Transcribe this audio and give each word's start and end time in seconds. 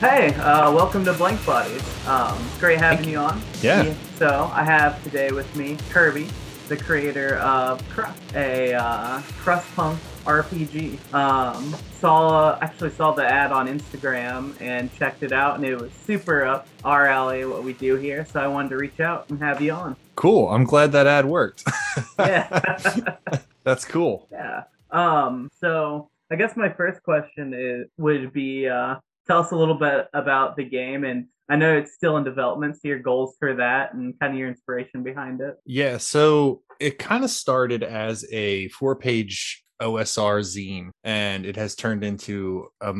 Hey, 0.00 0.32
uh, 0.34 0.72
welcome 0.72 1.04
to 1.06 1.12
Blank 1.12 1.44
Bodies. 1.44 1.82
Um, 2.06 2.38
great 2.60 2.78
having 2.78 3.08
you 3.08 3.18
on. 3.18 3.42
Yeah. 3.60 3.92
So 4.14 4.48
I 4.54 4.62
have 4.62 5.02
today 5.02 5.32
with 5.32 5.52
me 5.56 5.76
Kirby, 5.90 6.28
the 6.68 6.76
creator 6.76 7.34
of 7.38 7.82
Crust, 7.88 8.16
a 8.36 8.74
uh, 8.74 9.20
crust 9.40 9.66
punk 9.74 9.98
RPG. 10.24 11.12
Um, 11.12 11.74
saw 11.98 12.56
actually 12.60 12.90
saw 12.90 13.10
the 13.10 13.24
ad 13.24 13.50
on 13.50 13.66
Instagram 13.66 14.54
and 14.60 14.94
checked 14.94 15.24
it 15.24 15.32
out, 15.32 15.56
and 15.56 15.64
it 15.64 15.80
was 15.80 15.90
super 15.92 16.44
up 16.44 16.68
our 16.84 17.08
alley 17.08 17.44
what 17.44 17.64
we 17.64 17.72
do 17.72 17.96
here. 17.96 18.24
So 18.24 18.38
I 18.38 18.46
wanted 18.46 18.68
to 18.68 18.76
reach 18.76 19.00
out 19.00 19.28
and 19.30 19.40
have 19.40 19.60
you 19.60 19.72
on. 19.72 19.96
Cool. 20.14 20.48
I'm 20.48 20.62
glad 20.62 20.92
that 20.92 21.08
ad 21.08 21.26
worked. 21.26 21.64
Yeah. 22.20 23.16
That's 23.64 23.84
cool. 23.84 24.28
Yeah. 24.30 24.62
Um, 24.92 25.48
so 25.60 26.08
I 26.30 26.36
guess 26.36 26.56
my 26.56 26.68
first 26.68 27.02
question 27.02 27.52
is 27.52 27.88
would 27.98 28.32
be 28.32 28.68
uh, 28.68 28.96
tell 29.28 29.40
us 29.40 29.50
a 29.50 29.56
little 29.56 29.74
bit 29.74 30.08
about 30.14 30.56
the 30.56 30.64
game 30.64 31.04
and 31.04 31.26
I 31.50 31.56
know 31.56 31.76
it's 31.76 31.94
still 31.94 32.18
in 32.18 32.24
development, 32.24 32.76
so 32.76 32.88
your 32.88 32.98
goals 32.98 33.36
for 33.38 33.54
that 33.54 33.94
and 33.94 34.18
kind 34.20 34.34
of 34.34 34.38
your 34.38 34.48
inspiration 34.48 35.02
behind 35.02 35.40
it. 35.40 35.56
Yeah. 35.64 35.96
So 35.96 36.62
it 36.78 36.98
kind 36.98 37.24
of 37.24 37.30
started 37.30 37.82
as 37.82 38.26
a 38.30 38.68
four 38.68 38.96
page 38.96 39.64
OSR 39.80 40.40
zine 40.40 40.90
and 41.04 41.46
it 41.46 41.56
has 41.56 41.74
turned 41.74 42.04
into 42.04 42.66
a 42.80 42.94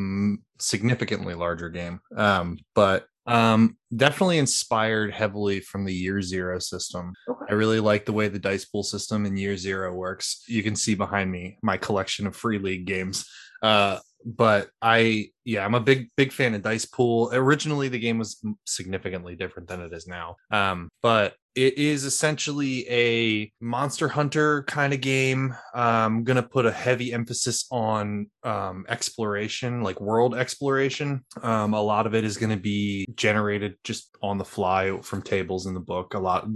significantly 0.59 1.35
larger 1.35 1.69
game. 1.69 2.01
Um, 2.17 2.59
but 2.75 3.07
um, 3.27 3.77
definitely 3.95 4.39
inspired 4.39 5.13
heavily 5.13 5.61
from 5.61 5.85
the 5.85 5.93
year 5.93 6.23
zero 6.23 6.59
system. 6.59 7.13
Okay. 7.29 7.47
I 7.51 7.53
really 7.55 7.81
like 7.81 8.07
the 8.07 8.13
way 8.15 8.29
the 8.29 8.39
dice 8.39 8.65
pool 8.65 8.83
system 8.83 9.27
in 9.27 9.37
year 9.37 9.57
zero 9.57 9.93
works. 9.93 10.45
You 10.49 10.63
can 10.63 10.75
see 10.75 10.95
behind 10.95 11.31
me 11.31 11.59
my 11.63 11.77
collection 11.77 12.27
of 12.27 12.35
free 12.35 12.59
league 12.59 12.87
games. 12.87 13.27
Uh, 13.63 13.99
but 14.25 14.71
I, 14.81 15.29
yeah, 15.49 15.65
I'm 15.65 15.75
a 15.75 15.81
big, 15.81 16.11
big 16.15 16.31
fan 16.31 16.55
of 16.55 16.61
dice 16.61 16.85
pool. 16.85 17.31
Originally, 17.33 17.89
the 17.89 17.99
game 17.99 18.19
was 18.19 18.45
significantly 18.67 19.35
different 19.35 19.67
than 19.67 19.81
it 19.81 19.95
is 19.95 20.07
now. 20.07 20.37
Um, 20.51 20.91
but 21.01 21.37
it 21.55 21.79
is 21.79 22.05
essentially 22.05 22.87
a 22.89 23.51
monster 23.61 24.09
hunter 24.09 24.63
kind 24.65 24.93
of 24.93 25.01
game. 25.01 25.57
I'm 25.75 26.23
gonna 26.23 26.43
put 26.43 26.67
a 26.67 26.71
heavy 26.71 27.15
emphasis 27.15 27.67
on 27.71 28.31
um, 28.45 28.85
exploration, 28.91 29.83
like 29.83 30.01
world 30.03 30.37
exploration. 30.37 31.25
Um, 31.43 31.73
a 31.73 31.81
lot 31.81 32.07
of 32.07 32.15
it 32.15 32.25
is 32.25 32.37
to 32.51 32.63
be 32.63 33.07
generated 33.17 33.77
just 33.85 34.15
on 34.23 34.37
the 34.37 34.45
fly 34.45 34.99
from 35.03 35.23
tables 35.23 35.67
in 35.67 35.73
the 35.73 35.81
book. 35.81 36.13
A 36.13 36.19
lot. 36.19 36.47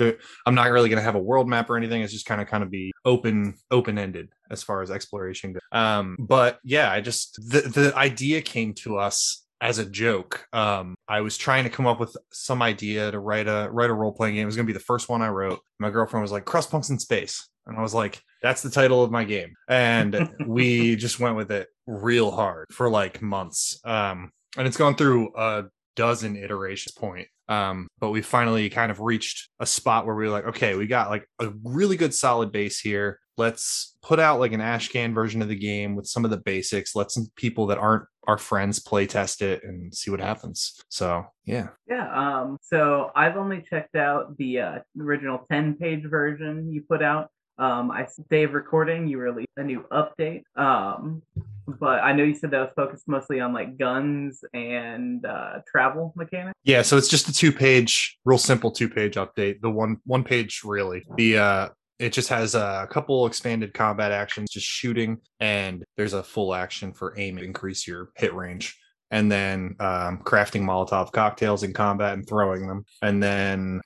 I'm 0.47 0.55
not 0.55 0.71
really 0.71 0.91
to 0.99 1.05
have 1.05 1.17
a 1.17 1.19
world 1.19 1.49
map 1.49 1.71
or 1.71 1.79
anything. 1.79 2.03
It's 2.03 2.13
just 2.13 2.27
kind 2.27 2.43
of 2.43 2.47
kind 2.47 2.63
of 2.63 2.71
be 2.71 2.93
open 3.05 3.55
open 3.71 3.99
ended 3.99 4.29
as 4.53 4.63
far 4.63 4.83
as 4.83 4.91
exploration 4.91 5.55
goes. 5.55 5.63
Um, 5.73 6.17
but 6.21 6.61
yeah, 6.63 6.93
I 6.93 7.01
just 7.01 7.37
the 7.51 7.63
the 7.63 7.93
idea 7.97 8.41
came 8.43 8.75
to 8.83 8.99
us 8.99 9.45
as 9.61 9.79
a 9.79 9.87
joke. 9.87 10.45
Um, 10.53 10.97
I 11.09 11.21
was 11.21 11.39
trying 11.39 11.65
to 11.65 11.71
come 11.71 11.87
up 11.87 12.01
with 12.01 12.17
some 12.33 12.63
idea 12.63 13.11
to 13.11 13.21
write 13.21 13.47
a 13.47 13.69
write 13.71 13.91
a 13.91 13.95
role 13.95 14.13
playing 14.13 14.35
game. 14.35 14.43
It 14.43 14.47
was 14.47 14.57
gonna 14.57 14.67
be 14.67 14.73
the 14.73 14.81
first 14.81 15.09
one 15.09 15.23
I 15.23 15.29
wrote. 15.29 15.61
My 15.79 15.91
girlfriend 15.91 16.23
was 16.23 16.33
like, 16.33 16.45
"Crust 16.45 16.71
Punks 16.71 16.91
in 16.91 16.99
Space," 16.99 17.49
and 17.67 17.79
I 17.79 17.81
was 17.81 17.95
like, 17.95 18.21
"That's 18.43 18.63
the 18.63 18.71
title 18.71 19.03
of 19.03 19.11
my 19.11 19.25
game." 19.25 19.55
And 19.69 20.31
we 20.47 20.97
just 20.97 21.21
went 21.21 21.37
with 21.37 21.51
it 21.53 21.69
real 21.87 22.31
hard 22.31 22.67
for 22.73 22.91
like 22.91 23.23
months. 23.23 23.81
Um, 23.85 24.33
and 24.57 24.67
it's 24.67 24.77
gone 24.77 24.97
through 24.97 25.33
a 25.37 25.65
dozen 25.95 26.37
iterations 26.37 26.93
point. 26.93 27.29
Um, 27.49 27.89
but 27.99 28.11
we 28.11 28.23
finally 28.23 28.71
kind 28.71 28.91
of 28.91 29.01
reached 29.01 29.49
a 29.61 29.67
spot 29.67 30.07
where 30.07 30.15
we 30.15 30.25
were 30.25 30.31
like, 30.31 30.47
okay, 30.47 30.75
we 30.75 30.87
got 30.87 31.11
like 31.11 31.27
a 31.39 31.53
really 31.65 31.97
good 31.97 32.15
solid 32.15 32.51
base 32.51 32.81
here. 32.81 33.19
Let's 33.37 33.97
put 34.03 34.19
out 34.19 34.41
like 34.41 34.53
an 34.53 34.61
Ashcan 34.61 35.15
version 35.15 35.43
of 35.43 35.49
the 35.49 35.59
game 35.59 35.95
with 35.95 36.07
some 36.07 36.25
of 36.25 36.31
the 36.31 36.39
basics. 36.39 36.95
Let 36.95 37.11
some 37.11 37.27
people 37.37 37.67
that 37.69 37.79
aren't 37.79 38.05
our 38.27 38.39
friends 38.39 38.79
play 38.79 39.07
test 39.07 39.43
it 39.43 39.65
and 39.65 39.95
see 39.95 40.11
what 40.11 40.21
happens. 40.21 40.81
So 40.89 41.27
yeah. 41.45 41.69
Yeah. 41.89 42.11
Um, 42.13 42.59
so 42.63 43.11
I've 43.17 43.37
only 43.37 43.65
checked 43.69 43.97
out 43.97 44.37
the 44.37 44.61
uh, 44.61 44.79
original 45.01 45.45
10 45.51 45.75
page 45.75 46.05
version 46.05 46.73
you 46.73 46.83
put 46.83 47.03
out. 47.03 47.31
Um, 47.59 47.91
I 47.91 48.09
day 48.31 48.45
of 48.45 48.55
recording, 48.55 49.07
you 49.07 49.19
released 49.19 49.51
a 49.57 49.63
new 49.63 49.85
update. 49.93 50.43
Um, 50.57 51.23
but 51.67 52.03
I 52.03 52.13
know 52.13 52.25
you 52.25 52.35
said 52.35 52.51
that 52.51 52.61
was 52.61 52.73
focused 52.75 53.07
mostly 53.07 53.41
on 53.41 53.53
like 53.53 53.77
guns 53.79 54.43
and 54.53 55.25
uh, 55.25 55.61
travel 55.71 56.13
mechanics. 56.17 56.59
Yeah, 56.65 56.83
so 56.83 56.97
it's 56.97 57.09
just 57.09 57.29
a 57.29 57.33
two 57.33 57.53
page, 57.53 58.19
real 58.25 58.39
simple 58.39 58.71
two 58.71 58.89
page 58.89 59.15
update. 59.15 59.61
The 59.61 59.71
one 59.71 59.99
one 60.05 60.25
page 60.25 60.63
really. 60.65 61.05
The 61.17 61.39
uh 61.39 61.69
it 61.99 62.13
just 62.13 62.29
has 62.29 62.55
a 62.55 62.89
couple 62.91 63.27
expanded 63.27 63.75
combat 63.75 64.13
actions, 64.13 64.51
just 64.51 64.67
shooting, 64.67 65.19
and 65.41 65.85
there's 65.97 66.15
a 66.15 66.23
full 66.23 66.55
action 66.55 66.93
for 66.93 67.15
aim, 67.19 67.39
increase 67.39 67.87
your 67.87 68.11
hit 68.17 68.35
range, 68.35 68.77
and 69.11 69.31
then 69.31 69.77
um, 69.79 70.19
crafting 70.25 70.63
Molotov 70.63 71.13
cocktails 71.13 71.63
in 71.63 71.73
combat 71.73 72.15
and 72.15 72.27
throwing 72.29 72.67
them, 72.67 72.85
and 73.03 73.23
then 73.23 73.81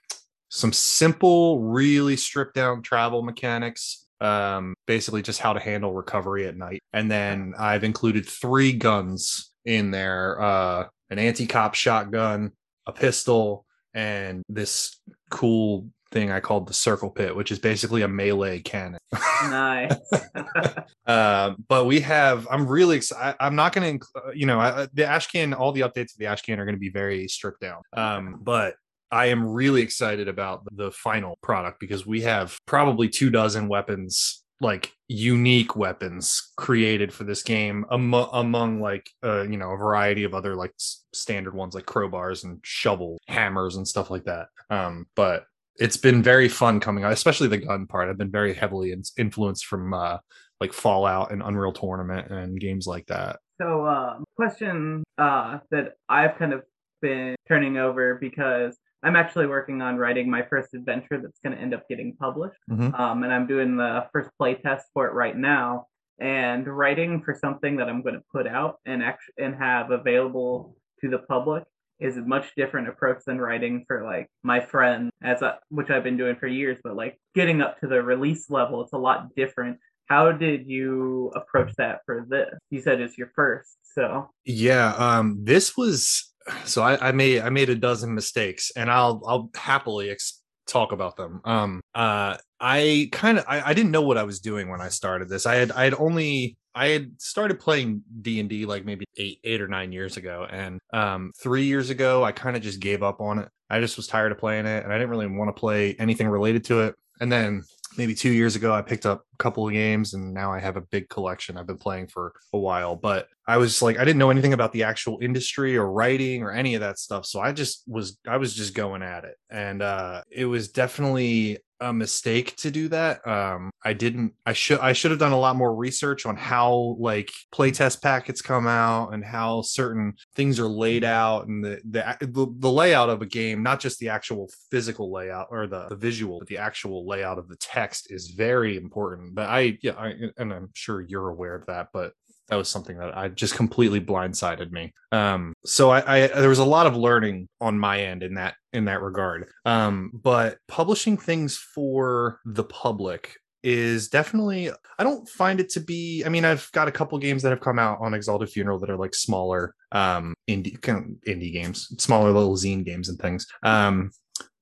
some 0.48 0.72
simple, 0.72 1.60
really 1.60 2.16
stripped 2.16 2.54
down 2.54 2.82
travel 2.82 3.22
mechanics. 3.22 4.06
Um, 4.18 4.74
basically, 4.86 5.20
just 5.20 5.40
how 5.40 5.52
to 5.52 5.60
handle 5.60 5.92
recovery 5.92 6.46
at 6.46 6.56
night, 6.56 6.80
and 6.94 7.10
then 7.10 7.52
I've 7.58 7.84
included 7.84 8.26
three 8.26 8.72
guns 8.72 9.52
in 9.66 9.90
there: 9.90 10.40
uh, 10.40 10.86
an 11.10 11.18
anti-cop 11.18 11.74
shotgun, 11.74 12.52
a 12.86 12.92
pistol, 12.92 13.66
and 13.92 14.42
this 14.48 14.98
cool 15.30 15.88
thing 16.10 16.30
I 16.30 16.40
called 16.40 16.68
the 16.68 16.74
circle 16.74 17.10
pit, 17.10 17.34
which 17.34 17.50
is 17.50 17.58
basically 17.58 18.02
a 18.02 18.08
melee 18.08 18.60
cannon. 18.60 19.00
nice. 19.44 19.94
uh, 21.06 21.54
but 21.68 21.86
we 21.86 22.00
have, 22.00 22.46
I'm 22.50 22.66
really 22.66 22.96
excited. 22.96 23.36
I'm 23.40 23.56
not 23.56 23.72
going 23.72 23.98
to, 23.98 24.06
uh, 24.16 24.30
you 24.32 24.46
know, 24.46 24.58
I, 24.60 24.86
the 24.92 25.02
Ashcan, 25.02 25.58
all 25.58 25.72
the 25.72 25.82
updates 25.82 26.12
of 26.12 26.18
the 26.18 26.26
Ashcan 26.26 26.58
are 26.58 26.64
going 26.64 26.76
to 26.76 26.80
be 26.80 26.90
very 26.90 27.28
stripped 27.28 27.60
down. 27.60 27.82
Um, 27.92 28.40
but 28.42 28.74
I 29.10 29.26
am 29.26 29.46
really 29.46 29.82
excited 29.82 30.28
about 30.28 30.62
the 30.72 30.90
final 30.90 31.38
product 31.42 31.80
because 31.80 32.06
we 32.06 32.22
have 32.22 32.58
probably 32.66 33.08
two 33.08 33.30
dozen 33.30 33.68
weapons 33.68 34.42
like 34.60 34.92
unique 35.08 35.76
weapons 35.76 36.52
created 36.56 37.12
for 37.12 37.24
this 37.24 37.42
game 37.42 37.84
among, 37.90 38.28
among 38.32 38.80
like 38.80 39.08
uh 39.22 39.42
you 39.42 39.58
know 39.58 39.70
a 39.72 39.76
variety 39.76 40.24
of 40.24 40.32
other 40.32 40.56
like 40.56 40.72
s- 40.78 41.04
standard 41.12 41.54
ones 41.54 41.74
like 41.74 41.84
crowbars 41.84 42.42
and 42.42 42.58
shovels 42.62 43.18
hammers 43.28 43.76
and 43.76 43.86
stuff 43.86 44.10
like 44.10 44.24
that 44.24 44.46
um 44.70 45.06
but 45.14 45.44
it's 45.78 45.96
been 45.96 46.22
very 46.22 46.48
fun 46.48 46.80
coming 46.80 47.04
out 47.04 47.12
especially 47.12 47.48
the 47.48 47.58
gun 47.58 47.86
part 47.86 48.08
i've 48.08 48.18
been 48.18 48.30
very 48.30 48.54
heavily 48.54 48.92
in- 48.92 49.02
influenced 49.18 49.66
from 49.66 49.92
uh 49.94 50.18
like 50.60 50.72
fallout 50.72 51.32
and 51.32 51.42
unreal 51.42 51.72
tournament 51.72 52.30
and 52.30 52.58
games 52.60 52.86
like 52.86 53.06
that 53.06 53.38
So, 53.60 53.86
um, 53.86 54.24
question 54.36 55.02
uh, 55.18 55.58
that 55.70 55.94
I've 56.08 56.36
kind 56.38 56.52
of 56.52 56.62
been 57.02 57.36
turning 57.48 57.76
over 57.76 58.14
because 58.16 58.76
I'm 59.02 59.16
actually 59.16 59.46
working 59.46 59.82
on 59.82 59.96
writing 59.96 60.30
my 60.30 60.42
first 60.42 60.74
adventure 60.74 61.18
that's 61.22 61.38
going 61.44 61.54
to 61.56 61.62
end 61.62 61.72
up 61.74 61.84
getting 61.88 62.16
published. 62.16 62.58
Mhm. 62.70 62.98
Um, 62.98 63.22
and 63.22 63.32
I'm 63.32 63.46
doing 63.46 63.76
the 63.76 64.06
first 64.12 64.30
play 64.38 64.54
test 64.54 64.86
for 64.94 65.06
it 65.06 65.12
right 65.12 65.36
now. 65.36 65.86
And 66.18 66.66
writing 66.66 67.22
for 67.22 67.34
something 67.34 67.76
that 67.76 67.88
I'm 67.88 68.02
going 68.02 68.14
to 68.14 68.24
put 68.32 68.46
out 68.46 68.76
and 68.86 69.02
act- 69.02 69.30
and 69.38 69.54
have 69.56 69.90
available 69.90 70.76
to 71.00 71.10
the 71.10 71.18
public 71.18 71.64
is 72.00 72.16
a 72.16 72.22
much 72.22 72.54
different 72.56 72.88
approach 72.88 73.22
than 73.26 73.40
writing 73.40 73.84
for 73.86 74.04
like 74.04 74.28
my 74.42 74.60
friend, 74.60 75.10
as 75.22 75.42
a, 75.42 75.58
which 75.68 75.90
I've 75.90 76.04
been 76.04 76.16
doing 76.16 76.36
for 76.36 76.46
years. 76.46 76.78
But 76.82 76.96
like 76.96 77.18
getting 77.34 77.62
up 77.62 77.80
to 77.80 77.86
the 77.86 78.02
release 78.02 78.50
level, 78.50 78.82
it's 78.82 78.92
a 78.92 78.98
lot 78.98 79.34
different. 79.34 79.78
How 80.06 80.30
did 80.32 80.66
you 80.66 81.32
approach 81.34 81.72
that 81.78 82.00
for 82.06 82.26
this? 82.28 82.54
You 82.70 82.80
said 82.80 83.00
it's 83.00 83.18
your 83.18 83.30
first, 83.34 83.76
so 83.82 84.30
Yeah, 84.44 84.94
um, 84.96 85.38
this 85.42 85.76
was 85.76 86.32
so 86.64 86.82
I, 86.82 87.08
I 87.08 87.12
made 87.12 87.40
I 87.40 87.50
made 87.50 87.70
a 87.70 87.74
dozen 87.74 88.14
mistakes, 88.14 88.70
and 88.76 88.90
I'll 88.90 89.22
I'll 89.26 89.50
happily 89.54 90.10
ex- 90.10 90.42
talk 90.66 90.92
about 90.92 91.16
them. 91.16 91.40
Um, 91.44 91.80
uh, 91.94 92.36
I 92.60 93.08
kind 93.12 93.38
of 93.38 93.44
I, 93.48 93.70
I 93.70 93.74
didn't 93.74 93.90
know 93.90 94.02
what 94.02 94.18
I 94.18 94.22
was 94.22 94.40
doing 94.40 94.68
when 94.68 94.80
I 94.80 94.88
started 94.88 95.28
this. 95.28 95.46
I 95.46 95.56
had 95.56 95.72
I 95.72 95.84
had 95.84 95.94
only 95.94 96.56
I 96.76 96.88
had 96.88 97.20
started 97.20 97.58
playing 97.58 98.02
D 98.20 98.38
and 98.38 98.48
D 98.48 98.66
like 98.66 98.84
maybe 98.84 99.06
eight 99.16 99.40
eight 99.42 99.62
or 99.62 99.66
nine 99.68 99.92
years 99.92 100.16
ago, 100.16 100.46
and 100.48 100.78
um, 100.92 101.32
three 101.40 101.64
years 101.64 101.90
ago 101.90 102.22
I 102.22 102.32
kind 102.32 102.56
of 102.56 102.62
just 102.62 102.80
gave 102.80 103.02
up 103.02 103.20
on 103.20 103.38
it. 103.38 103.48
I 103.70 103.80
just 103.80 103.96
was 103.96 104.06
tired 104.06 104.30
of 104.30 104.38
playing 104.38 104.66
it, 104.66 104.84
and 104.84 104.92
I 104.92 104.96
didn't 104.96 105.10
really 105.10 105.26
want 105.26 105.48
to 105.48 105.58
play 105.58 105.96
anything 105.98 106.28
related 106.28 106.64
to 106.66 106.82
it. 106.82 106.94
And 107.18 107.32
then 107.32 107.64
maybe 107.96 108.14
two 108.14 108.30
years 108.30 108.56
ago, 108.56 108.74
I 108.74 108.82
picked 108.82 109.06
up 109.06 109.24
a 109.32 109.36
couple 109.38 109.66
of 109.66 109.72
games 109.72 110.14
and 110.14 110.34
now 110.34 110.52
I 110.52 110.60
have 110.60 110.76
a 110.76 110.82
big 110.82 111.08
collection 111.08 111.56
I've 111.56 111.66
been 111.66 111.78
playing 111.78 112.08
for 112.08 112.34
a 112.52 112.58
while. 112.58 112.96
But 112.96 113.28
I 113.46 113.56
was 113.56 113.80
like, 113.80 113.98
I 113.98 114.04
didn't 114.04 114.18
know 114.18 114.30
anything 114.30 114.52
about 114.52 114.72
the 114.72 114.82
actual 114.82 115.18
industry 115.22 115.76
or 115.76 115.90
writing 115.90 116.42
or 116.42 116.52
any 116.52 116.74
of 116.74 116.80
that 116.80 116.98
stuff. 116.98 117.26
So 117.26 117.40
I 117.40 117.52
just 117.52 117.84
was, 117.86 118.18
I 118.28 118.36
was 118.36 118.54
just 118.54 118.74
going 118.74 119.02
at 119.02 119.24
it. 119.24 119.36
And 119.50 119.82
uh, 119.82 120.22
it 120.30 120.44
was 120.44 120.68
definitely 120.68 121.58
a 121.80 121.92
mistake 121.92 122.56
to 122.56 122.70
do 122.70 122.88
that. 122.88 123.26
Um, 123.26 123.70
I 123.84 123.92
didn't, 123.92 124.34
I 124.44 124.52
should, 124.52 124.80
I 124.80 124.92
should 124.92 125.10
have 125.10 125.20
done 125.20 125.32
a 125.32 125.38
lot 125.38 125.56
more 125.56 125.74
research 125.74 126.26
on 126.26 126.36
how 126.36 126.96
like 126.98 127.30
playtest 127.54 128.02
packets 128.02 128.42
come 128.42 128.66
out 128.66 129.12
and 129.12 129.24
how 129.24 129.62
certain 129.62 130.14
things 130.34 130.58
are 130.58 130.68
laid 130.68 131.04
out 131.04 131.46
and 131.46 131.64
the, 131.64 131.80
the, 131.84 132.16
the, 132.20 132.46
the 132.58 132.70
layout 132.70 133.10
of 133.10 133.22
a 133.22 133.26
game, 133.26 133.62
not 133.62 133.80
just 133.80 133.98
the 133.98 134.08
actual 134.08 134.50
physical 134.70 135.12
layout 135.12 135.48
or 135.50 135.66
the, 135.66 135.86
the 135.88 135.96
visual, 135.96 136.38
but 136.38 136.48
the 136.48 136.58
actual 136.58 137.06
layout 137.06 137.38
of 137.38 137.48
the 137.48 137.56
text 137.56 138.10
is 138.10 138.28
very 138.28 138.76
important. 138.76 139.34
But 139.34 139.48
I, 139.48 139.78
yeah, 139.82 139.94
I, 139.98 140.14
and 140.38 140.52
I'm 140.52 140.70
sure 140.74 141.00
you're 141.00 141.28
aware 141.28 141.54
of 141.54 141.66
that, 141.66 141.88
but 141.92 142.12
that 142.48 142.56
was 142.56 142.68
something 142.68 142.96
that 142.98 143.16
I 143.16 143.28
just 143.28 143.54
completely 143.54 144.00
blindsided 144.00 144.70
me. 144.70 144.92
Um, 145.12 145.54
so 145.64 145.90
I, 145.90 146.24
I 146.24 146.26
there 146.28 146.48
was 146.48 146.58
a 146.58 146.64
lot 146.64 146.86
of 146.86 146.96
learning 146.96 147.48
on 147.60 147.78
my 147.78 148.00
end 148.00 148.22
in 148.22 148.34
that 148.34 148.54
in 148.72 148.84
that 148.86 149.02
regard. 149.02 149.48
Um, 149.64 150.10
but 150.14 150.58
publishing 150.68 151.16
things 151.16 151.56
for 151.56 152.40
the 152.44 152.64
public 152.64 153.34
is 153.62 154.08
definitely 154.08 154.70
I 154.98 155.02
don't 155.02 155.28
find 155.28 155.58
it 155.58 155.70
to 155.70 155.80
be 155.80 156.22
I 156.24 156.28
mean 156.28 156.44
I've 156.44 156.70
got 156.72 156.88
a 156.88 156.92
couple 156.92 157.18
games 157.18 157.42
that 157.42 157.50
have 157.50 157.60
come 157.60 157.78
out 157.78 157.98
on 158.00 158.14
Exalted 158.14 158.50
Funeral 158.50 158.78
that 158.78 158.90
are 158.90 158.96
like 158.96 159.14
smaller 159.14 159.74
um 159.92 160.34
indie 160.48 160.78
indie 160.78 161.52
games, 161.52 161.92
smaller 161.98 162.30
little 162.30 162.54
zine 162.54 162.84
games 162.84 163.08
and 163.08 163.18
things. 163.18 163.46
Um 163.62 164.12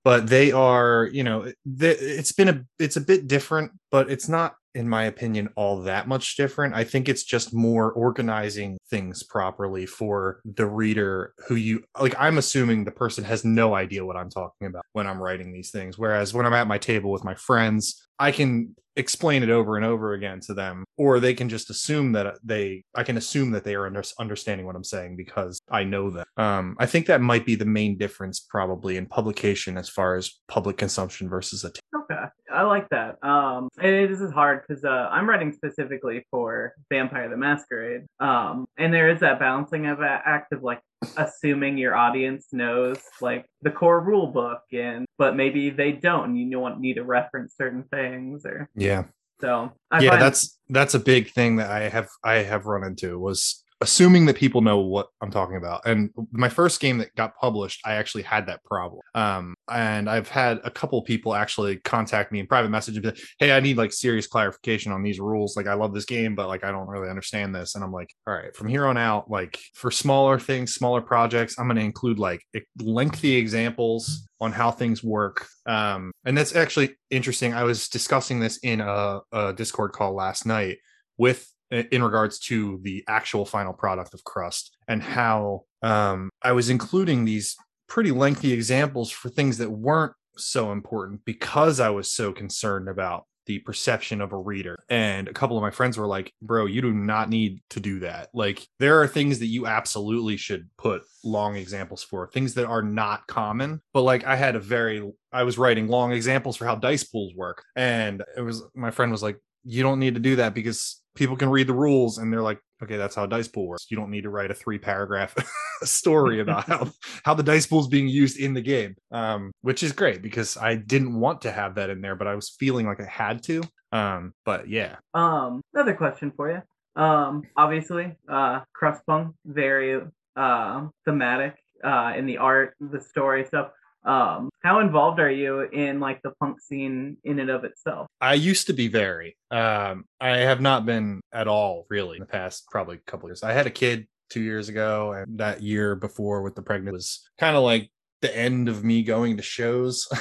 but 0.04 0.26
they 0.26 0.52
are, 0.52 1.08
you 1.12 1.24
know, 1.24 1.50
it's 1.66 2.32
been 2.32 2.48
a 2.48 2.64
it's 2.78 2.96
a 2.96 3.00
bit 3.00 3.26
different, 3.26 3.72
but 3.90 4.10
it's 4.10 4.28
not 4.28 4.54
in 4.74 4.88
my 4.88 5.04
opinion, 5.04 5.48
all 5.56 5.82
that 5.82 6.08
much 6.08 6.36
different. 6.36 6.74
I 6.74 6.84
think 6.84 7.08
it's 7.08 7.24
just 7.24 7.54
more 7.54 7.92
organizing 7.92 8.78
things 8.90 9.22
properly 9.22 9.86
for 9.86 10.40
the 10.44 10.66
reader 10.66 11.34
who 11.48 11.54
you 11.54 11.84
like. 11.98 12.14
I'm 12.18 12.38
assuming 12.38 12.84
the 12.84 12.90
person 12.90 13.24
has 13.24 13.44
no 13.44 13.74
idea 13.74 14.04
what 14.04 14.16
I'm 14.16 14.30
talking 14.30 14.66
about 14.66 14.84
when 14.92 15.06
I'm 15.06 15.22
writing 15.22 15.52
these 15.52 15.70
things. 15.70 15.98
Whereas 15.98 16.34
when 16.34 16.46
I'm 16.46 16.52
at 16.52 16.66
my 16.66 16.78
table 16.78 17.10
with 17.10 17.24
my 17.24 17.34
friends, 17.34 18.06
I 18.18 18.32
can 18.32 18.74
explain 18.96 19.42
it 19.42 19.50
over 19.50 19.76
and 19.76 19.84
over 19.84 20.12
again 20.12 20.38
to 20.38 20.54
them 20.54 20.84
or 20.96 21.18
they 21.18 21.34
can 21.34 21.48
just 21.48 21.68
assume 21.68 22.12
that 22.12 22.36
they 22.44 22.84
i 22.94 23.02
can 23.02 23.16
assume 23.16 23.50
that 23.50 23.64
they 23.64 23.74
are 23.74 23.86
under, 23.86 24.02
understanding 24.20 24.66
what 24.66 24.76
i'm 24.76 24.84
saying 24.84 25.16
because 25.16 25.60
i 25.68 25.82
know 25.82 26.10
them 26.10 26.24
um, 26.36 26.76
i 26.78 26.86
think 26.86 27.06
that 27.06 27.20
might 27.20 27.44
be 27.44 27.56
the 27.56 27.64
main 27.64 27.98
difference 27.98 28.40
probably 28.40 28.96
in 28.96 29.06
publication 29.06 29.76
as 29.76 29.88
far 29.88 30.14
as 30.14 30.38
public 30.46 30.76
consumption 30.76 31.28
versus 31.28 31.64
a 31.64 31.72
t- 31.72 31.80
okay 31.96 32.23
i 32.54 32.62
like 32.62 32.88
that. 32.90 33.22
Um 33.22 33.68
it 33.80 34.10
is 34.10 34.30
hard 34.32 34.62
because 34.66 34.84
uh, 34.84 35.08
i'm 35.10 35.28
writing 35.28 35.52
specifically 35.52 36.24
for 36.30 36.74
vampire 36.90 37.28
the 37.28 37.36
masquerade 37.36 38.02
um 38.20 38.66
and 38.78 38.92
there 38.92 39.10
is 39.10 39.20
that 39.20 39.38
balancing 39.38 39.86
of 39.86 40.00
act 40.00 40.52
of 40.52 40.62
like 40.62 40.80
assuming 41.16 41.78
your 41.78 41.94
audience 41.94 42.46
knows 42.52 42.98
like 43.20 43.46
the 43.62 43.70
core 43.70 44.00
rule 44.00 44.26
book 44.26 44.60
and 44.72 45.06
but 45.18 45.36
maybe 45.36 45.70
they 45.70 45.92
don't 45.92 46.36
you 46.36 46.50
don't 46.50 46.80
need 46.80 46.94
to 46.94 47.04
reference 47.04 47.54
certain 47.56 47.84
things 47.84 48.44
or 48.44 48.68
yeah. 48.74 49.04
So 49.40 49.72
I 49.90 50.00
yeah 50.00 50.16
that's 50.16 50.58
that's 50.68 50.94
a 50.94 50.98
big 51.00 51.30
thing 51.30 51.56
that 51.56 51.70
i 51.70 51.88
have 51.88 52.08
i 52.22 52.34
have 52.34 52.66
run 52.66 52.84
into 52.84 53.18
was 53.18 53.63
assuming 53.84 54.24
that 54.24 54.36
people 54.36 54.62
know 54.62 54.78
what 54.78 55.08
I'm 55.20 55.30
talking 55.30 55.56
about. 55.56 55.82
And 55.84 56.08
my 56.32 56.48
first 56.48 56.80
game 56.80 56.96
that 56.98 57.14
got 57.16 57.36
published, 57.36 57.82
I 57.84 57.94
actually 57.94 58.22
had 58.22 58.46
that 58.46 58.64
problem. 58.64 59.02
Um, 59.14 59.54
and 59.70 60.08
I've 60.08 60.28
had 60.28 60.58
a 60.64 60.70
couple 60.70 61.00
people 61.02 61.34
actually 61.34 61.76
contact 61.80 62.32
me 62.32 62.40
in 62.40 62.46
private 62.46 62.70
message 62.70 62.96
and 62.96 63.02
be 63.02 63.10
like, 63.10 63.20
"Hey, 63.38 63.52
I 63.52 63.60
need 63.60 63.76
like 63.76 63.92
serious 63.92 64.26
clarification 64.26 64.90
on 64.90 65.02
these 65.02 65.20
rules. 65.20 65.54
Like, 65.54 65.66
I 65.66 65.74
love 65.74 65.92
this 65.92 66.06
game, 66.06 66.34
but 66.34 66.48
like, 66.48 66.64
I 66.64 66.70
don't 66.70 66.88
really 66.88 67.10
understand 67.10 67.54
this." 67.54 67.74
And 67.74 67.84
I'm 67.84 67.92
like, 67.92 68.08
"All 68.26 68.32
right, 68.34 68.56
from 68.56 68.68
here 68.68 68.86
on 68.86 68.96
out, 68.96 69.30
like 69.30 69.58
for 69.74 69.90
smaller 69.90 70.38
things, 70.38 70.74
smaller 70.74 71.02
projects, 71.02 71.58
I'm 71.58 71.66
going 71.66 71.76
to 71.76 71.82
include 71.82 72.18
like 72.18 72.42
lengthy 72.80 73.36
examples." 73.36 74.26
on 74.40 74.50
how 74.50 74.70
things 74.70 75.02
work 75.02 75.46
um, 75.66 76.10
and 76.24 76.36
that's 76.36 76.56
actually 76.56 76.96
interesting 77.08 77.54
i 77.54 77.62
was 77.62 77.88
discussing 77.88 78.40
this 78.40 78.58
in 78.58 78.80
a, 78.80 79.20
a 79.32 79.52
discord 79.54 79.92
call 79.92 80.12
last 80.12 80.44
night 80.44 80.76
with 81.16 81.53
in 81.74 82.02
regards 82.02 82.38
to 82.38 82.80
the 82.82 83.04
actual 83.08 83.44
final 83.44 83.72
product 83.72 84.14
of 84.14 84.24
crust 84.24 84.76
and 84.88 85.02
how 85.02 85.62
um, 85.82 86.30
i 86.42 86.52
was 86.52 86.70
including 86.70 87.24
these 87.24 87.56
pretty 87.88 88.10
lengthy 88.10 88.52
examples 88.52 89.10
for 89.10 89.28
things 89.28 89.58
that 89.58 89.70
weren't 89.70 90.12
so 90.36 90.72
important 90.72 91.24
because 91.24 91.80
i 91.80 91.90
was 91.90 92.10
so 92.10 92.32
concerned 92.32 92.88
about 92.88 93.24
the 93.46 93.58
perception 93.60 94.20
of 94.20 94.32
a 94.32 94.38
reader. 94.38 94.76
And 94.88 95.28
a 95.28 95.32
couple 95.32 95.56
of 95.56 95.62
my 95.62 95.70
friends 95.70 95.98
were 95.98 96.06
like 96.06 96.32
bro 96.40 96.66
you 96.66 96.82
do 96.82 96.92
not 96.92 97.28
need 97.28 97.62
to 97.70 97.80
do 97.80 98.00
that. 98.00 98.30
Like 98.32 98.66
there 98.78 99.00
are 99.00 99.06
things 99.06 99.38
that 99.40 99.46
you 99.46 99.66
absolutely 99.66 100.36
should 100.36 100.68
put 100.76 101.02
long 101.22 101.56
examples 101.56 102.02
for 102.02 102.28
things 102.28 102.54
that 102.54 102.66
are 102.66 102.82
not 102.82 103.26
common. 103.26 103.80
But 103.92 104.02
like 104.02 104.24
i 104.24 104.36
had 104.36 104.56
a 104.56 104.60
very 104.60 105.10
i 105.32 105.42
was 105.42 105.58
writing 105.58 105.88
long 105.88 106.12
examples 106.12 106.56
for 106.56 106.64
how 106.64 106.76
dice 106.76 107.04
pools 107.04 107.34
work. 107.34 107.64
And 107.76 108.22
it 108.36 108.42
was 108.42 108.62
my 108.74 108.90
friend 108.90 109.12
was 109.12 109.22
like 109.22 109.38
you 109.64 109.82
don't 109.82 109.98
need 109.98 110.14
to 110.14 110.20
do 110.20 110.36
that 110.36 110.54
because 110.54 111.00
people 111.14 111.36
can 111.36 111.48
read 111.48 111.66
the 111.66 111.74
rules 111.74 112.18
and 112.18 112.32
they're 112.32 112.42
like, 112.42 112.60
okay, 112.82 112.96
that's 112.96 113.14
how 113.14 113.26
dice 113.26 113.48
pool 113.48 113.68
works. 113.68 113.86
You 113.90 113.96
don't 113.96 114.10
need 114.10 114.22
to 114.22 114.30
write 114.30 114.50
a 114.50 114.54
three 114.54 114.78
paragraph 114.78 115.34
story 115.82 116.40
about 116.40 116.64
how 116.64 116.90
how 117.24 117.34
the 117.34 117.42
dice 117.42 117.66
pool 117.66 117.80
is 117.80 117.88
being 117.88 118.08
used 118.08 118.38
in 118.38 118.54
the 118.54 118.60
game, 118.60 118.94
um, 119.10 119.52
which 119.62 119.82
is 119.82 119.92
great 119.92 120.22
because 120.22 120.56
I 120.56 120.74
didn't 120.76 121.18
want 121.18 121.42
to 121.42 121.52
have 121.52 121.76
that 121.76 121.90
in 121.90 122.00
there, 122.00 122.16
but 122.16 122.26
I 122.26 122.34
was 122.34 122.50
feeling 122.58 122.86
like 122.86 123.00
I 123.00 123.06
had 123.06 123.42
to. 123.44 123.62
Um, 123.92 124.34
but 124.44 124.68
yeah. 124.68 124.96
Um, 125.14 125.62
another 125.72 125.94
question 125.94 126.32
for 126.36 126.50
you. 126.50 127.02
Um, 127.02 127.42
obviously, 127.56 128.16
uh, 128.28 128.60
Crustpunk 128.80 129.34
very 129.44 130.00
uh 130.36 130.88
thematic 131.04 131.54
uh 131.84 132.12
in 132.16 132.26
the 132.26 132.38
art, 132.38 132.74
the 132.80 133.00
story 133.00 133.44
stuff 133.44 133.70
um 134.04 134.50
how 134.62 134.80
involved 134.80 135.18
are 135.20 135.30
you 135.30 135.60
in 135.60 136.00
like 136.00 136.20
the 136.22 136.32
punk 136.40 136.60
scene 136.60 137.16
in 137.24 137.38
and 137.38 137.50
of 137.50 137.64
itself? 137.64 138.06
I 138.20 138.34
used 138.34 138.66
to 138.66 138.72
be 138.72 138.88
very 138.88 139.36
um 139.50 140.04
i 140.20 140.38
have 140.38 140.60
not 140.60 140.86
been 140.86 141.20
at 141.32 141.48
all 141.48 141.86
really 141.88 142.16
in 142.16 142.20
the 142.20 142.26
past 142.26 142.66
probably 142.70 142.96
a 142.96 143.10
couple 143.10 143.28
years. 143.28 143.42
I 143.42 143.52
had 143.52 143.66
a 143.66 143.70
kid 143.70 144.06
two 144.30 144.42
years 144.42 144.68
ago 144.68 145.12
and 145.12 145.38
that 145.38 145.62
year 145.62 145.94
before 145.94 146.42
with 146.42 146.54
the 146.54 146.62
pregnant 146.62 146.94
was 146.94 147.28
kind 147.38 147.56
of 147.56 147.62
like 147.62 147.90
the 148.20 148.36
end 148.36 148.68
of 148.68 148.84
me 148.84 149.02
going 149.02 149.36
to 149.36 149.42
shows. 149.42 150.08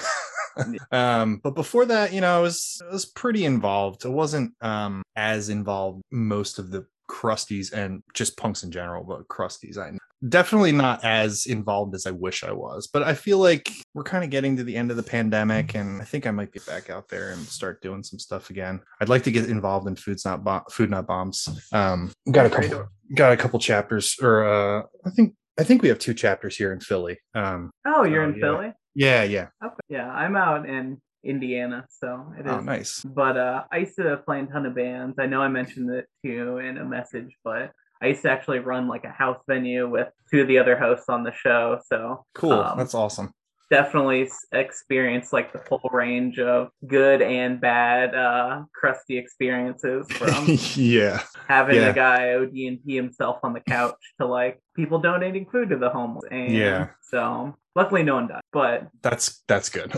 Um 0.91 1.41
but 1.43 1.55
before 1.55 1.87
that 1.87 2.13
you 2.13 2.21
know 2.21 2.37
i 2.37 2.39
was 2.39 2.79
i 2.87 2.93
was 2.93 3.07
pretty 3.07 3.43
involved. 3.43 4.05
I 4.05 4.09
wasn't 4.09 4.53
um 4.61 5.01
as 5.15 5.49
involved 5.49 6.03
most 6.11 6.59
of 6.59 6.69
the 6.69 6.85
crusties 7.09 7.73
and 7.73 8.03
just 8.13 8.37
punks 8.37 8.61
in 8.63 8.71
general 8.71 9.03
but 9.03 9.27
crusties 9.27 9.77
i 9.77 9.91
definitely 10.27 10.71
not 10.71 11.03
as 11.03 11.45
involved 11.45 11.95
as 11.95 12.05
I 12.05 12.11
wish 12.11 12.43
I 12.43 12.51
was. 12.51 12.87
But 12.87 13.03
I 13.03 13.13
feel 13.13 13.39
like 13.39 13.71
we're 13.93 14.03
kind 14.03 14.23
of 14.23 14.29
getting 14.29 14.57
to 14.57 14.63
the 14.63 14.75
end 14.75 14.91
of 14.91 14.97
the 14.97 15.03
pandemic, 15.03 15.75
and 15.75 16.01
I 16.01 16.05
think 16.05 16.27
I 16.27 16.31
might 16.31 16.51
be 16.51 16.59
back 16.67 16.89
out 16.89 17.09
there 17.09 17.31
and 17.31 17.41
start 17.45 17.81
doing 17.81 18.03
some 18.03 18.19
stuff 18.19 18.49
again. 18.49 18.81
I'd 19.01 19.09
like 19.09 19.23
to 19.23 19.31
get 19.31 19.49
involved 19.49 19.87
in 19.87 19.95
Food's 19.95 20.25
Not 20.25 20.43
Bo- 20.43 20.65
Food 20.71 20.89
Not 20.89 21.07
Bombs. 21.07 21.47
Um, 21.71 22.11
got 22.31 22.45
a 22.45 22.49
couple, 22.49 22.87
got 23.15 23.33
a 23.33 23.37
couple 23.37 23.59
chapters, 23.59 24.17
or 24.21 24.45
uh, 24.45 24.83
I 25.05 25.09
think 25.09 25.35
I 25.59 25.63
think 25.63 25.81
we 25.81 25.89
have 25.89 25.99
two 25.99 26.13
chapters 26.13 26.55
here 26.55 26.73
in 26.73 26.79
Philly. 26.79 27.19
Um, 27.35 27.71
oh, 27.85 28.03
you're 28.03 28.23
in 28.23 28.35
yeah. 28.35 28.41
Philly. 28.41 28.73
Yeah, 28.95 29.23
yeah. 29.23 29.47
Okay. 29.63 29.75
Yeah, 29.89 30.09
I'm 30.09 30.35
out 30.35 30.67
in 30.67 31.01
Indiana, 31.23 31.85
so 31.89 32.33
it 32.37 32.45
oh. 32.47 32.57
Oh, 32.57 32.59
nice. 32.59 33.01
But 33.03 33.37
uh, 33.37 33.63
I 33.71 33.77
used 33.77 33.95
to 33.97 34.17
play 34.17 34.39
in 34.39 34.45
a 34.45 34.51
ton 34.51 34.65
of 34.65 34.75
bands. 34.75 35.17
I 35.19 35.25
know 35.25 35.41
I 35.41 35.47
mentioned 35.47 35.89
it 35.91 36.05
to 36.23 36.31
you 36.31 36.57
in 36.57 36.77
a 36.77 36.85
message, 36.85 37.35
but 37.43 37.71
I 38.03 38.07
used 38.07 38.21
to 38.23 38.31
actually 38.31 38.59
run 38.59 38.87
like 38.87 39.05
a 39.05 39.09
house 39.09 39.39
venue 39.47 39.89
with 39.89 40.09
two 40.29 40.41
of 40.41 40.47
the 40.47 40.57
other 40.57 40.77
hosts 40.77 41.05
on 41.07 41.23
the 41.23 41.31
show. 41.31 41.79
So 41.87 42.25
cool. 42.35 42.51
Um, 42.51 42.77
That's 42.77 42.93
awesome. 42.93 43.33
Definitely 43.69 44.29
experienced 44.51 45.33
like 45.33 45.51
the 45.51 45.59
full 45.59 45.89
range 45.91 46.39
of 46.39 46.69
good 46.85 47.21
and 47.21 47.59
bad 47.59 48.13
uh, 48.13 48.63
crusty 48.73 49.17
experiences 49.17 50.05
from 50.11 50.45
yeah 50.75 51.23
having 51.47 51.75
yeah. 51.75 51.89
a 51.89 51.93
guy 51.93 52.35
OD&P 52.35 52.81
himself 52.85 53.39
on 53.43 53.53
the 53.53 53.59
couch 53.61 53.95
to 54.19 54.27
like 54.27 54.61
people 54.75 54.99
donating 54.99 55.45
food 55.51 55.69
to 55.69 55.77
the 55.77 55.89
homeless. 55.89 56.25
And 56.31 56.53
yeah. 56.53 56.89
So 57.01 57.55
luckily 57.75 58.03
no 58.03 58.15
one 58.15 58.27
died, 58.27 58.41
but 58.51 58.87
that's 59.01 59.43
that's 59.47 59.69
good. 59.69 59.93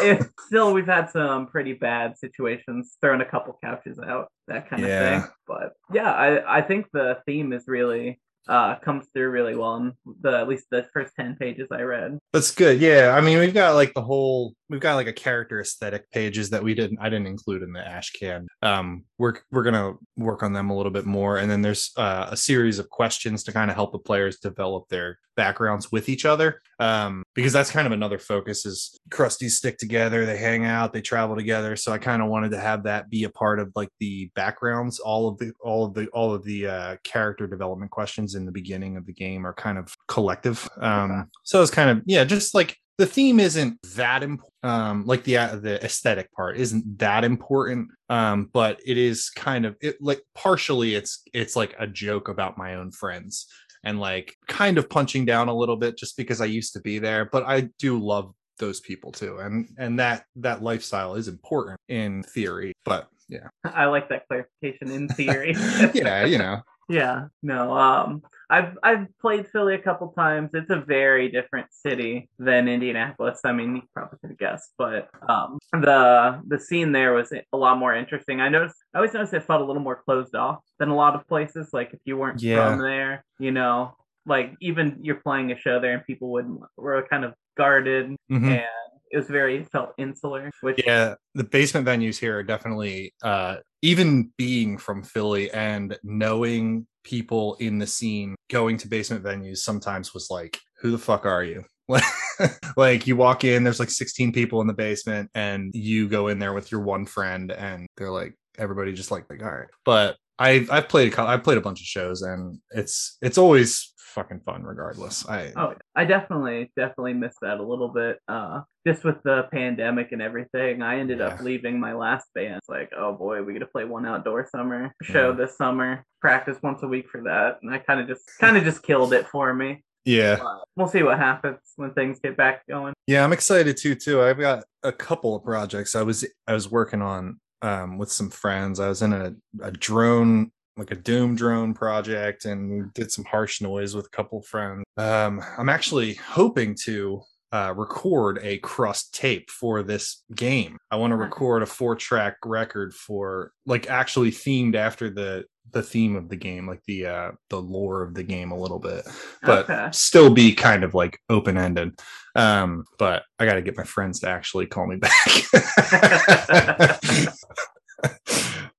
still, 0.46 0.72
we've 0.72 0.86
had 0.86 1.10
some 1.10 1.46
pretty 1.46 1.74
bad 1.74 2.18
situations, 2.18 2.96
throwing 3.00 3.20
a 3.20 3.24
couple 3.24 3.58
couches 3.62 3.98
out, 3.98 4.28
that 4.48 4.68
kind 4.68 4.82
yeah. 4.82 5.00
of 5.00 5.22
thing. 5.22 5.32
But 5.46 5.72
yeah, 5.92 6.12
I 6.12 6.58
I 6.58 6.62
think 6.62 6.86
the 6.92 7.18
theme 7.26 7.52
is 7.52 7.64
really 7.66 8.20
uh, 8.48 8.76
comes 8.76 9.06
through 9.12 9.30
really 9.30 9.56
well 9.56 9.76
in 9.76 9.92
the 10.20 10.38
at 10.38 10.48
least 10.48 10.66
the 10.70 10.86
first 10.92 11.12
10 11.16 11.36
pages 11.36 11.68
I 11.70 11.82
read. 11.82 12.18
That's 12.32 12.50
good. 12.50 12.80
Yeah. 12.80 13.14
I 13.16 13.20
mean, 13.20 13.38
we've 13.38 13.54
got 13.54 13.74
like 13.74 13.94
the 13.94 14.02
whole 14.02 14.54
we've 14.68 14.80
got 14.80 14.94
like 14.94 15.06
a 15.06 15.12
character 15.12 15.60
aesthetic 15.60 16.10
pages 16.10 16.50
that 16.50 16.62
we 16.62 16.74
didn't 16.74 16.98
I 17.00 17.08
didn't 17.08 17.26
include 17.26 17.62
in 17.62 17.72
the 17.72 17.86
ash 17.86 18.10
can. 18.10 18.46
Um 18.62 19.04
we're 19.18 19.34
we're 19.50 19.62
gonna 19.62 19.94
work 20.16 20.42
on 20.42 20.52
them 20.52 20.70
a 20.70 20.76
little 20.76 20.92
bit 20.92 21.06
more. 21.06 21.38
And 21.38 21.50
then 21.50 21.62
there's 21.62 21.92
uh, 21.96 22.28
a 22.30 22.36
series 22.36 22.78
of 22.78 22.88
questions 22.90 23.44
to 23.44 23.52
kind 23.52 23.70
of 23.70 23.76
help 23.76 23.92
the 23.92 23.98
players 23.98 24.38
develop 24.38 24.88
their 24.88 25.18
backgrounds 25.36 25.92
with 25.92 26.08
each 26.08 26.24
other. 26.24 26.60
Um, 26.80 27.22
because 27.34 27.52
that's 27.52 27.70
kind 27.70 27.86
of 27.86 27.92
another 27.92 28.18
focus 28.18 28.66
is 28.66 28.98
Krusties 29.10 29.50
stick 29.50 29.78
together, 29.78 30.26
they 30.26 30.36
hang 30.36 30.64
out, 30.64 30.92
they 30.92 31.00
travel 31.00 31.36
together. 31.36 31.76
So 31.76 31.92
I 31.92 31.98
kind 31.98 32.22
of 32.22 32.28
wanted 32.28 32.50
to 32.52 32.60
have 32.60 32.82
that 32.84 33.08
be 33.08 33.24
a 33.24 33.30
part 33.30 33.60
of 33.60 33.70
like 33.76 33.90
the 34.00 34.30
backgrounds, 34.34 34.98
all 34.98 35.28
of 35.28 35.38
the 35.38 35.52
all 35.60 35.84
of 35.84 35.94
the 35.94 36.06
all 36.08 36.34
of 36.34 36.44
the 36.44 36.66
uh 36.66 36.96
character 37.04 37.46
development 37.46 37.90
questions 37.90 38.34
in 38.34 38.44
the 38.44 38.52
beginning 38.52 38.96
of 38.96 39.06
the 39.06 39.12
game 39.12 39.46
are 39.46 39.54
kind 39.54 39.78
of 39.78 39.94
collective. 40.08 40.68
Um 40.80 41.30
so 41.44 41.62
it's 41.62 41.70
kind 41.70 41.90
of 41.90 42.02
yeah, 42.06 42.24
just 42.24 42.54
like 42.54 42.76
the 42.98 43.06
theme 43.06 43.38
isn't 43.40 43.78
that 43.94 44.22
important 44.22 44.52
um 44.62 45.04
like 45.06 45.22
the 45.24 45.36
uh, 45.36 45.56
the 45.56 45.82
aesthetic 45.84 46.32
part 46.32 46.56
isn't 46.56 46.98
that 46.98 47.24
important 47.24 47.88
um 48.08 48.48
but 48.52 48.80
it 48.86 48.96
is 48.96 49.30
kind 49.30 49.66
of 49.66 49.76
it 49.80 49.96
like 50.00 50.22
partially 50.34 50.94
it's 50.94 51.22
it's 51.32 51.56
like 51.56 51.74
a 51.78 51.86
joke 51.86 52.28
about 52.28 52.58
my 52.58 52.74
own 52.74 52.90
friends 52.90 53.46
and 53.84 54.00
like 54.00 54.34
kind 54.48 54.78
of 54.78 54.88
punching 54.88 55.24
down 55.24 55.48
a 55.48 55.54
little 55.54 55.76
bit 55.76 55.96
just 55.96 56.16
because 56.16 56.40
I 56.40 56.46
used 56.46 56.72
to 56.72 56.80
be 56.80 56.98
there 56.98 57.26
but 57.26 57.44
I 57.44 57.68
do 57.78 57.98
love 57.98 58.32
those 58.58 58.80
people 58.80 59.12
too 59.12 59.38
and 59.38 59.68
and 59.78 59.98
that 60.00 60.24
that 60.36 60.62
lifestyle 60.62 61.14
is 61.14 61.28
important 61.28 61.78
in 61.88 62.22
theory 62.22 62.72
but 62.84 63.08
yeah. 63.28 63.48
I 63.64 63.86
like 63.86 64.08
that 64.10 64.22
clarification 64.28 64.90
in 64.90 65.08
theory. 65.08 65.54
Yeah 65.94 66.24
you 66.24 66.38
know 66.38 66.60
Yeah, 66.88 67.28
no. 67.42 67.76
Um, 67.76 68.22
I've 68.48 68.78
I've 68.82 69.06
played 69.20 69.48
Philly 69.48 69.74
a 69.74 69.78
couple 69.78 70.08
times. 70.12 70.50
It's 70.54 70.70
a 70.70 70.76
very 70.80 71.28
different 71.28 71.66
city 71.72 72.28
than 72.38 72.68
Indianapolis. 72.68 73.40
I 73.44 73.52
mean, 73.52 73.76
you 73.76 73.82
probably 73.92 74.18
could 74.20 74.30
have 74.30 74.38
guessed, 74.38 74.72
but 74.78 75.08
um, 75.28 75.58
the 75.72 76.40
the 76.46 76.58
scene 76.60 76.92
there 76.92 77.12
was 77.12 77.32
a 77.32 77.56
lot 77.56 77.78
more 77.78 77.94
interesting. 77.94 78.40
I 78.40 78.48
noticed. 78.48 78.76
I 78.94 78.98
always 78.98 79.14
noticed 79.14 79.34
it 79.34 79.42
felt 79.42 79.62
a 79.62 79.64
little 79.64 79.82
more 79.82 80.00
closed 80.04 80.36
off 80.36 80.60
than 80.78 80.90
a 80.90 80.94
lot 80.94 81.16
of 81.16 81.26
places. 81.26 81.70
Like 81.72 81.92
if 81.92 81.98
you 82.04 82.16
weren't 82.16 82.40
Yeah. 82.40 82.70
from 82.70 82.80
there, 82.82 83.24
you 83.40 83.50
know, 83.50 83.96
like 84.24 84.54
even 84.60 84.98
you're 85.02 85.16
playing 85.16 85.50
a 85.50 85.58
show 85.58 85.80
there 85.80 85.94
and 85.94 86.04
people 86.04 86.30
wouldn't 86.30 86.60
were 86.76 87.04
kind 87.10 87.24
of 87.24 87.34
guarded 87.56 88.14
Mhm. 88.30 88.44
and 88.44 88.95
it 89.10 89.16
was 89.16 89.26
very 89.26 89.64
felt 89.64 89.92
insular. 89.98 90.50
Which 90.60 90.80
Yeah, 90.84 91.14
the 91.34 91.44
basement 91.44 91.86
venues 91.86 92.18
here 92.18 92.38
are 92.38 92.42
definitely 92.42 93.14
uh 93.22 93.56
even 93.82 94.32
being 94.36 94.78
from 94.78 95.02
Philly 95.02 95.50
and 95.50 95.96
knowing 96.02 96.86
people 97.04 97.54
in 97.60 97.78
the 97.78 97.86
scene 97.86 98.34
going 98.50 98.76
to 98.78 98.88
basement 98.88 99.22
venues 99.22 99.58
sometimes 99.58 100.12
was 100.12 100.28
like, 100.30 100.58
who 100.80 100.90
the 100.90 100.98
fuck 100.98 101.24
are 101.24 101.44
you? 101.44 101.64
like 102.76 103.06
you 103.06 103.16
walk 103.16 103.44
in, 103.44 103.62
there's 103.62 103.78
like 103.78 103.90
16 103.90 104.32
people 104.32 104.60
in 104.60 104.66
the 104.66 104.74
basement, 104.74 105.30
and 105.34 105.72
you 105.74 106.08
go 106.08 106.28
in 106.28 106.38
there 106.38 106.52
with 106.52 106.72
your 106.72 106.80
one 106.80 107.06
friend, 107.06 107.52
and 107.52 107.86
they're 107.96 108.10
like 108.10 108.34
everybody 108.58 108.92
just 108.92 109.10
like 109.10 109.24
like 109.30 109.42
all 109.42 109.50
right. 109.50 109.68
But 109.84 110.16
I've 110.38 110.70
I've 110.70 110.88
played 110.88 111.12
a 111.12 111.22
I've 111.22 111.44
played 111.44 111.58
a 111.58 111.62
bunch 111.62 111.80
of 111.80 111.86
shows, 111.86 112.22
and 112.22 112.58
it's 112.70 113.18
it's 113.22 113.38
always 113.38 113.92
fucking 114.16 114.40
fun 114.40 114.64
regardless. 114.64 115.28
I 115.28 115.52
Oh, 115.54 115.74
I 115.94 116.04
definitely, 116.06 116.72
definitely 116.76 117.12
missed 117.12 117.38
that 117.42 117.58
a 117.60 117.62
little 117.62 117.88
bit. 117.90 118.18
Uh, 118.26 118.62
just 118.86 119.04
with 119.04 119.22
the 119.22 119.44
pandemic 119.52 120.10
and 120.12 120.20
everything, 120.22 120.82
I 120.82 120.98
ended 120.98 121.20
up 121.20 121.40
leaving 121.40 121.78
my 121.78 121.92
last 121.92 122.26
band. 122.34 122.56
It's 122.56 122.68
like, 122.68 122.90
oh 122.96 123.12
boy, 123.12 123.42
we 123.42 123.52
get 123.52 123.60
to 123.60 123.66
play 123.66 123.84
one 123.84 124.06
outdoor 124.06 124.48
summer 124.50 124.92
show 125.02 125.30
Yeah. 125.30 125.36
this 125.36 125.56
summer. 125.56 126.04
Practice 126.20 126.58
once 126.62 126.82
a 126.82 126.88
week 126.88 127.08
for 127.08 127.20
that, 127.22 127.58
and 127.62 127.72
I 127.72 127.78
kind 127.78 128.00
of 128.00 128.08
just, 128.08 128.24
kind 128.40 128.56
of 128.56 128.64
just 128.64 128.82
killed 128.82 129.12
it 129.12 129.28
for 129.28 129.54
me. 129.54 129.84
yeah. 130.04 130.36
But 130.42 130.64
we'll 130.76 130.88
see 130.88 131.02
what 131.04 131.18
happens 131.18 131.58
when 131.76 131.92
things 131.92 132.18
get 132.20 132.36
back 132.36 132.66
going. 132.68 132.94
Yeah, 133.06 133.22
I'm 133.22 133.32
excited 133.32 133.76
too. 133.76 133.94
Too. 133.94 134.22
I've 134.22 134.38
got 134.40 134.64
a 134.82 134.92
couple 134.92 135.36
of 135.36 135.44
projects. 135.44 135.94
I 135.94 136.02
was 136.02 136.24
I 136.48 136.54
was 136.54 136.68
working 136.70 137.02
on 137.02 137.38
um, 137.62 137.98
with 137.98 138.10
some 138.10 138.30
friends. 138.30 138.80
I 138.80 138.88
was 138.88 139.02
in 139.02 139.12
a, 139.12 139.34
a 139.62 139.70
drone, 139.70 140.52
like 140.76 140.90
a 140.90 140.96
Doom 140.96 141.34
drone 141.36 141.74
project, 141.74 142.44
and 142.44 142.92
did 142.94 143.10
some 143.10 143.24
harsh 143.24 143.60
noise 143.60 143.94
with 143.94 144.06
a 144.06 144.10
couple 144.10 144.38
of 144.40 144.46
friends. 144.46 144.84
Um, 144.96 145.42
I'm 145.58 145.68
actually 145.68 146.14
hoping 146.14 146.74
to 146.84 147.22
uh, 147.52 147.72
record 147.76 148.40
a 148.42 148.58
crust 148.58 149.14
tape 149.14 149.50
for 149.50 149.82
this 149.82 150.22
game. 150.34 150.76
I 150.90 150.96
want 150.96 151.12
to 151.12 151.16
record 151.16 151.62
a 151.62 151.66
four 151.66 151.94
track 151.96 152.36
record 152.44 152.92
for 152.92 153.52
like 153.64 153.88
actually 153.88 154.30
themed 154.30 154.74
after 154.74 155.08
the 155.10 155.44
the 155.72 155.82
theme 155.82 156.14
of 156.14 156.28
the 156.28 156.36
game, 156.36 156.66
like 156.66 156.82
the 156.86 157.06
uh 157.06 157.30
the 157.50 157.60
lore 157.60 158.02
of 158.02 158.14
the 158.14 158.22
game 158.22 158.52
a 158.52 158.58
little 158.58 158.78
bit 158.78 159.04
but 159.42 159.68
Okay. 159.68 159.88
still 159.92 160.30
be 160.32 160.54
kind 160.54 160.84
of 160.84 160.94
like 160.94 161.18
open 161.28 161.56
ended. 161.56 161.98
Um, 162.36 162.84
but 162.98 163.24
I 163.38 163.46
got 163.46 163.54
to 163.54 163.62
get 163.62 163.76
my 163.76 163.82
friends 163.84 164.20
to 164.20 164.28
actually 164.28 164.66
call 164.66 164.86
me 164.86 164.96
back. 164.96 165.12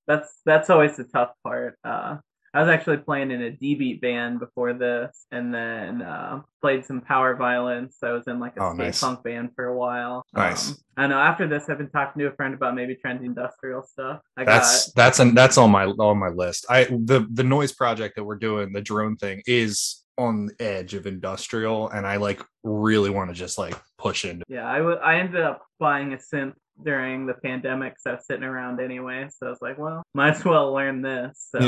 That's 0.07 0.39
that's 0.45 0.69
always 0.69 0.95
the 0.95 1.03
tough 1.03 1.31
part. 1.43 1.77
Uh, 1.83 2.17
I 2.53 2.61
was 2.61 2.69
actually 2.69 2.97
playing 2.97 3.29
in 3.31 3.41
a 3.41 3.51
D 3.51 3.75
beat 3.75 4.01
band 4.01 4.39
before 4.39 4.73
this, 4.73 5.25
and 5.31 5.53
then 5.53 6.01
uh, 6.01 6.41
played 6.61 6.85
some 6.85 7.01
power 7.01 7.35
violence. 7.35 7.97
I 8.01 8.11
was 8.11 8.25
in 8.27 8.39
like 8.39 8.55
a 8.57 8.63
Oh, 8.63 8.69
skate 8.73 8.85
nice. 8.85 9.01
punk 9.01 9.23
band 9.23 9.49
for 9.55 9.65
a 9.65 9.77
while. 9.77 10.23
Nice. 10.33 10.69
Um, 10.71 10.77
I 10.95 11.07
know. 11.07 11.19
After 11.19 11.45
this, 11.45 11.69
I've 11.69 11.77
been 11.77 11.89
talking 11.89 12.21
to 12.21 12.27
a 12.27 12.31
friend 12.31 12.53
about 12.53 12.73
maybe 12.73 12.95
trying 12.95 13.19
to 13.19 13.25
industrial 13.25 13.83
stuff. 13.83 14.21
I 14.37 14.45
that's 14.45 14.93
that's 14.93 15.19
an, 15.19 15.35
that's 15.35 15.57
on 15.57 15.71
my 15.71 15.85
on 15.85 16.17
my 16.17 16.29
list. 16.29 16.65
I 16.69 16.85
the 16.85 17.27
the 17.31 17.43
noise 17.43 17.73
project 17.73 18.15
that 18.15 18.23
we're 18.23 18.37
doing, 18.37 18.71
the 18.71 18.81
drone 18.81 19.17
thing, 19.17 19.43
is 19.45 20.03
on 20.17 20.47
the 20.47 20.55
edge 20.65 20.93
of 20.93 21.05
industrial, 21.05 21.89
and 21.89 22.07
I 22.07 22.15
like 22.15 22.41
really 22.63 23.09
want 23.09 23.29
to 23.29 23.35
just 23.35 23.57
like 23.57 23.75
push 23.97 24.23
into. 24.25 24.45
yeah. 24.47 24.65
I 24.65 25.17
ended 25.19 25.41
up 25.41 25.63
buying 25.79 26.13
a 26.13 26.17
synth 26.17 26.53
during 26.83 27.25
the 27.25 27.33
pandemic, 27.33 27.95
so 27.99 28.11
I 28.11 28.13
was 28.15 28.25
sitting 28.25 28.43
around 28.43 28.79
anyway. 28.79 29.27
So 29.35 29.47
I 29.47 29.49
was 29.49 29.61
like, 29.61 29.77
well, 29.77 30.03
might 30.13 30.35
as 30.35 30.45
well 30.45 30.73
learn 30.73 31.01
this. 31.01 31.47
So. 31.49 31.59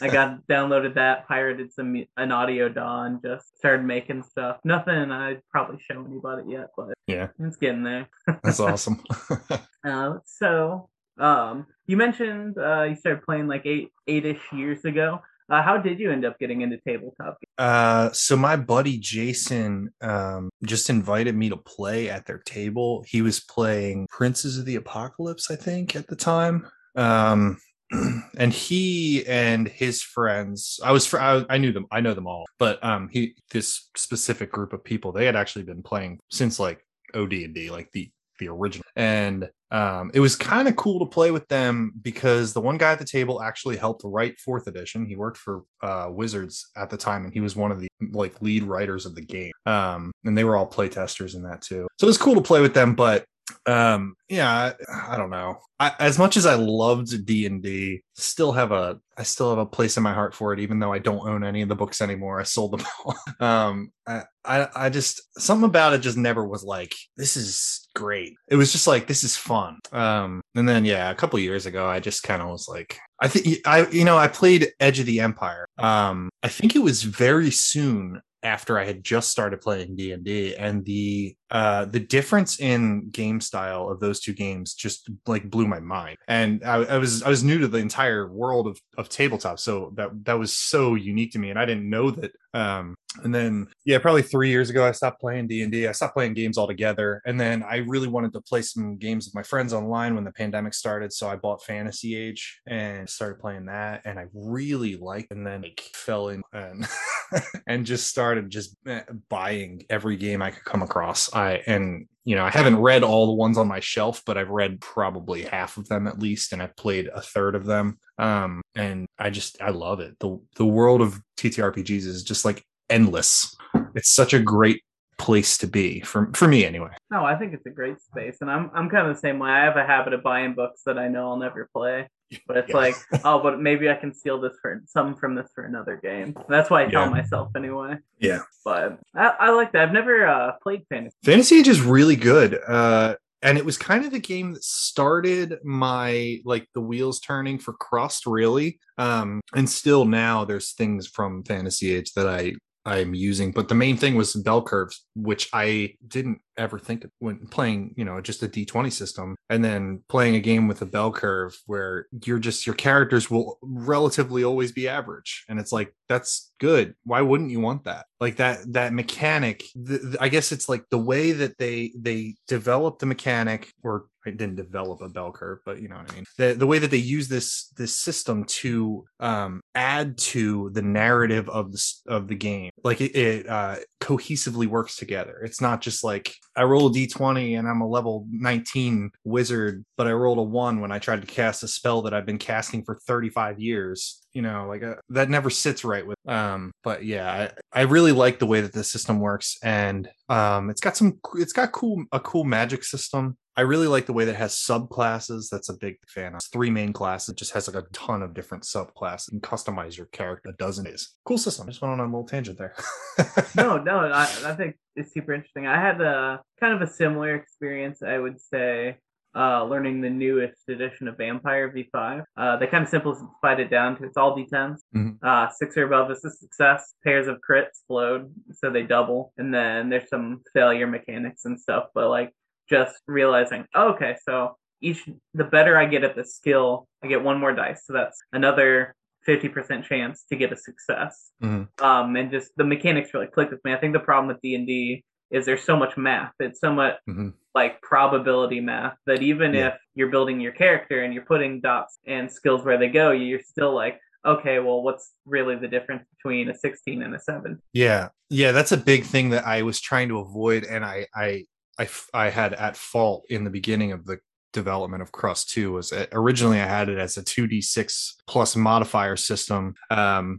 I 0.00 0.08
got 0.08 0.46
downloaded 0.48 0.94
that, 0.94 1.26
pirated 1.28 1.72
some 1.72 2.04
an 2.16 2.32
audio 2.32 2.68
DAW, 2.68 3.02
and 3.04 3.22
just 3.22 3.56
started 3.58 3.84
making 3.84 4.22
stuff. 4.24 4.58
Nothing 4.64 5.10
I'd 5.10 5.42
probably 5.50 5.78
show 5.80 6.04
anybody 6.04 6.50
yet, 6.50 6.68
but 6.76 6.94
Yeah. 7.06 7.28
it's 7.38 7.56
getting 7.56 7.82
there. 7.84 8.08
that's 8.42 8.60
awesome. 8.60 9.02
Uh, 9.84 10.18
so, 10.24 10.88
um, 11.18 11.66
you 11.86 11.96
mentioned 11.96 12.56
uh, 12.56 12.84
you 12.84 12.94
started 12.94 13.24
playing 13.24 13.48
like 13.48 13.66
eight 13.66 13.88
eight-ish 14.06 14.40
years 14.52 14.84
ago. 14.84 15.20
Uh, 15.52 15.62
how 15.62 15.76
did 15.76 16.00
you 16.00 16.10
end 16.10 16.24
up 16.24 16.38
getting 16.38 16.62
into 16.62 16.78
tabletop? 16.78 17.36
Uh, 17.58 18.10
so 18.12 18.36
my 18.36 18.56
buddy 18.56 18.96
Jason 18.96 19.92
um 20.00 20.48
just 20.64 20.88
invited 20.88 21.36
me 21.36 21.50
to 21.50 21.58
play 21.58 22.08
at 22.08 22.24
their 22.24 22.38
table. 22.38 23.04
He 23.06 23.20
was 23.20 23.40
playing 23.40 24.06
Princes 24.08 24.56
of 24.56 24.64
the 24.64 24.76
Apocalypse, 24.76 25.50
I 25.50 25.56
think, 25.56 25.94
at 25.94 26.06
the 26.06 26.16
time. 26.16 26.66
Um, 26.96 27.58
and 28.38 28.50
he 28.50 29.26
and 29.26 29.68
his 29.68 30.02
friends, 30.02 30.80
I 30.82 30.92
was 30.92 31.06
fr- 31.06 31.20
I, 31.20 31.44
I 31.50 31.58
knew 31.58 31.72
them, 31.72 31.86
I 31.92 32.00
know 32.00 32.14
them 32.14 32.26
all, 32.26 32.46
but 32.58 32.82
um, 32.82 33.10
he 33.12 33.34
this 33.50 33.90
specific 33.94 34.50
group 34.50 34.72
of 34.72 34.82
people, 34.82 35.12
they 35.12 35.26
had 35.26 35.36
actually 35.36 35.64
been 35.64 35.82
playing 35.82 36.18
since 36.30 36.58
like 36.58 36.82
OD 37.14 37.32
and 37.34 37.54
D, 37.54 37.70
like 37.70 37.90
the 37.92 38.10
the 38.42 38.52
original, 38.52 38.84
and 38.96 39.48
um, 39.70 40.10
it 40.12 40.20
was 40.20 40.36
kind 40.36 40.68
of 40.68 40.76
cool 40.76 40.98
to 40.98 41.06
play 41.06 41.30
with 41.30 41.48
them 41.48 41.92
because 42.02 42.52
the 42.52 42.60
one 42.60 42.76
guy 42.76 42.92
at 42.92 42.98
the 42.98 43.06
table 43.06 43.42
actually 43.42 43.78
helped 43.78 44.02
write 44.04 44.38
fourth 44.38 44.66
edition. 44.66 45.06
He 45.06 45.16
worked 45.16 45.38
for 45.38 45.62
uh, 45.82 46.08
Wizards 46.10 46.70
at 46.76 46.90
the 46.90 46.98
time, 46.98 47.24
and 47.24 47.32
he 47.32 47.40
was 47.40 47.56
one 47.56 47.72
of 47.72 47.80
the 47.80 47.88
like 48.10 48.40
lead 48.42 48.64
writers 48.64 49.06
of 49.06 49.14
the 49.14 49.22
game. 49.22 49.52
Um, 49.64 50.12
and 50.24 50.36
they 50.36 50.44
were 50.44 50.56
all 50.56 50.68
playtesters 50.68 51.34
in 51.34 51.42
that 51.44 51.62
too. 51.62 51.88
So 51.98 52.04
it 52.04 52.08
was 52.08 52.18
cool 52.18 52.34
to 52.34 52.42
play 52.42 52.60
with 52.60 52.74
them. 52.74 52.94
But 52.94 53.24
um, 53.66 54.16
yeah, 54.28 54.72
I, 54.88 55.14
I 55.14 55.16
don't 55.16 55.30
know. 55.30 55.58
I, 55.78 55.92
as 55.98 56.18
much 56.18 56.36
as 56.36 56.46
I 56.46 56.54
loved 56.54 57.26
D 57.26 57.46
and 57.46 57.62
D, 57.62 58.02
still 58.14 58.52
have 58.52 58.72
a 58.72 59.00
I 59.16 59.24
still 59.24 59.50
have 59.50 59.58
a 59.58 59.66
place 59.66 59.96
in 59.96 60.02
my 60.02 60.12
heart 60.12 60.34
for 60.34 60.52
it, 60.52 60.60
even 60.60 60.78
though 60.78 60.92
I 60.92 60.98
don't 60.98 61.28
own 61.28 61.44
any 61.44 61.62
of 61.62 61.68
the 61.68 61.76
books 61.76 62.00
anymore. 62.00 62.40
I 62.40 62.44
sold 62.44 62.72
them 62.72 62.86
all. 63.04 63.16
um, 63.46 63.92
I, 64.06 64.22
I 64.44 64.68
I 64.74 64.90
just 64.90 65.22
something 65.40 65.68
about 65.68 65.92
it 65.92 65.98
just 65.98 66.16
never 66.16 66.46
was 66.46 66.64
like 66.64 66.94
this 67.16 67.36
is 67.36 67.88
great. 67.94 68.34
It 68.48 68.56
was 68.56 68.72
just 68.72 68.86
like 68.86 69.06
this 69.06 69.24
is 69.24 69.36
fun. 69.36 69.78
Um, 69.92 70.40
and 70.54 70.68
then 70.68 70.84
yeah, 70.84 71.10
a 71.10 71.14
couple 71.14 71.38
years 71.38 71.66
ago, 71.66 71.86
I 71.86 72.00
just 72.00 72.22
kind 72.22 72.42
of 72.42 72.48
was 72.48 72.68
like, 72.68 72.98
I 73.20 73.28
think 73.28 73.58
I 73.66 73.88
you 73.88 74.04
know 74.04 74.16
I 74.16 74.28
played 74.28 74.72
Edge 74.80 75.00
of 75.00 75.06
the 75.06 75.20
Empire. 75.20 75.66
Um, 75.78 76.30
I 76.42 76.48
think 76.48 76.76
it 76.76 76.82
was 76.82 77.02
very 77.02 77.50
soon 77.50 78.22
after 78.42 78.78
I 78.78 78.84
had 78.84 79.04
just 79.04 79.30
started 79.30 79.60
playing 79.60 79.96
D 79.96 80.12
and 80.12 80.24
D, 80.24 80.56
and 80.56 80.84
the 80.84 81.36
uh 81.52 81.84
the 81.84 82.00
difference 82.00 82.58
in 82.58 83.10
game 83.10 83.40
style 83.40 83.88
of 83.88 84.00
those 84.00 84.20
two 84.20 84.32
games 84.32 84.74
just 84.74 85.08
like 85.26 85.50
blew 85.50 85.66
my 85.66 85.80
mind. 85.80 86.18
And 86.26 86.64
I, 86.64 86.76
I 86.84 86.98
was 86.98 87.22
I 87.22 87.28
was 87.28 87.44
new 87.44 87.58
to 87.58 87.68
the 87.68 87.78
entire 87.78 88.32
world 88.32 88.66
of 88.66 88.80
of 88.98 89.08
tabletop, 89.08 89.58
so 89.58 89.92
that 89.96 90.24
that 90.24 90.38
was 90.38 90.52
so 90.52 90.94
unique 90.94 91.32
to 91.32 91.38
me, 91.38 91.50
and 91.50 91.58
I 91.58 91.64
didn't 91.64 91.88
know 91.88 92.10
that. 92.10 92.32
Um, 92.54 92.94
and 93.22 93.34
then 93.34 93.66
yeah, 93.84 93.98
probably 93.98 94.22
three 94.22 94.50
years 94.50 94.70
ago, 94.70 94.86
I 94.86 94.92
stopped 94.92 95.20
playing 95.20 95.48
D 95.48 95.62
and. 95.62 95.72
I 95.74 95.92
stopped 95.92 96.14
playing 96.14 96.34
games 96.34 96.58
altogether, 96.58 97.20
and 97.26 97.40
then 97.40 97.62
I 97.62 97.76
really 97.78 98.08
wanted 98.08 98.32
to 98.34 98.40
play 98.40 98.62
some 98.62 98.96
games 98.96 99.26
with 99.26 99.34
my 99.34 99.42
friends 99.42 99.72
online 99.72 100.14
when 100.14 100.24
the 100.24 100.32
pandemic 100.32 100.74
started. 100.74 101.12
So 101.12 101.28
I 101.28 101.36
bought 101.36 101.64
Fantasy 101.64 102.16
Age 102.16 102.60
and 102.66 103.08
started 103.08 103.38
playing 103.38 103.66
that, 103.66 104.02
and 104.04 104.18
I 104.18 104.26
really 104.34 104.96
liked. 104.96 105.30
And 105.30 105.46
then 105.46 105.62
like 105.62 105.80
fell 105.94 106.28
in 106.28 106.42
and 106.52 106.86
and 107.66 107.86
just 107.86 108.08
started 108.08 108.50
just 108.50 108.76
eh, 108.86 109.02
buying 109.28 109.84
every 109.90 110.16
game 110.16 110.42
I 110.42 110.50
could 110.50 110.64
come 110.64 110.82
across. 110.82 111.32
And 111.66 112.06
you 112.24 112.36
know 112.36 112.44
I 112.44 112.50
haven't 112.50 112.78
read 112.78 113.02
all 113.02 113.26
the 113.26 113.32
ones 113.32 113.58
on 113.58 113.68
my 113.68 113.80
shelf, 113.80 114.22
but 114.24 114.38
I've 114.38 114.50
read 114.50 114.80
probably 114.80 115.42
half 115.42 115.76
of 115.76 115.88
them 115.88 116.06
at 116.06 116.18
least, 116.18 116.52
and 116.52 116.62
I've 116.62 116.76
played 116.76 117.08
a 117.14 117.20
third 117.20 117.54
of 117.54 117.66
them. 117.66 117.98
Um, 118.18 118.62
and 118.74 119.06
I 119.18 119.30
just 119.30 119.60
I 119.60 119.70
love 119.70 120.00
it. 120.00 120.18
the 120.20 120.38
The 120.56 120.66
world 120.66 121.00
of 121.00 121.20
TTRPGs 121.38 122.06
is 122.06 122.22
just 122.22 122.44
like 122.44 122.64
endless. 122.90 123.54
It's 123.94 124.12
such 124.12 124.32
a 124.34 124.40
great 124.40 124.82
place 125.18 125.58
to 125.58 125.66
be 125.66 126.00
for 126.00 126.30
for 126.34 126.48
me 126.48 126.64
anyway. 126.64 126.90
No, 127.10 127.24
I 127.24 127.36
think 127.36 127.54
it's 127.54 127.66
a 127.66 127.70
great 127.70 128.00
space, 128.00 128.38
and 128.40 128.50
I'm 128.50 128.70
I'm 128.74 128.88
kind 128.90 129.06
of 129.08 129.14
the 129.14 129.20
same 129.20 129.38
way. 129.38 129.50
I 129.50 129.64
have 129.64 129.76
a 129.76 129.84
habit 129.86 130.12
of 130.12 130.22
buying 130.22 130.54
books 130.54 130.82
that 130.86 130.98
I 130.98 131.08
know 131.08 131.28
I'll 131.30 131.36
never 131.36 131.68
play, 131.72 132.08
but 132.46 132.56
it's 132.56 132.70
Yeah. 132.70 132.76
like, 132.76 132.94
oh, 133.24 133.40
but 133.42 133.60
maybe 133.60 133.88
I 133.90 133.94
can 133.94 134.12
steal 134.14 134.40
this 134.40 134.54
for 134.60 134.82
some 134.86 135.14
from 135.14 135.34
this 135.34 135.50
for 135.54 135.64
another 135.64 135.96
game. 136.02 136.36
That's 136.48 136.70
why 136.70 136.84
I 136.84 136.88
tell 136.88 137.08
myself 137.10 137.50
anyway. 137.56 137.98
Yeah. 138.18 138.40
But 138.64 138.98
I, 139.14 139.34
I 139.38 139.50
like 139.50 139.72
that. 139.72 139.82
I've 139.82 139.92
never 139.92 140.26
uh, 140.26 140.52
played 140.62 140.82
fantasy. 140.88 141.16
Fantasy 141.24 141.58
Age 141.58 141.68
is 141.68 141.80
really 141.80 142.16
good. 142.16 142.58
Uh 142.66 143.14
and 143.44 143.58
it 143.58 143.64
was 143.64 143.76
kind 143.76 144.04
of 144.04 144.12
the 144.12 144.20
game 144.20 144.52
that 144.52 144.62
started 144.62 145.58
my 145.64 146.38
like 146.44 146.68
the 146.74 146.80
wheels 146.80 147.18
turning 147.18 147.58
for 147.58 147.72
crust 147.72 148.24
really 148.24 148.78
um 148.98 149.40
and 149.54 149.68
still 149.68 150.04
now 150.04 150.44
there's 150.44 150.72
things 150.74 151.08
from 151.08 151.42
fantasy 151.42 151.92
age 151.92 152.12
that 152.12 152.28
i 152.28 152.52
i'm 152.84 153.14
using 153.14 153.52
but 153.52 153.68
the 153.68 153.74
main 153.74 153.96
thing 153.96 154.14
was 154.14 154.34
bell 154.34 154.62
curves 154.62 155.06
which 155.14 155.48
i 155.52 155.92
didn't 156.06 156.40
ever 156.56 156.78
think 156.78 157.06
when 157.18 157.46
playing, 157.46 157.94
you 157.96 158.04
know, 158.04 158.20
just 158.20 158.42
a 158.42 158.48
D20 158.48 158.92
system 158.92 159.36
and 159.48 159.64
then 159.64 160.02
playing 160.08 160.36
a 160.36 160.40
game 160.40 160.68
with 160.68 160.82
a 160.82 160.86
bell 160.86 161.12
curve 161.12 161.56
where 161.66 162.06
you're 162.24 162.38
just 162.38 162.66
your 162.66 162.74
characters 162.74 163.30
will 163.30 163.58
relatively 163.62 164.44
always 164.44 164.72
be 164.72 164.88
average. 164.88 165.44
And 165.48 165.58
it's 165.58 165.72
like 165.72 165.94
that's 166.08 166.52
good. 166.60 166.94
Why 167.04 167.20
wouldn't 167.22 167.50
you 167.50 167.60
want 167.60 167.84
that? 167.84 168.06
Like 168.20 168.36
that 168.36 168.58
that 168.72 168.92
mechanic, 168.92 169.64
the, 169.74 169.98
the- 169.98 170.18
I 170.22 170.28
guess 170.28 170.52
it's 170.52 170.68
like 170.68 170.84
the 170.90 170.98
way 170.98 171.32
that 171.32 171.58
they 171.58 171.92
they 171.98 172.36
develop 172.48 172.98
the 172.98 173.06
mechanic 173.06 173.72
or 173.82 174.06
I 174.24 174.30
didn't 174.30 174.54
develop 174.56 175.00
a 175.02 175.08
bell 175.08 175.32
curve, 175.32 175.58
but 175.64 175.80
you 175.82 175.88
know 175.88 175.96
what 175.96 176.12
I 176.12 176.14
mean. 176.14 176.24
The 176.38 176.54
the 176.54 176.66
way 176.66 176.78
that 176.78 176.90
they 176.90 176.96
use 176.98 177.28
this 177.28 177.68
this 177.76 177.96
system 177.96 178.44
to 178.44 179.04
um, 179.18 179.60
add 179.74 180.16
to 180.18 180.70
the 180.70 180.82
narrative 180.82 181.48
of 181.48 181.72
the 181.72 181.92
of 182.06 182.28
the 182.28 182.36
game, 182.36 182.70
like 182.84 183.00
it, 183.00 183.16
it 183.16 183.48
uh, 183.48 183.76
cohesively 184.00 184.66
works 184.66 184.96
together. 184.96 185.40
It's 185.44 185.60
not 185.60 185.80
just 185.80 186.04
like 186.04 186.34
I 186.56 186.64
roll 186.64 186.88
a 186.88 186.92
d 186.92 187.06
twenty 187.06 187.54
and 187.54 187.68
I'm 187.68 187.80
a 187.80 187.88
level 187.88 188.26
nineteen 188.30 189.10
wizard, 189.24 189.84
but 189.96 190.06
I 190.06 190.12
rolled 190.12 190.38
a 190.38 190.42
one 190.42 190.80
when 190.80 190.92
I 190.92 190.98
tried 190.98 191.22
to 191.22 191.26
cast 191.26 191.62
a 191.62 191.68
spell 191.68 192.02
that 192.02 192.14
I've 192.14 192.26
been 192.26 192.38
casting 192.38 192.84
for 192.84 192.96
thirty 193.06 193.30
five 193.30 193.58
years. 193.58 194.21
You 194.32 194.42
know, 194.42 194.66
like 194.68 194.82
uh, 194.82 194.94
that 195.10 195.28
never 195.28 195.50
sits 195.50 195.84
right 195.84 196.06
with. 196.06 196.16
Um, 196.26 196.72
but 196.82 197.04
yeah, 197.04 197.50
I, 197.74 197.80
I 197.80 197.82
really 197.82 198.12
like 198.12 198.38
the 198.38 198.46
way 198.46 198.60
that 198.60 198.72
the 198.72 198.84
system 198.84 199.20
works, 199.20 199.58
and 199.62 200.08
um, 200.28 200.70
it's 200.70 200.80
got 200.80 200.96
some. 200.96 201.20
It's 201.34 201.52
got 201.52 201.72
cool 201.72 202.04
a 202.12 202.20
cool 202.20 202.44
magic 202.44 202.84
system. 202.84 203.36
I 203.54 203.62
really 203.62 203.86
like 203.86 204.06
the 204.06 204.14
way 204.14 204.24
that 204.24 204.36
has 204.36 204.54
subclasses. 204.54 205.50
That's 205.50 205.68
a 205.68 205.76
big 205.76 205.96
fan 206.06 206.28
of. 206.28 206.36
It's 206.36 206.48
three 206.48 206.70
main 206.70 206.92
classes. 206.92 207.30
It 207.30 207.36
just 207.36 207.52
has 207.52 207.68
like 207.68 207.84
a 207.84 207.86
ton 207.92 208.22
of 208.22 208.32
different 208.32 208.64
subclasses 208.64 209.32
and 209.32 209.42
customize 209.42 209.96
your 209.96 210.06
character 210.06 210.50
a 210.50 210.52
dozen 210.54 210.86
is 210.86 211.16
Cool 211.26 211.38
system. 211.38 211.66
I 211.66 211.70
just 211.70 211.82
went 211.82 211.92
on 211.92 212.00
a 212.00 212.04
little 212.04 212.24
tangent 212.24 212.56
there. 212.56 212.74
no, 213.54 213.76
no, 213.76 213.98
I, 213.98 214.22
I 214.22 214.54
think 214.54 214.76
it's 214.96 215.12
super 215.12 215.34
interesting. 215.34 215.66
I 215.66 215.78
had 215.78 216.00
a 216.00 216.40
kind 216.58 216.72
of 216.72 216.80
a 216.80 216.90
similar 216.90 217.34
experience, 217.34 218.02
I 218.02 218.18
would 218.18 218.40
say, 218.40 218.96
uh, 219.34 219.64
learning 219.64 220.00
the 220.00 220.10
newest 220.10 220.68
edition 220.68 221.08
of 221.08 221.16
Vampire 221.16 221.70
V5. 221.72 222.24
Uh, 222.36 222.56
they 222.58 222.66
kind 222.66 222.82
of 222.84 222.88
simplified 222.90 223.60
it 223.60 223.70
down 223.70 223.96
to 223.96 224.04
it's 224.04 224.16
all 224.16 224.36
D10s. 224.36 224.80
Mhm. 224.94 225.18
Uh, 225.22 225.48
six 225.50 225.76
or 225.76 225.84
above 225.84 226.10
is 226.10 226.24
a 226.24 226.30
success. 226.30 226.94
Pairs 227.04 227.28
of 227.28 227.38
crits 227.48 227.68
explode, 227.68 228.32
so 228.52 228.70
they 228.70 228.82
double. 228.82 229.32
And 229.38 229.52
then 229.54 229.88
there's 229.88 230.08
some 230.08 230.42
failure 230.52 230.86
mechanics 230.86 231.44
and 231.44 231.58
stuff, 231.58 231.86
but 231.94 232.08
like 232.10 232.30
just 232.68 232.96
realizing, 233.06 233.66
oh, 233.74 233.92
okay, 233.94 234.16
so 234.28 234.56
each 234.80 235.08
the 235.34 235.44
better 235.44 235.76
I 235.78 235.86
get 235.86 236.04
at 236.04 236.16
the 236.16 236.24
skill, 236.24 236.88
I 237.02 237.06
get 237.06 237.22
one 237.22 237.38
more 237.38 237.52
dice. 237.54 237.84
So 237.86 237.92
that's 237.92 238.18
another 238.32 238.94
50% 239.28 239.84
chance 239.84 240.24
to 240.30 240.36
get 240.36 240.52
a 240.52 240.56
success 240.56 241.30
Mhm. 241.40 241.68
um 241.80 242.16
and 242.16 242.28
just 242.32 242.50
the 242.56 242.64
mechanics 242.64 243.14
really 243.14 243.28
clicked 243.28 243.52
with 243.52 243.64
me 243.64 243.72
i 243.72 243.76
think 243.76 243.92
the 243.92 244.00
problem 244.00 244.26
with 244.26 244.40
d&d 244.42 245.04
is 245.30 245.46
there's 245.46 245.62
so 245.62 245.76
much 245.76 245.96
math 245.96 246.32
it's 246.40 246.58
so 246.58 246.72
much 246.72 246.96
Mhm. 247.08 247.32
Like 247.54 247.80
probability 247.82 248.60
math 248.60 248.96
that 249.06 249.22
even 249.22 249.52
Yeah. 249.54 249.68
if 249.68 249.74
you're 249.94 250.08
building 250.08 250.40
your 250.40 250.52
character 250.52 251.02
and 251.02 251.12
you're 251.12 251.24
putting 251.24 251.60
dots 251.60 251.98
and 252.06 252.30
skills 252.30 252.64
where 252.64 252.78
they 252.78 252.88
go 252.88 253.10
you're 253.10 253.40
still 253.40 253.74
like 253.74 253.98
okay 254.24 254.58
well 254.60 254.82
what's 254.82 255.12
really 255.26 255.56
the 255.56 255.68
difference 255.68 256.04
between 256.16 256.48
a 256.48 256.54
16 256.54 257.02
and 257.02 257.14
a 257.14 257.18
7 257.20 257.60
Yeah, 257.72 258.08
yeah, 258.30 258.52
that's 258.52 258.72
a 258.72 258.76
big 258.76 259.04
thing 259.04 259.30
that 259.30 259.46
I 259.46 259.62
was 259.62 259.80
trying 259.80 260.08
to 260.08 260.18
avoid, 260.20 260.64
and 260.64 260.84
I 260.84 261.06
I 261.14 261.44
I, 261.78 261.88
I 262.14 262.30
had 262.30 262.52
at 262.54 262.76
fault 262.76 263.24
in 263.28 263.44
the 263.44 263.50
beginning 263.50 263.92
of 263.92 264.04
the 264.06 264.18
development 264.52 265.02
of 265.02 265.10
Crust 265.12 265.50
2 265.50 265.72
was 265.72 265.92
originally 266.12 266.60
I 266.60 266.66
had 266.66 266.88
it 266.88 266.98
as 266.98 267.16
a 267.16 267.22
2d6 267.22 268.12
plus 268.26 268.54
modifier 268.56 269.16
system, 269.16 269.74
um, 269.90 270.38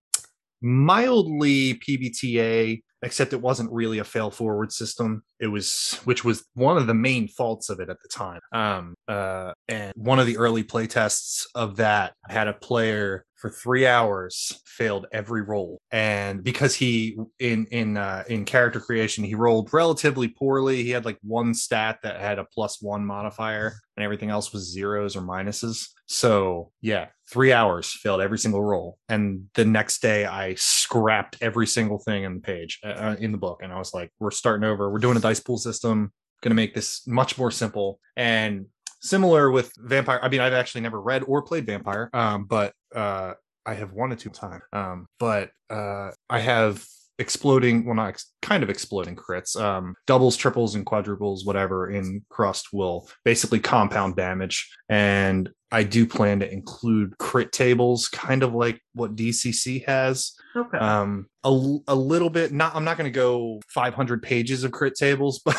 mildly 0.62 1.75
PBTA, 1.75 2.81
except 3.03 3.33
it 3.33 3.42
wasn't 3.42 3.72
really 3.72 4.00
a 4.00 4.03
fail 4.03 4.31
forward 4.31 4.72
system. 4.72 5.24
It 5.39 5.48
was, 5.48 6.00
which 6.05 6.24
was 6.24 6.46
one 6.53 6.77
of 6.77 6.87
the 6.87 6.94
main 6.94 7.27
faults 7.27 7.70
of 7.70 7.79
it 7.79 7.89
at 7.89 7.98
the 8.01 8.07
time. 8.07 8.39
Um, 8.51 8.96
uh, 9.07 9.53
and 9.68 9.94
one 9.96 10.20
of 10.20 10.25
the 10.25 10.37
early 10.37 10.63
play 10.63 10.87
tests 10.87 11.48
of 11.53 11.75
that 11.77 12.13
had 12.27 12.48
a 12.48 12.53
player 12.53 13.25
for 13.44 13.50
three 13.50 13.85
hours 13.85 14.61
failed 14.66 15.05
every 15.11 15.42
roll 15.42 15.81
and 15.92 16.46
because 16.46 16.74
he 16.74 17.18
in 17.39 17.66
in 17.72 17.98
uh 17.98 18.24
in 18.29 18.46
character 18.46 18.79
creation 18.79 19.22
he 19.22 19.35
rolled 19.35 19.74
relatively 19.74 20.29
poorly 20.29 20.81
he 20.81 20.92
had 20.92 21.03
like 21.03 21.18
one 21.24 21.53
stat 21.53 22.00
that 22.03 22.22
had 22.22 22.39
a 22.39 22.46
plus 22.46 22.81
one 22.81 23.05
modifier 23.05 23.74
and 23.98 24.03
everything 24.05 24.29
else 24.29 24.53
was 24.53 24.72
zeros 24.72 25.18
or 25.18 25.22
minuses 25.22 25.89
so 26.05 26.72
yeah 26.79 27.07
three 27.33 27.51
hours 27.51 27.91
failed 27.91 28.22
every 28.22 28.37
single 28.37 28.61
roll 28.61 29.00
and 29.09 29.50
the 29.55 29.65
next 29.65 30.01
day 30.03 30.25
i 30.25 30.53
scrapped 30.93 31.37
every 31.41 31.65
single 31.65 31.98
thing 31.98 32.24
in 32.24 32.35
the 32.35 32.39
page 32.39 32.79
uh, 32.83 33.15
in 33.19 33.31
the 33.31 33.37
book. 33.37 33.61
And 33.63 33.74
i 33.74 33.77
was 33.77 33.93
like 33.93 34.11
we're 34.19 34.31
starting 34.31 34.63
over. 34.63 34.91
We're 34.91 35.00
doing 35.00 35.17
a 35.17 35.19
dice 35.19 35.39
pool 35.39 35.57
system. 35.57 36.11
Going 36.41 36.51
to 36.51 36.55
make 36.55 36.75
this 36.75 37.07
much 37.07 37.37
more 37.37 37.51
simple. 37.51 38.00
And 38.15 38.67
similar 39.01 39.50
with 39.50 39.72
vampire. 39.77 40.19
I 40.22 40.29
mean 40.29 40.41
i've 40.41 40.53
actually 40.53 40.81
never 40.81 41.01
read 41.01 41.24
or 41.27 41.41
played 41.41 41.65
vampire 41.65 42.09
um, 42.13 42.46
but 42.46 42.74
uh, 42.96 43.33
i 43.65 43.74
have 43.74 43.91
wanted 43.93 44.19
to 44.19 44.29
time. 44.29 44.61
Um, 44.72 45.07
but 45.19 45.50
uh, 45.69 46.11
i 46.29 46.39
have 46.39 46.85
exploding 47.19 47.85
well 47.85 47.96
not 47.96 48.09
ex- 48.09 48.33
kind 48.41 48.63
of 48.63 48.69
exploding 48.69 49.15
crits 49.15 49.59
um, 49.59 49.96
doubles 50.07 50.35
triples 50.35 50.74
and 50.75 50.85
quadruples 50.85 51.46
whatever 51.46 51.89
in 51.89 52.24
crust 52.29 52.74
will 52.74 53.07
basically 53.25 53.59
compound 53.59 54.15
damage. 54.15 54.69
And 54.89 55.50
i 55.74 55.83
do 55.83 56.05
plan 56.05 56.40
to 56.40 56.51
include 56.51 57.18
crit 57.18 57.51
tables 57.51 58.07
kind 58.07 58.44
of 58.44 58.53
like 58.53 58.79
what 58.94 59.16
dcc 59.16 59.86
has. 59.86 60.33
Okay. 60.55 60.77
Um 60.77 61.27
a, 61.44 61.50
a 61.88 61.96
little 61.96 62.29
bit 62.29 62.53
not 62.53 62.75
i'm 62.75 62.86
not 62.86 62.98
going 62.98 63.12
to 63.12 63.16
go 63.16 63.59
500 63.68 64.22
pages 64.24 64.64
of 64.64 64.72
crit 64.72 64.96
tables 64.96 65.42
but 65.44 65.57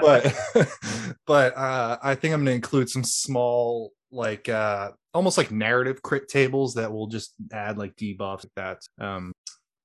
but 0.00 0.34
but 1.26 1.56
uh 1.56 1.98
i 2.02 2.14
think 2.14 2.34
i'm 2.34 2.40
going 2.40 2.46
to 2.46 2.52
include 2.52 2.88
some 2.88 3.04
small 3.04 3.92
like 4.10 4.48
uh 4.48 4.90
almost 5.14 5.38
like 5.38 5.50
narrative 5.50 6.02
crit 6.02 6.28
tables 6.28 6.74
that 6.74 6.92
will 6.92 7.06
just 7.06 7.34
add 7.52 7.78
like 7.78 7.94
debuffs 7.96 8.44
like 8.44 8.54
that. 8.56 9.04
Um 9.04 9.32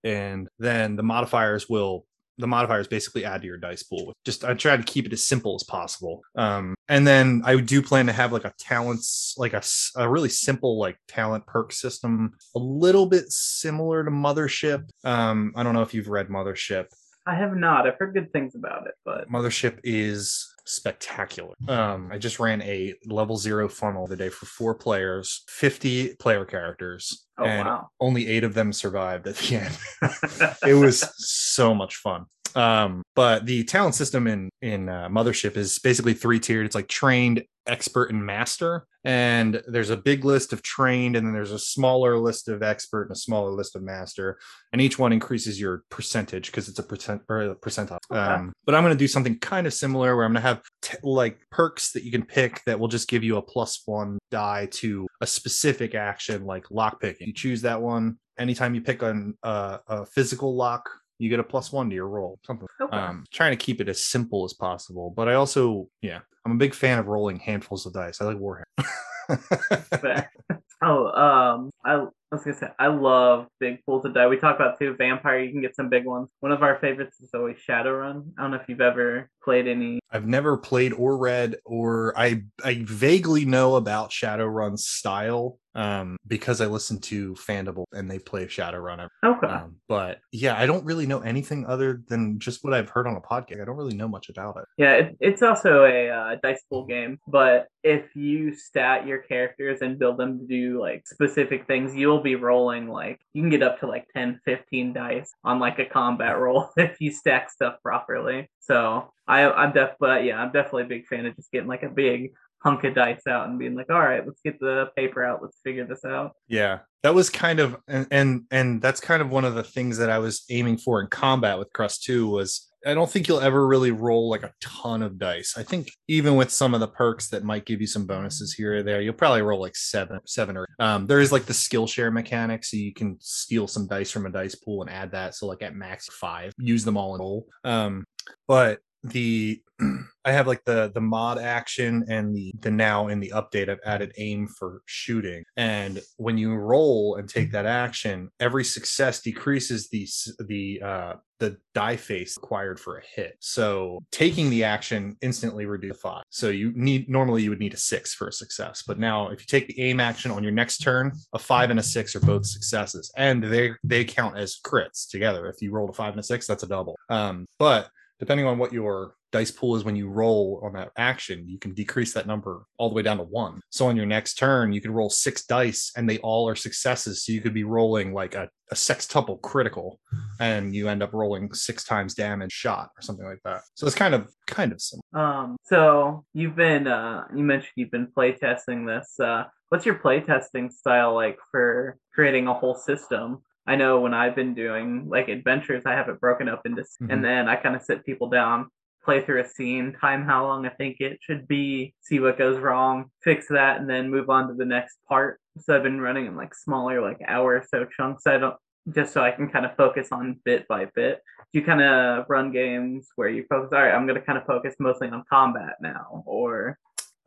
and 0.03 0.47
then 0.59 0.95
the 0.95 1.03
modifiers 1.03 1.67
will 1.67 2.05
the 2.37 2.47
modifiers 2.47 2.87
basically 2.87 3.25
add 3.25 3.41
to 3.41 3.47
your 3.47 3.57
dice 3.57 3.83
pool 3.83 4.13
just 4.25 4.43
i 4.43 4.53
try 4.53 4.75
to 4.75 4.83
keep 4.83 5.05
it 5.05 5.13
as 5.13 5.25
simple 5.25 5.55
as 5.55 5.63
possible. 5.63 6.21
Um 6.35 6.75
and 6.87 7.05
then 7.05 7.41
i 7.45 7.55
do 7.59 7.81
plan 7.81 8.05
to 8.07 8.13
have 8.13 8.31
like 8.31 8.45
a 8.45 8.53
talents 8.59 9.35
like 9.37 9.53
a, 9.53 9.63
a 9.95 10.09
really 10.09 10.29
simple 10.29 10.77
like 10.77 10.97
talent 11.07 11.45
perk 11.45 11.71
system 11.71 12.33
a 12.55 12.59
little 12.59 13.05
bit 13.05 13.31
similar 13.31 14.03
to 14.03 14.11
mothership. 14.11 14.89
Um 15.03 15.53
i 15.55 15.63
don't 15.63 15.73
know 15.73 15.81
if 15.81 15.93
you've 15.93 16.09
read 16.09 16.27
mothership. 16.27 16.87
I 17.27 17.33
have 17.33 17.55
not. 17.55 17.87
I've 17.87 17.97
heard 17.97 18.13
good 18.13 18.31
things 18.31 18.55
about 18.55 18.87
it 18.87 18.93
but 19.03 19.29
Mothership 19.29 19.79
is 19.83 20.53
spectacular. 20.65 21.53
Um, 21.67 22.09
I 22.11 22.17
just 22.17 22.39
ran 22.39 22.61
a 22.63 22.93
level 23.05 23.37
zero 23.37 23.69
funnel 23.69 24.07
the 24.07 24.15
day 24.15 24.29
for 24.29 24.45
four 24.45 24.75
players, 24.75 25.43
50 25.47 26.15
player 26.15 26.45
characters, 26.45 27.24
oh 27.37 27.45
and 27.45 27.67
wow 27.67 27.89
only 27.99 28.27
eight 28.27 28.43
of 28.43 28.53
them 28.53 28.71
survived 28.73 29.27
at 29.27 29.35
the 29.37 29.55
end. 29.57 29.77
it 30.67 30.73
was 30.73 31.09
so 31.17 31.73
much 31.73 31.95
fun. 31.97 32.25
Um, 32.55 33.03
but 33.15 33.45
the 33.45 33.63
talent 33.65 33.95
system 33.95 34.27
in 34.27 34.49
in 34.61 34.89
uh, 34.89 35.09
Mothership 35.09 35.57
is 35.57 35.79
basically 35.79 36.13
three 36.13 36.39
tiered. 36.39 36.65
It's 36.65 36.75
like 36.75 36.87
trained, 36.87 37.43
expert, 37.67 38.09
and 38.09 38.25
master. 38.25 38.85
And 39.03 39.61
there's 39.67 39.91
a 39.91 39.97
big 39.97 40.25
list 40.25 40.51
of 40.51 40.63
trained, 40.63 41.15
and 41.15 41.25
then 41.25 41.33
there's 41.33 41.51
a 41.51 41.59
smaller 41.59 42.17
list 42.17 42.49
of 42.49 42.63
expert 42.63 43.03
and 43.03 43.11
a 43.11 43.19
smaller 43.19 43.51
list 43.51 43.75
of 43.75 43.83
master. 43.83 44.39
And 44.73 44.81
each 44.81 44.97
one 44.97 45.13
increases 45.13 45.59
your 45.59 45.83
percentage 45.89 46.47
because 46.47 46.67
it's 46.67 46.79
a 46.79 46.83
percent 46.83 47.21
or 47.29 47.41
a 47.41 47.55
percentile. 47.55 47.99
Okay. 48.11 48.19
Um, 48.19 48.53
but 48.65 48.73
I'm 48.73 48.83
going 48.83 48.95
to 48.95 48.97
do 48.97 49.07
something 49.07 49.37
kind 49.39 49.67
of 49.67 49.73
similar 49.73 50.15
where 50.15 50.25
I'm 50.25 50.33
going 50.33 50.41
to 50.41 50.47
have 50.47 50.61
t- 50.81 50.97
like 51.03 51.39
perks 51.51 51.91
that 51.91 52.03
you 52.03 52.11
can 52.11 52.25
pick 52.25 52.61
that 52.65 52.79
will 52.79 52.87
just 52.87 53.07
give 53.07 53.23
you 53.23 53.37
a 53.37 53.41
plus 53.41 53.83
one 53.85 54.17
die 54.31 54.67
to 54.71 55.07
a 55.21 55.27
specific 55.27 55.93
action, 55.93 56.45
like 56.45 56.65
lockpicking. 56.65 57.27
You 57.27 57.33
choose 57.33 57.61
that 57.61 57.81
one 57.81 58.17
anytime 58.37 58.75
you 58.75 58.81
pick 58.81 59.03
on 59.03 59.37
uh, 59.43 59.77
a 59.87 60.05
physical 60.05 60.55
lock 60.55 60.89
you 61.19 61.29
get 61.29 61.39
a 61.39 61.43
plus 61.43 61.71
one 61.71 61.89
to 61.89 61.95
your 61.95 62.07
roll 62.07 62.39
something 62.45 62.67
okay. 62.81 62.95
um 62.95 63.25
trying 63.31 63.51
to 63.51 63.63
keep 63.63 63.81
it 63.81 63.89
as 63.89 64.03
simple 64.03 64.43
as 64.43 64.53
possible 64.53 65.09
but 65.15 65.27
i 65.27 65.33
also 65.33 65.87
yeah 66.01 66.19
i'm 66.45 66.51
a 66.53 66.55
big 66.55 66.73
fan 66.73 66.99
of 66.99 67.07
rolling 67.07 67.39
handfuls 67.39 67.85
of 67.85 67.93
dice 67.93 68.21
i 68.21 68.25
like 68.25 68.37
warhammer 68.37 68.63
oh, 70.81 71.07
um, 71.07 71.71
I, 71.83 71.93
I 71.93 72.07
was 72.31 72.43
gonna 72.43 72.57
say 72.57 72.67
I 72.79 72.87
love 72.87 73.47
big 73.59 73.83
pools 73.85 74.05
of 74.05 74.13
die. 74.13 74.27
We 74.27 74.37
talk 74.37 74.55
about 74.55 74.77
too 74.77 74.95
vampire. 74.95 75.39
You 75.39 75.51
can 75.51 75.61
get 75.61 75.75
some 75.75 75.89
big 75.89 76.05
ones. 76.05 76.29
One 76.39 76.51
of 76.51 76.63
our 76.63 76.77
favorites 76.79 77.19
is 77.21 77.31
always 77.33 77.57
Shadowrun. 77.57 78.25
I 78.37 78.41
don't 78.41 78.51
know 78.51 78.57
if 78.57 78.67
you've 78.67 78.81
ever 78.81 79.29
played 79.43 79.67
any. 79.67 79.99
i've 80.11 80.27
never 80.27 80.57
played 80.57 80.91
or 80.93 81.17
read 81.17 81.55
or 81.65 82.13
i 82.17 82.41
i 82.63 82.81
vaguely 82.83 83.45
know 83.45 83.75
about 83.75 84.09
shadowrun's 84.09 84.87
style 84.87 85.59
um 85.75 86.17
because 86.27 86.61
i 86.61 86.65
listen 86.65 86.99
to 86.99 87.33
fandible 87.33 87.85
and 87.93 88.09
they 88.09 88.17
play 88.19 88.45
shadowrun 88.45 89.07
Okay. 89.23 89.47
um, 89.47 89.75
but 89.87 90.19
yeah 90.31 90.57
i 90.57 90.65
don't 90.65 90.85
really 90.85 91.05
know 91.05 91.19
anything 91.19 91.65
other 91.65 92.01
than 92.07 92.39
just 92.39 92.63
what 92.63 92.73
i've 92.73 92.89
heard 92.89 93.07
on 93.07 93.15
a 93.15 93.21
podcast 93.21 93.61
i 93.61 93.65
don't 93.65 93.75
really 93.77 93.95
know 93.95 94.07
much 94.07 94.29
about 94.29 94.57
it 94.57 94.65
Yeah, 94.77 94.93
it, 94.93 95.17
it's 95.19 95.41
also 95.41 95.83
a 95.85 96.09
uh, 96.09 96.35
dice 96.41 96.63
pool 96.69 96.85
game, 96.85 97.19
but 97.27 97.67
if 97.83 98.15
you 98.15 98.53
stat 98.55 99.05
your 99.05 99.19
characters 99.19 99.81
and 99.81 99.99
build 99.99 100.17
them 100.17 100.39
to 100.39 100.45
do 100.47 100.79
like 100.81 101.05
specific 101.07 101.67
things, 101.67 101.93
you'll 101.93 102.21
be 102.21 102.35
rolling 102.35 102.87
like 102.89 103.19
you 103.33 103.41
can 103.43 103.49
get 103.51 103.61
up 103.61 103.79
to 103.81 103.87
like 103.87 104.07
10, 104.15 104.39
15 104.43 104.93
dice 104.93 105.31
on 105.43 105.59
like 105.59 105.77
a 105.79 105.85
combat 105.85 106.39
roll 106.39 106.69
if 106.77 106.99
you 106.99 107.11
stack 107.11 107.51
stuff 107.51 107.75
properly. 107.83 108.49
So 108.61 109.11
I 109.27 109.43
I'm 109.49 109.71
def 109.73 109.91
but 109.99 110.23
yeah, 110.23 110.41
I'm 110.41 110.51
definitely 110.51 110.83
a 110.83 110.87
big 110.87 111.05
fan 111.07 111.25
of 111.27 111.35
just 111.35 111.51
getting 111.51 111.67
like 111.69 111.83
a 111.83 111.89
big 111.89 112.31
hunk 112.65 112.83
of 112.83 112.95
dice 112.95 113.27
out 113.27 113.47
and 113.47 113.59
being 113.59 113.75
like, 113.75 113.89
all 113.91 113.99
right, 113.99 114.25
let's 114.25 114.41
get 114.43 114.59
the 114.59 114.89
paper 114.95 115.23
out, 115.23 115.41
let's 115.41 115.59
figure 115.63 115.85
this 115.85 116.03
out. 116.03 116.31
Yeah, 116.47 116.79
that 117.03 117.13
was 117.13 117.29
kind 117.29 117.59
of 117.59 117.77
and 117.87 118.07
and, 118.11 118.41
and 118.51 118.81
that's 118.81 118.99
kind 118.99 119.21
of 119.21 119.29
one 119.29 119.45
of 119.45 119.55
the 119.55 119.63
things 119.63 119.97
that 119.99 120.09
I 120.09 120.17
was 120.17 120.43
aiming 120.49 120.79
for 120.79 120.99
in 120.99 121.07
combat 121.07 121.59
with 121.59 121.71
Crust 121.73 122.03
2 122.03 122.27
was 122.27 122.69
I 122.85 122.93
don't 122.93 123.09
think 123.09 123.27
you'll 123.27 123.39
ever 123.39 123.65
really 123.65 123.89
roll 123.91 124.29
like 124.29 124.43
a 124.43 124.53
ton 124.61 125.01
of 125.01 125.17
dice. 125.17 125.55
I 125.57 125.63
think 125.63 125.89
even 126.07 126.35
with 126.35 126.51
some 126.51 126.75
of 126.75 126.79
the 126.79 126.87
perks 126.87 127.29
that 127.29 127.43
might 127.43 127.65
give 127.65 127.81
you 127.81 127.87
some 127.87 128.05
bonuses 128.05 128.53
here 128.53 128.77
or 128.77 128.83
there, 128.83 129.01
you'll 129.01 129.15
probably 129.15 129.41
roll 129.41 129.59
like 129.59 129.75
seven, 129.75 130.19
seven 130.25 130.55
or 130.55 130.67
um, 130.79 131.07
there 131.07 131.19
is 131.19 131.31
like 131.31 131.45
the 131.45 131.53
skill 131.53 131.87
share 131.87 132.11
mechanic, 132.11 132.63
so 132.63 132.77
you 132.77 132.93
can 132.93 133.17
steal 133.19 133.67
some 133.67 133.87
dice 133.87 134.11
from 134.11 134.27
a 134.27 134.29
dice 134.29 134.53
pool 134.53 134.81
and 134.81 134.91
add 134.91 135.11
that. 135.11 135.33
So 135.33 135.47
like 135.47 135.63
at 135.63 135.75
max 135.75 136.07
five, 136.07 136.53
use 136.59 136.85
them 136.85 136.95
all 136.95 137.15
in 137.15 137.21
roll. 137.21 137.47
Um, 137.63 138.05
but 138.47 138.79
the 139.09 139.61
I 140.25 140.31
have 140.31 140.47
like 140.47 140.63
the 140.65 140.91
the 140.93 141.01
mod 141.01 141.37
action 141.37 142.05
and 142.09 142.35
the 142.35 142.53
the 142.61 142.71
now 142.71 143.07
in 143.09 143.19
the 143.19 143.31
update 143.35 143.69
I've 143.69 143.79
added 143.85 144.13
aim 144.17 144.47
for 144.47 144.81
shooting. 144.85 145.43
And 145.57 146.01
when 146.17 146.37
you 146.37 146.55
roll 146.55 147.15
and 147.15 147.27
take 147.29 147.51
that 147.51 147.65
action, 147.65 148.29
every 148.39 148.63
success 148.63 149.21
decreases 149.21 149.89
the 149.89 150.07
the 150.47 150.81
uh 150.81 151.13
the 151.39 151.57
die 151.73 151.97
face 151.97 152.37
required 152.37 152.79
for 152.79 152.97
a 152.97 153.03
hit. 153.03 153.35
So 153.41 153.99
taking 154.11 154.49
the 154.49 154.63
action 154.63 155.17
instantly 155.21 155.65
reduces 155.65 156.01
five. 156.01 156.23
So 156.29 156.49
you 156.49 156.71
need 156.75 157.09
normally 157.09 157.43
you 157.43 157.49
would 157.49 157.59
need 157.59 157.73
a 157.73 157.77
six 157.77 158.13
for 158.13 158.29
a 158.29 158.33
success, 158.33 158.83
but 158.87 158.97
now 158.97 159.29
if 159.29 159.41
you 159.41 159.45
take 159.45 159.67
the 159.67 159.79
aim 159.81 159.99
action 159.99 160.31
on 160.31 160.43
your 160.43 160.53
next 160.53 160.77
turn, 160.79 161.11
a 161.33 161.39
five 161.39 161.69
and 161.69 161.79
a 161.79 161.83
six 161.83 162.15
are 162.15 162.21
both 162.21 162.45
successes, 162.45 163.11
and 163.17 163.43
they 163.43 163.71
they 163.83 164.05
count 164.05 164.37
as 164.37 164.57
crits 164.65 165.09
together. 165.09 165.47
If 165.47 165.61
you 165.61 165.71
rolled 165.71 165.89
a 165.89 165.93
five 165.93 166.13
and 166.13 166.19
a 166.19 166.23
six, 166.23 166.47
that's 166.47 166.63
a 166.63 166.67
double. 166.67 166.95
Um, 167.09 167.45
but 167.59 167.89
depending 168.19 168.45
on 168.45 168.57
what 168.57 168.73
your 168.73 169.15
dice 169.31 169.51
pool 169.51 169.75
is 169.75 169.83
when 169.83 169.97
you 169.97 170.07
roll 170.07 170.61
on 170.63 170.73
that 170.73 170.91
action, 170.97 171.43
you 171.47 171.59
can 171.59 171.73
decrease 171.73 172.13
that 172.13 172.25
number 172.25 172.65
all 172.77 172.87
the 172.87 172.95
way 172.95 173.01
down 173.01 173.17
to 173.17 173.23
one. 173.23 173.59
So 173.69 173.87
on 173.87 173.97
your 173.97 174.05
next 174.05 174.35
turn, 174.35 174.71
you 174.71 174.79
can 174.79 174.91
roll 174.91 175.09
six 175.09 175.45
dice 175.45 175.91
and 175.97 176.09
they 176.09 176.19
all 176.19 176.47
are 176.47 176.55
successes. 176.55 177.25
So 177.25 177.33
you 177.33 177.41
could 177.41 177.53
be 177.53 177.65
rolling 177.65 178.13
like 178.13 178.33
a, 178.33 178.49
a 178.71 178.75
sextuple 178.75 179.41
critical 179.41 179.99
and 180.39 180.73
you 180.73 180.87
end 180.87 181.03
up 181.03 181.11
rolling 181.11 181.53
six 181.53 181.83
times 181.83 182.13
damage 182.13 182.53
shot 182.53 182.91
or 182.97 183.01
something 183.01 183.25
like 183.25 183.41
that. 183.43 183.61
So 183.73 183.85
it's 183.85 183.95
kind 183.95 184.15
of 184.15 184.31
kind 184.47 184.71
of 184.71 184.79
similar. 184.81 185.03
Um 185.13 185.57
so 185.63 186.23
you've 186.33 186.55
been 186.55 186.87
uh 186.87 187.25
you 187.35 187.43
mentioned 187.43 187.73
you've 187.75 187.91
been 187.91 188.07
playtesting 188.07 188.87
this. 188.87 189.19
Uh 189.19 189.43
what's 189.69 189.85
your 189.85 189.95
playtesting 189.95 190.71
style 190.71 191.13
like 191.13 191.37
for 191.51 191.97
creating 192.13 192.47
a 192.47 192.53
whole 192.53 192.75
system? 192.75 193.41
I 193.67 193.75
know 193.75 193.99
when 193.99 194.13
I've 194.13 194.35
been 194.35 194.53
doing 194.53 195.07
like 195.09 195.27
adventures, 195.27 195.83
I 195.85 195.93
have 195.93 196.09
it 196.09 196.19
broken 196.19 196.47
up 196.47 196.65
into, 196.65 196.81
mm-hmm. 196.81 197.11
and 197.11 197.23
then 197.23 197.47
I 197.49 197.55
kind 197.55 197.75
of 197.75 197.81
sit 197.81 198.05
people 198.05 198.29
down, 198.29 198.69
play 199.03 199.23
through 199.23 199.41
a 199.41 199.47
scene, 199.47 199.95
time 199.99 200.25
how 200.25 200.45
long 200.45 200.65
I 200.65 200.69
think 200.69 200.97
it 200.99 201.19
should 201.21 201.47
be, 201.47 201.93
see 202.01 202.19
what 202.19 202.37
goes 202.37 202.59
wrong, 202.59 203.11
fix 203.23 203.47
that, 203.49 203.79
and 203.79 203.89
then 203.89 204.09
move 204.09 204.29
on 204.29 204.47
to 204.47 204.53
the 204.53 204.65
next 204.65 204.97
part. 205.07 205.39
So 205.59 205.75
I've 205.75 205.83
been 205.83 206.01
running 206.01 206.27
in 206.27 206.35
like 206.35 206.53
smaller, 206.53 207.01
like 207.01 207.21
hour 207.27 207.55
or 207.55 207.65
so 207.69 207.85
chunks. 207.85 208.27
I 208.27 208.37
don't 208.37 208.55
just 208.93 209.13
so 209.13 209.21
I 209.21 209.31
can 209.31 209.49
kind 209.49 209.65
of 209.65 209.75
focus 209.75 210.09
on 210.11 210.39
bit 210.45 210.67
by 210.67 210.85
bit. 210.93 211.21
Do 211.51 211.59
you 211.59 211.65
kind 211.65 211.81
of 211.81 212.25
run 212.29 212.51
games 212.51 213.07
where 213.15 213.29
you 213.29 213.45
focus? 213.49 213.69
All 213.73 213.81
right, 213.81 213.93
I'm 213.93 214.05
going 214.05 214.19
to 214.19 214.25
kind 214.25 214.37
of 214.37 214.45
focus 214.45 214.75
mostly 214.79 215.09
on 215.09 215.23
combat 215.29 215.77
now, 215.81 216.23
or 216.25 216.77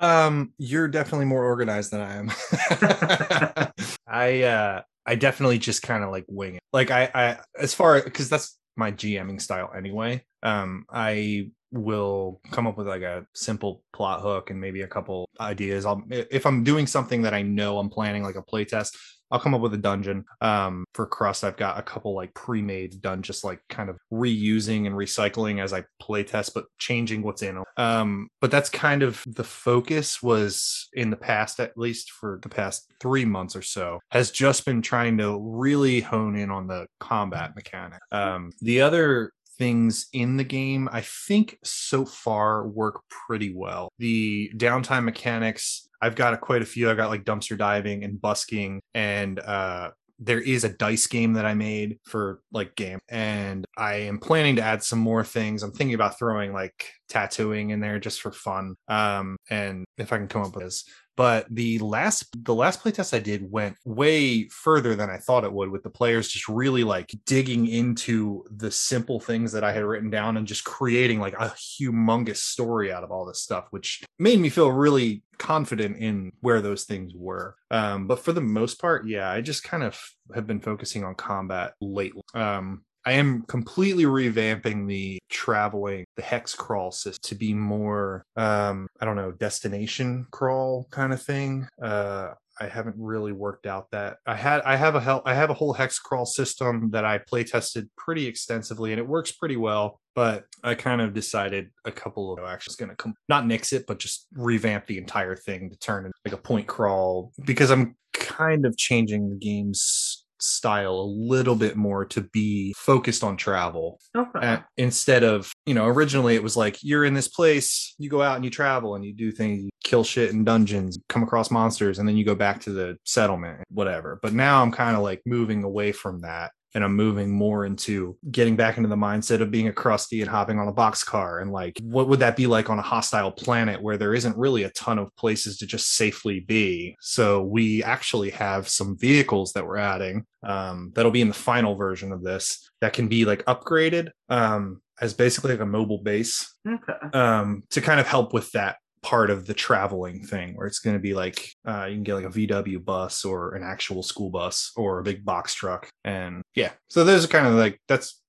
um, 0.00 0.52
you're 0.58 0.88
definitely 0.88 1.26
more 1.26 1.44
organized 1.44 1.90
than 1.90 2.00
I 2.00 2.16
am. 2.16 3.72
I 4.06 4.42
uh 4.42 4.82
I 5.08 5.14
definitely 5.14 5.58
just 5.58 5.80
kind 5.80 6.04
of 6.04 6.10
like 6.10 6.26
wing 6.28 6.56
it. 6.56 6.62
Like 6.72 6.90
I, 6.90 7.10
I 7.14 7.38
as 7.58 7.72
far 7.72 8.02
because 8.02 8.28
that's 8.28 8.58
my 8.76 8.92
GMing 8.92 9.40
style 9.40 9.72
anyway. 9.74 10.22
Um, 10.42 10.84
I 10.90 11.50
will 11.72 12.42
come 12.50 12.66
up 12.66 12.76
with 12.76 12.86
like 12.86 13.02
a 13.02 13.26
simple 13.34 13.82
plot 13.94 14.20
hook 14.20 14.50
and 14.50 14.60
maybe 14.60 14.82
a 14.82 14.86
couple 14.86 15.26
ideas. 15.40 15.86
I'll 15.86 16.02
if 16.10 16.44
I'm 16.44 16.62
doing 16.62 16.86
something 16.86 17.22
that 17.22 17.32
I 17.32 17.40
know 17.40 17.78
I'm 17.78 17.88
planning 17.88 18.22
like 18.22 18.36
a 18.36 18.42
playtest, 18.42 18.96
I'll 19.30 19.40
come 19.40 19.54
up 19.54 19.60
with 19.60 19.74
a 19.74 19.78
dungeon. 19.78 20.24
Um, 20.40 20.84
for 20.94 21.06
Crust, 21.06 21.44
I've 21.44 21.56
got 21.56 21.78
a 21.78 21.82
couple 21.82 22.14
like 22.14 22.34
pre-made 22.34 23.00
done, 23.00 23.22
just 23.22 23.44
like 23.44 23.60
kind 23.68 23.90
of 23.90 23.98
reusing 24.12 24.86
and 24.86 24.94
recycling 24.94 25.62
as 25.62 25.72
I 25.72 25.84
play 26.00 26.24
test, 26.24 26.54
but 26.54 26.66
changing 26.78 27.22
what's 27.22 27.42
in 27.42 27.56
them. 27.56 27.64
Um, 27.76 28.28
but 28.40 28.50
that's 28.50 28.70
kind 28.70 29.02
of 29.02 29.22
the 29.26 29.44
focus 29.44 30.22
was 30.22 30.88
in 30.94 31.10
the 31.10 31.16
past, 31.16 31.60
at 31.60 31.76
least 31.76 32.10
for 32.10 32.38
the 32.42 32.48
past 32.48 32.90
three 33.00 33.24
months 33.24 33.54
or 33.54 33.62
so, 33.62 34.00
has 34.10 34.30
just 34.30 34.64
been 34.64 34.82
trying 34.82 35.18
to 35.18 35.38
really 35.40 36.00
hone 36.00 36.36
in 36.36 36.50
on 36.50 36.66
the 36.66 36.86
combat 37.00 37.54
mechanic. 37.54 38.00
Um, 38.12 38.52
the 38.60 38.80
other 38.80 39.32
things 39.58 40.06
in 40.12 40.36
the 40.36 40.44
game, 40.44 40.88
I 40.92 41.02
think 41.02 41.58
so 41.64 42.04
far 42.04 42.66
work 42.66 43.02
pretty 43.08 43.52
well. 43.52 43.92
The 43.98 44.50
downtime 44.56 45.04
mechanics 45.04 45.87
I've 46.00 46.14
got 46.14 46.34
a, 46.34 46.38
quite 46.38 46.62
a 46.62 46.66
few. 46.66 46.90
I've 46.90 46.96
got 46.96 47.10
like 47.10 47.24
dumpster 47.24 47.56
diving 47.58 48.04
and 48.04 48.20
busking, 48.20 48.80
and 48.94 49.38
uh, 49.40 49.90
there 50.18 50.40
is 50.40 50.64
a 50.64 50.68
dice 50.68 51.06
game 51.06 51.34
that 51.34 51.44
I 51.44 51.54
made 51.54 51.98
for 52.04 52.40
like 52.52 52.76
game, 52.76 53.00
and 53.08 53.64
I 53.76 53.94
am 53.94 54.18
planning 54.18 54.56
to 54.56 54.62
add 54.62 54.82
some 54.82 54.98
more 54.98 55.24
things. 55.24 55.62
I'm 55.62 55.72
thinking 55.72 55.94
about 55.94 56.18
throwing 56.18 56.52
like 56.52 56.90
tattooing 57.08 57.70
in 57.70 57.80
there 57.80 57.98
just 57.98 58.20
for 58.20 58.32
fun, 58.32 58.76
um, 58.88 59.36
and 59.50 59.84
if 59.96 60.12
I 60.12 60.18
can 60.18 60.28
come 60.28 60.42
up 60.42 60.54
with 60.54 60.64
this. 60.64 60.84
But 61.18 61.46
the 61.50 61.80
last 61.80 62.28
the 62.44 62.54
last 62.54 62.80
playtest 62.80 63.12
I 63.12 63.18
did 63.18 63.50
went 63.50 63.76
way 63.84 64.46
further 64.50 64.94
than 64.94 65.10
I 65.10 65.16
thought 65.16 65.42
it 65.42 65.52
would 65.52 65.68
with 65.68 65.82
the 65.82 65.90
players 65.90 66.28
just 66.28 66.46
really 66.46 66.84
like 66.84 67.12
digging 67.26 67.66
into 67.66 68.44
the 68.52 68.70
simple 68.70 69.18
things 69.18 69.50
that 69.50 69.64
I 69.64 69.72
had 69.72 69.82
written 69.82 70.10
down 70.10 70.36
and 70.36 70.46
just 70.46 70.62
creating 70.62 71.18
like 71.18 71.34
a 71.34 71.48
humongous 71.48 72.36
story 72.36 72.92
out 72.92 73.02
of 73.02 73.10
all 73.10 73.26
this 73.26 73.40
stuff 73.42 73.66
which 73.70 74.04
made 74.20 74.38
me 74.38 74.48
feel 74.48 74.70
really 74.70 75.24
confident 75.38 75.96
in 75.96 76.30
where 76.38 76.60
those 76.60 76.84
things 76.84 77.12
were. 77.16 77.56
Um, 77.72 78.06
but 78.06 78.20
for 78.20 78.32
the 78.32 78.40
most 78.40 78.80
part 78.80 79.04
yeah 79.08 79.28
I 79.28 79.40
just 79.40 79.64
kind 79.64 79.82
of 79.82 80.00
have 80.36 80.46
been 80.46 80.60
focusing 80.60 81.02
on 81.02 81.16
combat 81.16 81.72
lately. 81.80 82.22
Um, 82.32 82.84
I 83.08 83.12
am 83.12 83.40
completely 83.48 84.04
revamping 84.04 84.86
the 84.86 85.18
traveling, 85.30 86.04
the 86.16 86.22
hex 86.22 86.54
crawl 86.54 86.92
system 86.92 87.18
to 87.22 87.34
be 87.34 87.54
more, 87.54 88.22
um, 88.36 88.86
I 89.00 89.06
don't 89.06 89.16
know, 89.16 89.32
destination 89.32 90.26
crawl 90.30 90.86
kind 90.90 91.14
of 91.14 91.22
thing. 91.22 91.66
Uh, 91.82 92.34
I 92.60 92.66
haven't 92.66 92.96
really 92.98 93.32
worked 93.32 93.64
out 93.64 93.90
that 93.92 94.18
I 94.26 94.34
had 94.34 94.60
I 94.60 94.76
have 94.76 94.94
a 94.94 95.00
hell 95.00 95.22
I 95.24 95.32
have 95.32 95.48
a 95.48 95.54
whole 95.54 95.72
hex 95.72 95.98
crawl 95.98 96.26
system 96.26 96.90
that 96.90 97.06
I 97.06 97.16
play 97.16 97.44
tested 97.44 97.88
pretty 97.96 98.26
extensively 98.26 98.92
and 98.92 98.98
it 98.98 99.08
works 99.08 99.32
pretty 99.32 99.56
well. 99.56 100.00
But 100.14 100.44
I 100.62 100.74
kind 100.74 101.00
of 101.00 101.14
decided 101.14 101.70
a 101.86 101.92
couple 101.92 102.34
of 102.34 102.44
actions 102.44 102.76
going 102.76 102.90
to 102.90 102.96
come 102.96 103.14
not 103.26 103.46
nix 103.46 103.72
it, 103.72 103.86
but 103.86 103.98
just 103.98 104.26
revamp 104.34 104.86
the 104.86 104.98
entire 104.98 105.34
thing 105.34 105.70
to 105.70 105.78
turn 105.78 106.04
into 106.04 106.18
like 106.26 106.34
a 106.34 106.42
point 106.42 106.66
crawl 106.66 107.32
because 107.46 107.70
I'm 107.70 107.96
kind 108.12 108.66
of 108.66 108.76
changing 108.76 109.30
the 109.30 109.36
game's 109.36 110.26
style 110.40 110.94
a 110.94 111.02
little 111.02 111.54
bit 111.54 111.76
more 111.76 112.04
to 112.04 112.20
be 112.20 112.74
focused 112.76 113.24
on 113.24 113.36
travel. 113.36 114.00
Okay. 114.16 114.58
instead 114.76 115.22
of 115.24 115.52
you 115.66 115.74
know 115.74 115.86
originally 115.86 116.34
it 116.34 116.42
was 116.42 116.56
like 116.56 116.78
you're 116.82 117.04
in 117.04 117.14
this 117.14 117.28
place 117.28 117.94
you 117.98 118.08
go 118.08 118.22
out 118.22 118.36
and 118.36 118.44
you 118.44 118.50
travel 118.50 118.94
and 118.94 119.04
you 119.04 119.12
do 119.12 119.30
things 119.30 119.64
you 119.64 119.70
kill 119.82 120.04
shit 120.04 120.30
in 120.30 120.44
dungeons 120.44 120.98
come 121.08 121.22
across 121.22 121.50
monsters 121.50 121.98
and 121.98 122.08
then 122.08 122.16
you 122.16 122.24
go 122.24 122.34
back 122.34 122.60
to 122.60 122.70
the 122.70 122.96
settlement 123.04 123.62
whatever. 123.70 124.18
But 124.22 124.32
now 124.32 124.62
i'm 124.62 124.72
kind 124.72 124.96
of 124.96 125.02
like 125.02 125.22
moving 125.26 125.64
away 125.64 125.92
from 125.92 126.20
that 126.20 126.52
and 126.74 126.84
I'm 126.84 126.94
moving 126.94 127.30
more 127.30 127.64
into 127.64 128.16
getting 128.30 128.56
back 128.56 128.76
into 128.76 128.88
the 128.88 128.96
mindset 128.96 129.40
of 129.40 129.50
being 129.50 129.68
a 129.68 129.72
crusty 129.72 130.20
and 130.20 130.30
hopping 130.30 130.58
on 130.58 130.68
a 130.68 130.72
boxcar 130.72 131.40
and 131.40 131.50
like 131.50 131.78
what 131.82 132.08
would 132.08 132.20
that 132.20 132.36
be 132.36 132.46
like 132.46 132.70
on 132.70 132.78
a 132.78 132.82
hostile 132.82 133.32
planet 133.32 133.82
where 133.82 133.96
there 133.96 134.14
isn't 134.14 134.36
really 134.36 134.64
a 134.64 134.70
ton 134.70 134.98
of 134.98 135.14
places 135.16 135.58
to 135.58 135.66
just 135.66 135.94
safely 135.96 136.40
be. 136.40 136.96
So 137.00 137.42
we 137.42 137.82
actually 137.82 138.30
have 138.30 138.68
some 138.68 138.96
vehicles 138.98 139.52
that 139.54 139.66
we're 139.66 139.78
adding 139.78 140.24
um, 140.42 140.92
that'll 140.94 141.10
be 141.10 141.22
in 141.22 141.28
the 141.28 141.34
final 141.34 141.74
version 141.74 142.12
of 142.12 142.22
this 142.22 142.70
that 142.80 142.92
can 142.92 143.08
be 143.08 143.24
like 143.24 143.44
upgraded 143.46 144.10
um, 144.28 144.82
as 145.00 145.14
basically 145.14 145.52
like 145.52 145.60
a 145.60 145.66
mobile 145.66 146.02
base 146.02 146.54
okay. 146.66 147.16
um, 147.18 147.62
to 147.70 147.80
kind 147.80 148.00
of 148.00 148.06
help 148.06 148.32
with 148.32 148.50
that 148.52 148.76
part 149.02 149.30
of 149.30 149.46
the 149.46 149.54
traveling 149.54 150.22
thing 150.22 150.54
where 150.54 150.66
it's 150.66 150.78
going 150.78 150.96
to 150.96 151.00
be 151.00 151.14
like 151.14 151.52
uh, 151.66 151.86
you 151.86 151.94
can 151.94 152.02
get 152.02 152.14
like 152.14 152.24
a 152.24 152.28
VW 152.28 152.84
bus 152.84 153.24
or 153.24 153.54
an 153.54 153.62
actual 153.62 154.02
school 154.02 154.30
bus 154.30 154.72
or 154.76 154.98
a 154.98 155.02
big 155.02 155.24
box 155.24 155.54
truck. 155.54 155.88
And 156.04 156.42
yeah, 156.54 156.72
so 156.88 157.04
those 157.04 157.24
are 157.24 157.28
kind 157.28 157.46
of 157.46 157.54
like 157.54 157.80
that's 157.88 158.20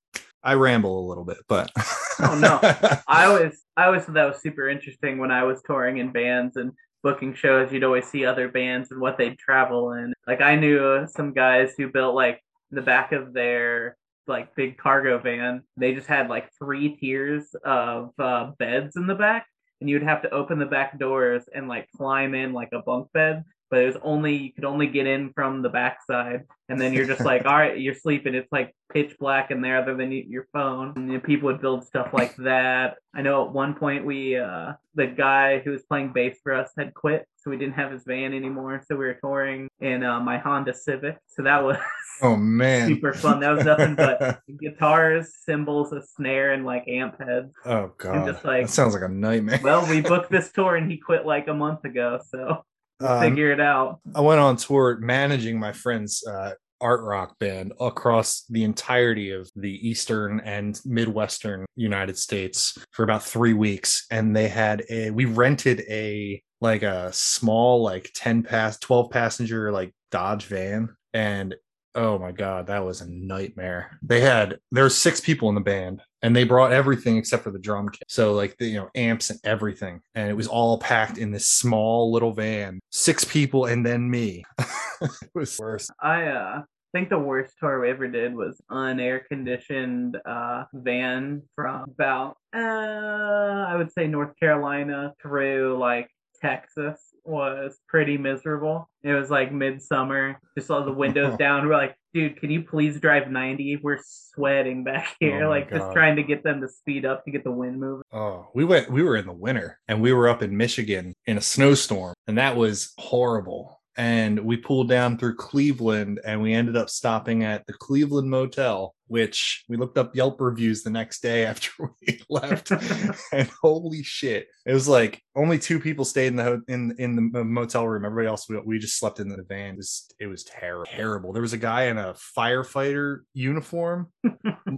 I 0.43 0.53
ramble 0.53 1.05
a 1.05 1.07
little 1.07 1.25
bit, 1.25 1.37
but 1.47 1.71
oh 2.19 2.37
no, 2.39 2.59
I 3.07 3.25
always 3.25 3.63
I 3.75 3.85
always 3.85 4.03
thought 4.03 4.15
that 4.15 4.25
was 4.25 4.41
super 4.41 4.69
interesting 4.69 5.17
when 5.17 5.31
I 5.31 5.43
was 5.43 5.61
touring 5.65 5.97
in 5.97 6.11
bands 6.11 6.55
and 6.55 6.71
booking 7.03 7.33
shows. 7.33 7.71
You'd 7.71 7.83
always 7.83 8.05
see 8.05 8.25
other 8.25 8.47
bands 8.47 8.91
and 8.91 9.01
what 9.01 9.17
they'd 9.17 9.37
travel 9.37 9.93
in. 9.93 10.13
Like 10.27 10.41
I 10.41 10.55
knew 10.55 11.07
some 11.07 11.33
guys 11.33 11.73
who 11.77 11.91
built 11.91 12.15
like 12.15 12.41
the 12.71 12.81
back 12.81 13.11
of 13.11 13.33
their 13.33 13.97
like 14.27 14.55
big 14.55 14.77
cargo 14.77 15.19
van. 15.19 15.63
They 15.75 15.93
just 15.93 16.07
had 16.07 16.29
like 16.29 16.49
three 16.57 16.95
tiers 16.95 17.53
of 17.65 18.11
uh, 18.19 18.51
beds 18.57 18.95
in 18.95 19.07
the 19.07 19.15
back 19.15 19.45
and 19.81 19.89
you'd 19.89 20.03
have 20.03 20.21
to 20.21 20.33
open 20.33 20.59
the 20.59 20.65
back 20.65 20.97
doors 20.99 21.47
and 21.53 21.67
like 21.67 21.89
climb 21.95 22.35
in 22.35 22.53
like 22.53 22.69
a 22.73 22.81
bunk 22.81 23.11
bed 23.13 23.43
but 23.69 23.81
it 23.81 23.85
was 23.85 23.97
only 24.03 24.35
you 24.35 24.53
could 24.53 24.65
only 24.65 24.87
get 24.87 25.07
in 25.07 25.31
from 25.33 25.61
the 25.61 25.69
backside, 25.69 26.45
and 26.67 26.79
then 26.79 26.93
you're 26.93 27.05
just 27.05 27.21
like, 27.21 27.45
all 27.45 27.55
right, 27.55 27.79
you're 27.79 27.93
sleeping. 27.93 28.35
It's 28.35 28.51
like 28.51 28.75
pitch 28.91 29.15
black 29.19 29.51
in 29.51 29.61
there, 29.61 29.81
other 29.81 29.95
than 29.95 30.11
your 30.11 30.47
phone. 30.51 30.93
And 30.95 31.07
you 31.07 31.13
know, 31.13 31.19
people 31.19 31.47
would 31.47 31.61
build 31.61 31.85
stuff 31.85 32.09
like 32.13 32.35
that. 32.37 32.97
I 33.13 33.21
know 33.21 33.45
at 33.45 33.53
one 33.53 33.75
point 33.75 34.05
we, 34.05 34.37
uh, 34.37 34.73
the 34.95 35.07
guy 35.07 35.59
who 35.59 35.71
was 35.71 35.83
playing 35.83 36.13
bass 36.13 36.37
for 36.43 36.53
us 36.53 36.71
had 36.77 36.93
quit, 36.93 37.27
so 37.37 37.49
we 37.49 37.57
didn't 37.57 37.75
have 37.75 37.91
his 37.91 38.03
van 38.05 38.33
anymore. 38.33 38.81
So 38.87 38.95
we 38.95 39.05
were 39.05 39.17
touring 39.21 39.69
in 39.79 40.03
uh, 40.03 40.19
my 40.19 40.37
Honda 40.37 40.73
Civic. 40.73 41.17
So 41.27 41.43
that 41.43 41.63
was 41.63 41.77
oh 42.21 42.35
man, 42.35 42.87
super 42.87 43.13
fun. 43.13 43.39
That 43.39 43.55
was 43.55 43.65
nothing 43.65 43.95
but 43.95 44.41
guitars, 44.59 45.31
cymbals, 45.43 45.93
a 45.93 46.01
snare, 46.01 46.53
and 46.53 46.65
like 46.65 46.87
amp 46.87 47.19
heads. 47.19 47.53
Oh 47.65 47.91
god, 47.97 48.25
just 48.25 48.45
like 48.45 48.65
that 48.65 48.71
sounds 48.71 48.93
like 48.93 49.03
a 49.03 49.07
nightmare. 49.07 49.59
well, 49.63 49.87
we 49.87 50.01
booked 50.01 50.31
this 50.31 50.51
tour 50.51 50.75
and 50.75 50.89
he 50.89 50.97
quit 50.97 51.25
like 51.25 51.47
a 51.47 51.53
month 51.53 51.85
ago, 51.85 52.19
so 52.29 52.63
um, 53.01 53.21
figure 53.21 53.51
it 53.51 53.59
out. 53.59 53.99
I 54.15 54.21
went 54.21 54.39
on 54.39 54.57
tour 54.57 54.97
managing 54.99 55.59
my 55.59 55.71
friend's 55.71 56.25
uh, 56.25 56.51
art 56.81 57.01
rock 57.03 57.37
band 57.39 57.73
across 57.79 58.45
the 58.49 58.63
entirety 58.63 59.31
of 59.31 59.49
the 59.55 59.87
eastern 59.87 60.39
and 60.41 60.79
midwestern 60.85 61.65
United 61.75 62.17
States 62.17 62.77
for 62.91 63.03
about 63.03 63.23
three 63.23 63.53
weeks, 63.53 64.05
and 64.11 64.35
they 64.35 64.47
had 64.47 64.83
a 64.89 65.11
we 65.11 65.25
rented 65.25 65.81
a 65.89 66.41
like 66.61 66.83
a 66.83 67.11
small 67.13 67.83
like 67.83 68.11
10 68.15 68.43
pass 68.43 68.77
12 68.79 69.09
passenger 69.09 69.71
like 69.71 69.93
dodge 70.11 70.45
van 70.45 70.89
and 71.13 71.55
oh 71.99 72.17
my 72.17 72.31
god 72.31 72.67
that 72.67 72.83
was 72.83 73.01
a 73.01 73.09
nightmare 73.09 73.97
they 74.01 74.21
had 74.21 74.59
there 74.71 74.83
were 74.83 74.89
six 74.89 75.19
people 75.19 75.49
in 75.49 75.55
the 75.55 75.61
band 75.61 76.01
and 76.21 76.35
they 76.35 76.43
brought 76.43 76.71
everything 76.71 77.17
except 77.17 77.43
for 77.43 77.51
the 77.51 77.59
drum 77.59 77.89
kit. 77.89 78.03
So 78.07 78.33
like 78.33 78.57
the 78.57 78.67
you 78.67 78.77
know 78.77 78.89
amps 78.95 79.29
and 79.29 79.39
everything, 79.43 80.01
and 80.15 80.29
it 80.29 80.33
was 80.33 80.47
all 80.47 80.77
packed 80.79 81.17
in 81.17 81.31
this 81.31 81.47
small 81.47 82.11
little 82.11 82.33
van. 82.33 82.79
Six 82.91 83.23
people 83.23 83.65
and 83.65 83.85
then 83.85 84.09
me. 84.09 84.43
it 85.01 85.31
was 85.33 85.57
worse. 85.57 85.89
I 86.01 86.25
uh 86.25 86.61
think 86.91 87.09
the 87.09 87.19
worst 87.19 87.53
tour 87.59 87.81
we 87.81 87.89
ever 87.89 88.07
did 88.07 88.33
was 88.33 88.59
an 88.69 88.99
air 88.99 89.23
conditioned 89.29 90.17
uh, 90.25 90.63
van 90.73 91.43
from 91.55 91.83
about 91.83 92.35
uh, 92.55 92.59
I 92.59 93.75
would 93.77 93.91
say 93.91 94.07
North 94.07 94.35
Carolina 94.39 95.13
through 95.21 95.77
like 95.77 96.09
Texas 96.41 97.08
was 97.29 97.77
pretty 97.87 98.17
miserable. 98.17 98.89
It 99.03 99.13
was 99.13 99.29
like 99.29 99.51
midsummer, 99.51 100.39
just 100.57 100.69
all 100.71 100.83
the 100.83 100.91
windows 100.91 101.37
down. 101.39 101.67
We're 101.67 101.77
like, 101.77 101.95
dude, 102.13 102.39
can 102.39 102.49
you 102.49 102.63
please 102.63 102.99
drive 102.99 103.29
90? 103.29 103.79
We're 103.83 103.99
sweating 104.03 104.83
back 104.83 105.09
oh 105.11 105.15
here, 105.19 105.45
oh 105.45 105.49
like 105.49 105.69
God. 105.69 105.79
just 105.79 105.93
trying 105.93 106.15
to 106.15 106.23
get 106.23 106.43
them 106.43 106.61
to 106.61 106.67
speed 106.67 107.05
up 107.05 107.23
to 107.25 107.31
get 107.31 107.43
the 107.43 107.51
wind 107.51 107.79
moving. 107.79 108.03
Oh, 108.11 108.47
we 108.53 108.65
went, 108.65 108.91
we 108.91 109.03
were 109.03 109.15
in 109.15 109.25
the 109.25 109.33
winter 109.33 109.79
and 109.87 110.01
we 110.01 110.11
were 110.11 110.27
up 110.27 110.41
in 110.41 110.57
Michigan 110.57 111.13
in 111.25 111.37
a 111.37 111.41
snowstorm, 111.41 112.13
and 112.27 112.37
that 112.37 112.55
was 112.55 112.93
horrible 112.97 113.79
and 113.99 114.39
we 114.39 114.55
pulled 114.55 114.87
down 114.87 115.17
through 115.17 115.35
Cleveland 115.35 116.21
and 116.23 116.41
we 116.41 116.53
ended 116.53 116.77
up 116.77 116.89
stopping 116.89 117.43
at 117.43 117.67
the 117.67 117.73
Cleveland 117.73 118.29
Motel, 118.29 118.95
which 119.09 119.65
we 119.67 119.75
looked 119.75 119.97
up 119.97 120.15
Yelp 120.15 120.39
reviews 120.39 120.83
the 120.83 120.89
next 120.89 121.21
day 121.21 121.45
after 121.51 121.71
we 121.79 122.21
left. 122.29 122.71
and 123.33 123.49
holy 123.61 124.03
shit, 124.03 124.47
it 124.65 124.73
was 124.73 124.87
like 124.87 125.21
only 125.35 125.59
two 125.59 125.79
people 125.79 126.05
stayed 126.05 126.27
in 126.27 126.35
the 126.37 126.61
in 126.67 126.95
in 126.97 127.15
the 127.15 127.43
motel 127.43 127.87
room. 127.87 128.05
Everybody 128.05 128.27
else 128.27 128.47
we, 128.47 128.59
we 128.59 128.79
just 128.79 128.97
slept 128.97 129.19
in 129.19 129.27
the 129.27 129.43
van. 129.43 129.73
It 129.73 129.77
was 129.77 130.13
it 130.19 130.27
was 130.27 130.43
terrible. 130.43 130.85
Terrible. 130.91 131.33
There 131.33 131.41
was 131.41 131.53
a 131.53 131.57
guy 131.57 131.85
in 131.85 131.97
a 131.97 132.13
firefighter 132.37 133.19
uniform. 133.33 134.11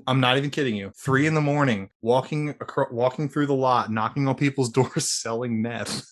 I'm 0.08 0.20
not 0.20 0.38
even 0.38 0.50
kidding 0.50 0.76
you. 0.76 0.92
Three 0.98 1.28
in 1.28 1.34
the 1.36 1.42
morning, 1.42 1.90
walking 2.02 2.50
across, 2.50 2.92
walking 2.92 3.30
through 3.30 3.48
the 3.48 3.54
lot, 3.54 3.92
knocking 3.92 4.28
on 4.28 4.36
people's 4.36 4.70
doors, 4.70 5.10
selling 5.10 5.62
meth. 5.62 6.04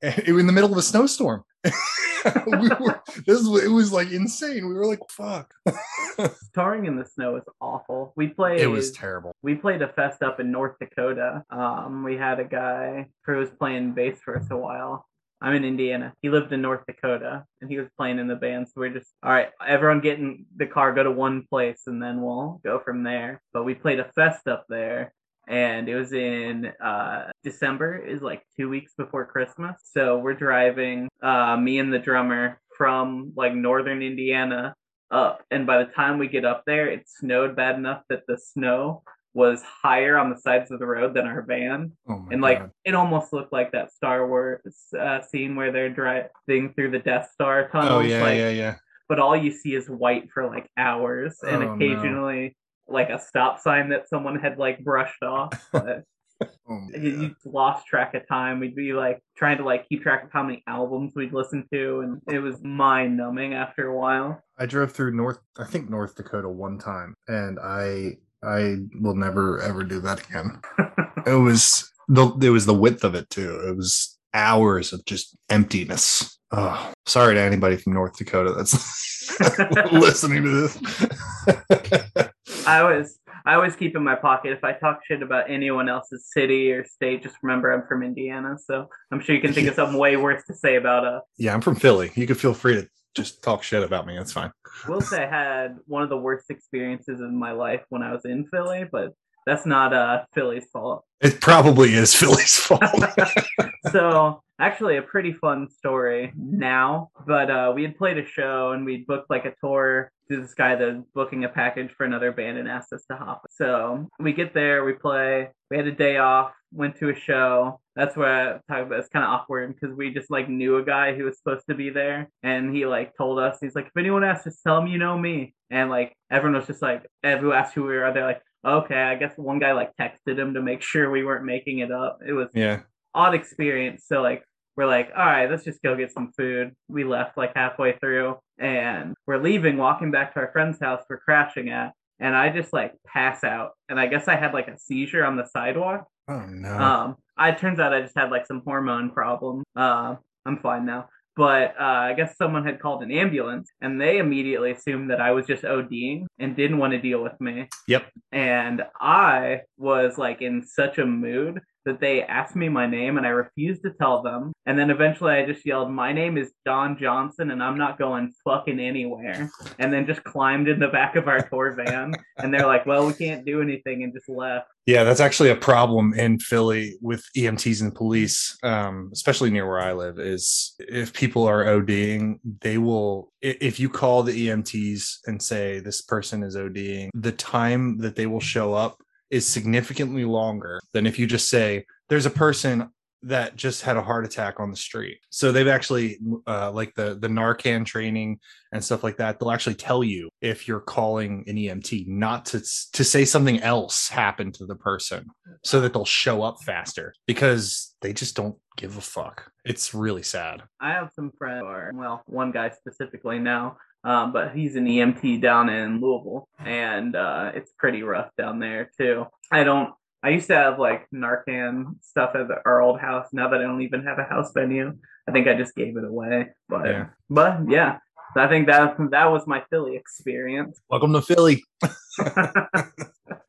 in 0.00 0.46
the 0.46 0.52
middle 0.52 0.72
of 0.72 0.78
a 0.78 0.82
snowstorm. 0.82 1.44
We 1.64 2.68
were, 2.80 3.02
this 3.26 3.46
was, 3.46 3.64
it 3.64 3.68
was 3.68 3.92
like 3.92 4.10
insane. 4.10 4.68
We 4.68 4.74
were 4.74 4.86
like, 4.86 5.00
"Fuck." 5.10 5.54
Touring 6.54 6.86
in 6.86 6.96
the 6.96 7.04
snow 7.04 7.36
is 7.36 7.44
awful. 7.60 8.12
We 8.16 8.28
played. 8.28 8.60
It 8.60 8.66
was 8.66 8.92
terrible. 8.92 9.32
We 9.42 9.54
played 9.54 9.82
a 9.82 9.88
fest 9.88 10.22
up 10.22 10.40
in 10.40 10.50
North 10.50 10.76
Dakota. 10.80 11.44
Um, 11.50 12.04
we 12.04 12.16
had 12.16 12.40
a 12.40 12.44
guy 12.44 13.08
who 13.24 13.36
was 13.36 13.50
playing 13.50 13.92
bass 13.92 14.18
for 14.24 14.36
us 14.36 14.50
a 14.50 14.56
while. 14.56 15.06
I'm 15.40 15.54
in 15.54 15.64
Indiana. 15.64 16.14
He 16.22 16.30
lived 16.30 16.52
in 16.52 16.62
North 16.62 16.84
Dakota 16.86 17.44
and 17.60 17.68
he 17.68 17.76
was 17.76 17.88
playing 17.98 18.18
in 18.18 18.28
the 18.28 18.36
band. 18.36 18.68
So 18.68 18.74
we're 18.76 18.94
just, 18.94 19.08
all 19.22 19.30
right, 19.30 19.50
everyone 19.66 20.00
get 20.00 20.18
in 20.18 20.46
the 20.56 20.64
car, 20.64 20.94
go 20.94 21.02
to 21.02 21.10
one 21.10 21.44
place, 21.50 21.82
and 21.86 22.02
then 22.02 22.22
we'll 22.22 22.62
go 22.64 22.80
from 22.82 23.02
there. 23.02 23.42
But 23.52 23.64
we 23.64 23.74
played 23.74 24.00
a 24.00 24.10
fest 24.14 24.48
up 24.48 24.64
there 24.70 25.12
and 25.48 25.88
it 25.88 25.94
was 25.94 26.12
in 26.12 26.72
uh, 26.82 27.30
December, 27.42 27.98
is 27.98 28.22
like 28.22 28.42
two 28.56 28.68
weeks 28.68 28.92
before 28.96 29.26
Christmas. 29.26 29.76
So 29.92 30.18
we're 30.18 30.34
driving, 30.34 31.08
uh, 31.22 31.56
me 31.56 31.78
and 31.78 31.92
the 31.92 31.98
drummer 31.98 32.60
from 32.76 33.32
like 33.36 33.54
northern 33.54 34.02
Indiana 34.02 34.74
up, 35.10 35.42
and 35.50 35.66
by 35.66 35.78
the 35.78 35.90
time 35.92 36.18
we 36.18 36.28
get 36.28 36.44
up 36.44 36.64
there, 36.66 36.88
it 36.88 37.08
snowed 37.08 37.54
bad 37.54 37.76
enough 37.76 38.02
that 38.08 38.22
the 38.26 38.38
snow 38.38 39.02
was 39.34 39.62
higher 39.62 40.16
on 40.16 40.30
the 40.30 40.38
sides 40.38 40.70
of 40.70 40.78
the 40.78 40.86
road 40.86 41.12
than 41.14 41.26
our 41.26 41.42
van, 41.42 41.92
oh 42.08 42.26
and 42.30 42.40
like 42.40 42.62
it 42.84 42.94
almost 42.94 43.32
looked 43.32 43.52
like 43.52 43.72
that 43.72 43.92
Star 43.92 44.26
Wars 44.26 44.60
uh, 44.98 45.20
scene 45.22 45.56
where 45.56 45.72
they're 45.72 45.90
driving 45.90 46.72
through 46.74 46.92
the 46.92 47.00
Death 47.00 47.30
Star 47.32 47.68
tunnel. 47.68 47.98
Oh 47.98 48.00
yeah, 48.00 48.22
like, 48.22 48.38
yeah, 48.38 48.50
yeah. 48.50 48.76
But 49.08 49.18
all 49.18 49.36
you 49.36 49.50
see 49.50 49.74
is 49.74 49.88
white 49.88 50.28
for 50.32 50.46
like 50.46 50.68
hours, 50.76 51.38
and 51.42 51.62
oh, 51.62 51.74
occasionally. 51.74 52.42
No 52.42 52.50
like 52.88 53.08
a 53.08 53.18
stop 53.18 53.60
sign 53.60 53.88
that 53.90 54.08
someone 54.08 54.38
had 54.38 54.58
like 54.58 54.84
brushed 54.84 55.22
off. 55.22 55.52
But 56.40 56.50
oh, 56.68 56.88
you 56.98 57.34
lost 57.44 57.86
track 57.86 58.14
of 58.14 58.26
time. 58.26 58.58
We'd 58.58 58.74
be 58.74 58.92
like 58.92 59.22
trying 59.36 59.58
to 59.58 59.64
like 59.64 59.88
keep 59.88 60.02
track 60.02 60.24
of 60.24 60.32
how 60.32 60.42
many 60.42 60.62
albums 60.66 61.12
we'd 61.14 61.32
listen 61.32 61.66
to, 61.72 62.00
and 62.00 62.20
it 62.28 62.40
was 62.40 62.62
mind 62.62 63.16
numbing 63.16 63.54
after 63.54 63.86
a 63.86 63.96
while. 63.96 64.42
I 64.58 64.66
drove 64.66 64.92
through 64.92 65.14
North, 65.14 65.38
I 65.58 65.64
think 65.64 65.88
North 65.88 66.16
Dakota 66.16 66.48
one 66.48 66.78
time, 66.78 67.14
and 67.28 67.58
I 67.60 68.18
I 68.42 68.76
will 69.00 69.14
never 69.14 69.60
ever 69.60 69.84
do 69.84 70.00
that 70.00 70.26
again. 70.28 70.60
it 71.26 71.38
was 71.38 71.90
the 72.08 72.26
it 72.42 72.50
was 72.50 72.66
the 72.66 72.74
width 72.74 73.04
of 73.04 73.14
it 73.14 73.30
too. 73.30 73.60
It 73.68 73.76
was 73.76 74.18
hours 74.34 74.92
of 74.92 75.04
just 75.04 75.36
emptiness. 75.48 76.38
Oh, 76.50 76.92
sorry 77.06 77.34
to 77.34 77.40
anybody 77.40 77.76
from 77.76 77.94
North 77.94 78.16
Dakota 78.16 78.52
that's 78.52 79.40
listening 79.92 80.42
to 80.42 80.50
this. 80.50 82.23
I 82.66 82.80
always 82.80 83.18
I 83.46 83.54
always 83.54 83.76
keep 83.76 83.94
in 83.94 84.02
my 84.02 84.14
pocket 84.14 84.52
if 84.52 84.64
I 84.64 84.72
talk 84.72 85.00
shit 85.04 85.22
about 85.22 85.50
anyone 85.50 85.88
else's 85.88 86.30
city 86.32 86.72
or 86.72 86.84
state, 86.84 87.22
just 87.22 87.36
remember 87.42 87.72
I'm 87.72 87.86
from 87.86 88.02
Indiana. 88.02 88.56
So 88.58 88.88
I'm 89.10 89.20
sure 89.20 89.34
you 89.34 89.40
can 89.40 89.52
think 89.52 89.68
of 89.68 89.74
something 89.74 89.98
way 89.98 90.16
worse 90.16 90.42
to 90.46 90.54
say 90.54 90.76
about 90.76 91.04
us. 91.04 91.22
Yeah, 91.36 91.52
I'm 91.52 91.60
from 91.60 91.76
Philly. 91.76 92.10
You 92.14 92.26
can 92.26 92.36
feel 92.36 92.54
free 92.54 92.74
to 92.74 92.88
just 93.14 93.42
talk 93.42 93.62
shit 93.62 93.82
about 93.82 94.06
me. 94.06 94.16
That's 94.16 94.32
fine. 94.32 94.50
Will 94.88 95.00
say 95.00 95.24
I 95.24 95.28
had 95.28 95.76
one 95.86 96.02
of 96.02 96.08
the 96.08 96.16
worst 96.16 96.50
experiences 96.50 97.20
in 97.20 97.36
my 97.38 97.52
life 97.52 97.82
when 97.90 98.02
I 98.02 98.12
was 98.12 98.24
in 98.24 98.46
Philly, 98.46 98.84
but 98.90 99.12
that's 99.46 99.66
not 99.66 99.92
uh 99.92 100.24
Philly's 100.34 100.66
fault. 100.72 101.04
It 101.20 101.40
probably 101.40 101.94
is 101.94 102.14
Philly's 102.14 102.56
fault. 102.56 102.82
so 103.92 104.42
actually 104.58 104.96
a 104.96 105.02
pretty 105.02 105.32
fun 105.32 105.68
story 105.68 106.32
now 106.36 107.10
but 107.26 107.50
uh, 107.50 107.72
we 107.74 107.82
had 107.82 107.96
played 107.98 108.18
a 108.18 108.24
show 108.24 108.70
and 108.70 108.84
we 108.84 109.04
booked 109.08 109.28
like 109.28 109.44
a 109.44 109.54
tour 109.60 110.12
to 110.30 110.40
this 110.40 110.54
guy 110.54 110.74
that's 110.76 111.02
booking 111.14 111.44
a 111.44 111.48
package 111.48 111.90
for 111.96 112.04
another 112.04 112.32
band 112.32 112.58
and 112.58 112.68
asked 112.68 112.92
us 112.92 113.04
to 113.10 113.16
hop. 113.16 113.42
So 113.50 114.08
we 114.18 114.32
get 114.32 114.54
there 114.54 114.84
we 114.84 114.94
play 114.94 115.50
we 115.70 115.76
had 115.76 115.86
a 115.86 115.92
day 115.92 116.18
off 116.18 116.52
went 116.72 116.96
to 116.96 117.08
a 117.08 117.14
show. 117.14 117.80
That's 117.94 118.16
where 118.16 118.28
I 118.28 118.72
talk 118.72 118.86
about 118.86 118.98
it's 118.98 119.08
kind 119.08 119.24
of 119.24 119.30
awkward 119.30 119.74
because 119.74 119.96
we 119.96 120.12
just 120.12 120.30
like 120.30 120.48
knew 120.48 120.76
a 120.76 120.84
guy 120.84 121.14
who 121.14 121.24
was 121.24 121.38
supposed 121.38 121.66
to 121.68 121.74
be 121.74 121.90
there 121.90 122.30
and 122.42 122.74
he 122.74 122.86
like 122.86 123.16
told 123.16 123.38
us 123.38 123.58
he's 123.60 123.74
like 123.74 123.86
if 123.86 123.96
anyone 123.96 124.24
asks 124.24 124.44
just 124.44 124.62
tell 124.62 124.76
them 124.76 124.88
you 124.88 124.98
know 124.98 125.18
me. 125.18 125.54
And 125.70 125.90
like 125.90 126.14
everyone 126.30 126.58
was 126.58 126.66
just 126.66 126.82
like 126.82 127.06
everyone 127.22 127.58
asked 127.58 127.74
who 127.74 127.82
we 127.82 127.96
were 127.96 128.12
they're 128.12 128.26
like 128.26 128.42
okay 128.64 129.02
i 129.02 129.14
guess 129.14 129.32
one 129.36 129.58
guy 129.58 129.72
like 129.72 129.90
texted 130.00 130.38
him 130.38 130.54
to 130.54 130.62
make 130.62 130.80
sure 130.80 131.10
we 131.10 131.24
weren't 131.24 131.44
making 131.44 131.80
it 131.80 131.92
up. 131.92 132.20
It 132.26 132.32
was 132.32 132.48
yeah. 132.54 132.80
odd 133.14 133.34
experience. 133.34 134.04
So 134.06 134.22
like 134.22 134.44
we're 134.76 134.86
like, 134.86 135.10
all 135.16 135.24
right, 135.24 135.50
let's 135.50 135.64
just 135.64 135.82
go 135.82 135.96
get 135.96 136.12
some 136.12 136.32
food. 136.36 136.72
We 136.88 137.04
left 137.04 137.36
like 137.36 137.54
halfway 137.54 137.92
through 137.98 138.36
and 138.58 139.14
we're 139.26 139.42
leaving, 139.42 139.76
walking 139.76 140.10
back 140.10 140.34
to 140.34 140.40
our 140.40 140.50
friend's 140.52 140.80
house 140.80 141.02
we're 141.08 141.18
crashing 141.18 141.70
at. 141.70 141.92
And 142.20 142.34
I 142.34 142.48
just 142.50 142.72
like 142.72 142.94
pass 143.06 143.44
out. 143.44 143.72
And 143.88 143.98
I 143.98 144.06
guess 144.06 144.28
I 144.28 144.36
had 144.36 144.54
like 144.54 144.68
a 144.68 144.78
seizure 144.78 145.24
on 145.24 145.36
the 145.36 145.46
sidewalk. 145.46 146.06
Oh 146.28 146.46
no. 146.46 146.72
Um, 146.72 147.16
I 147.36 147.52
turns 147.52 147.78
out 147.78 147.92
I 147.92 148.00
just 148.00 148.16
had 148.16 148.30
like 148.30 148.46
some 148.46 148.62
hormone 148.64 149.10
problem. 149.10 149.62
Uh, 149.76 150.16
I'm 150.46 150.58
fine 150.58 150.86
now. 150.86 151.08
But 151.36 151.74
uh, 151.80 151.84
I 151.84 152.14
guess 152.14 152.36
someone 152.36 152.64
had 152.64 152.78
called 152.78 153.02
an 153.02 153.10
ambulance 153.10 153.68
and 153.80 154.00
they 154.00 154.18
immediately 154.18 154.70
assumed 154.70 155.10
that 155.10 155.20
I 155.20 155.32
was 155.32 155.46
just 155.46 155.64
ODing 155.64 156.26
and 156.38 156.54
didn't 156.54 156.78
want 156.78 156.92
to 156.92 157.00
deal 157.00 157.22
with 157.22 157.38
me. 157.40 157.68
Yep. 157.88 158.06
And 158.30 158.82
I 159.00 159.62
was 159.76 160.16
like 160.16 160.42
in 160.42 160.64
such 160.64 160.98
a 160.98 161.06
mood 161.06 161.60
that 161.84 162.00
they 162.00 162.22
asked 162.22 162.56
me 162.56 162.68
my 162.68 162.86
name 162.86 163.16
and 163.16 163.26
I 163.26 163.30
refused 163.30 163.82
to 163.82 163.90
tell 163.90 164.22
them. 164.22 164.52
And 164.66 164.78
then 164.78 164.90
eventually 164.90 165.34
I 165.34 165.46
just 165.46 165.64
yelled, 165.66 165.90
My 165.90 166.12
name 166.12 166.38
is 166.38 166.52
Don 166.64 166.98
Johnson 166.98 167.50
and 167.50 167.62
I'm 167.62 167.78
not 167.78 167.98
going 167.98 168.32
fucking 168.44 168.80
anywhere. 168.80 169.50
And 169.78 169.92
then 169.92 170.06
just 170.06 170.24
climbed 170.24 170.68
in 170.68 170.80
the 170.80 170.88
back 170.88 171.16
of 171.16 171.28
our 171.28 171.42
tour 171.48 171.72
van. 171.72 172.14
And 172.38 172.52
they're 172.52 172.66
like, 172.66 172.86
Well, 172.86 173.06
we 173.06 173.14
can't 173.14 173.44
do 173.44 173.60
anything 173.60 174.02
and 174.02 174.12
just 174.12 174.28
left. 174.28 174.68
Yeah, 174.86 175.04
that's 175.04 175.20
actually 175.20 175.48
a 175.48 175.56
problem 175.56 176.12
in 176.12 176.38
Philly 176.38 176.98
with 177.00 177.24
EMTs 177.34 177.80
and 177.80 177.94
police, 177.94 178.58
um, 178.62 179.08
especially 179.14 179.50
near 179.50 179.66
where 179.66 179.80
I 179.80 179.94
live. 179.94 180.18
Is 180.18 180.74
if 180.78 181.14
people 181.14 181.44
are 181.44 181.64
ODing, 181.64 182.38
they 182.60 182.76
will. 182.76 183.32
If 183.40 183.80
you 183.80 183.88
call 183.88 184.22
the 184.22 184.48
EMTs 184.48 185.20
and 185.26 185.40
say 185.40 185.80
this 185.80 186.02
person 186.02 186.42
is 186.42 186.56
ODing, 186.56 187.08
the 187.14 187.32
time 187.32 187.98
that 187.98 188.14
they 188.14 188.26
will 188.26 188.40
show 188.40 188.74
up 188.74 188.98
is 189.30 189.46
significantly 189.46 190.24
longer 190.24 190.80
than 190.92 191.06
if 191.06 191.18
you 191.18 191.26
just 191.26 191.48
say 191.48 191.84
there's 192.08 192.26
a 192.26 192.30
person 192.30 192.90
that 193.24 193.56
just 193.56 193.80
had 193.82 193.96
a 193.96 194.02
heart 194.02 194.24
attack 194.24 194.60
on 194.60 194.70
the 194.70 194.76
street. 194.76 195.18
So 195.30 195.50
they've 195.50 195.66
actually 195.66 196.18
uh, 196.46 196.70
like 196.70 196.94
the 196.94 197.14
the 197.14 197.28
Narcan 197.28 197.84
training 197.84 198.38
and 198.72 198.84
stuff 198.84 199.02
like 199.02 199.16
that. 199.16 199.38
They'll 199.38 199.50
actually 199.50 199.76
tell 199.76 200.04
you 200.04 200.28
if 200.40 200.68
you're 200.68 200.80
calling 200.80 201.44
an 201.46 201.56
EMT 201.56 202.06
not 202.06 202.44
to 202.46 202.62
to 202.92 203.04
say 203.04 203.24
something 203.24 203.60
else 203.60 204.08
happened 204.08 204.54
to 204.54 204.66
the 204.66 204.76
person, 204.76 205.26
so 205.64 205.80
that 205.80 205.92
they'll 205.92 206.04
show 206.04 206.42
up 206.42 206.62
faster 206.62 207.14
because 207.26 207.94
they 208.02 208.12
just 208.12 208.36
don't 208.36 208.56
give 208.76 208.96
a 208.98 209.00
fuck. 209.00 209.50
It's 209.64 209.94
really 209.94 210.22
sad. 210.22 210.62
I 210.80 210.90
have 210.90 211.10
some 211.14 211.32
friends, 211.38 211.64
or 211.64 211.92
well, 211.94 212.22
one 212.26 212.52
guy 212.52 212.70
specifically 212.70 213.38
now 213.38 213.78
um, 214.04 214.32
but 214.32 214.54
he's 214.54 214.76
an 214.76 214.86
EMT 214.86 215.40
down 215.40 215.70
in 215.70 216.00
Louisville, 216.00 216.48
and 216.58 217.16
uh, 217.16 217.52
it's 217.54 217.72
pretty 217.78 218.02
rough 218.02 218.30
down 218.36 218.58
there 218.58 218.90
too. 218.96 219.26
I 219.50 219.64
don't. 219.64 219.94
I 220.22 220.30
used 220.30 220.46
to 220.48 220.54
have 220.54 220.78
like 220.78 221.08
Narcan 221.10 222.02
stuff 222.02 222.34
at 222.34 222.46
our 222.64 222.80
old 222.80 223.00
house. 223.00 223.28
Now 223.32 223.48
that 223.48 223.60
I 223.60 223.64
don't 223.64 223.82
even 223.82 224.04
have 224.04 224.18
a 224.18 224.24
house 224.24 224.52
venue, 224.52 224.96
I 225.28 225.32
think 225.32 225.48
I 225.48 225.54
just 225.54 225.74
gave 225.74 225.96
it 225.96 226.04
away. 226.04 226.50
But 226.68 226.86
yeah. 226.86 227.06
but 227.30 227.60
yeah, 227.68 227.98
I 228.36 228.46
think 228.48 228.66
that 228.66 228.96
that 229.10 229.30
was 229.30 229.46
my 229.46 229.62
Philly 229.70 229.96
experience. 229.96 230.80
Welcome 230.88 231.12
to 231.14 231.22
Philly. 231.22 231.64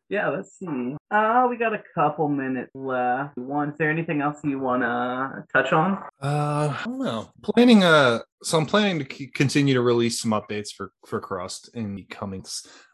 yeah, 0.10 0.30
let's 0.30 0.58
see. 0.58 0.96
Uh, 1.12 1.48
we 1.50 1.58
got 1.58 1.74
a 1.74 1.82
couple 1.94 2.28
minutes 2.28 2.72
left. 2.76 3.38
One, 3.38 3.70
is 3.70 3.78
there 3.78 3.90
anything 3.90 4.22
else 4.22 4.38
you 4.44 4.60
want 4.60 4.84
to 4.84 5.44
touch 5.54 5.74
on? 5.74 6.04
Uh, 6.22 6.76
I 6.78 6.82
don't 6.86 7.00
know. 7.00 7.30
Planning 7.44 7.84
uh 7.84 8.20
so 8.44 8.60
I'm 8.60 8.66
planning 8.68 9.00
to 9.00 9.28
continue 9.28 9.74
to 9.74 9.82
release 9.82 10.22
some 10.22 10.32
updates 10.32 10.70
for 10.76 10.92
for 11.08 11.20
Crust 11.20 11.70
in 11.74 11.96
the 11.96 12.04
coming. 12.04 12.46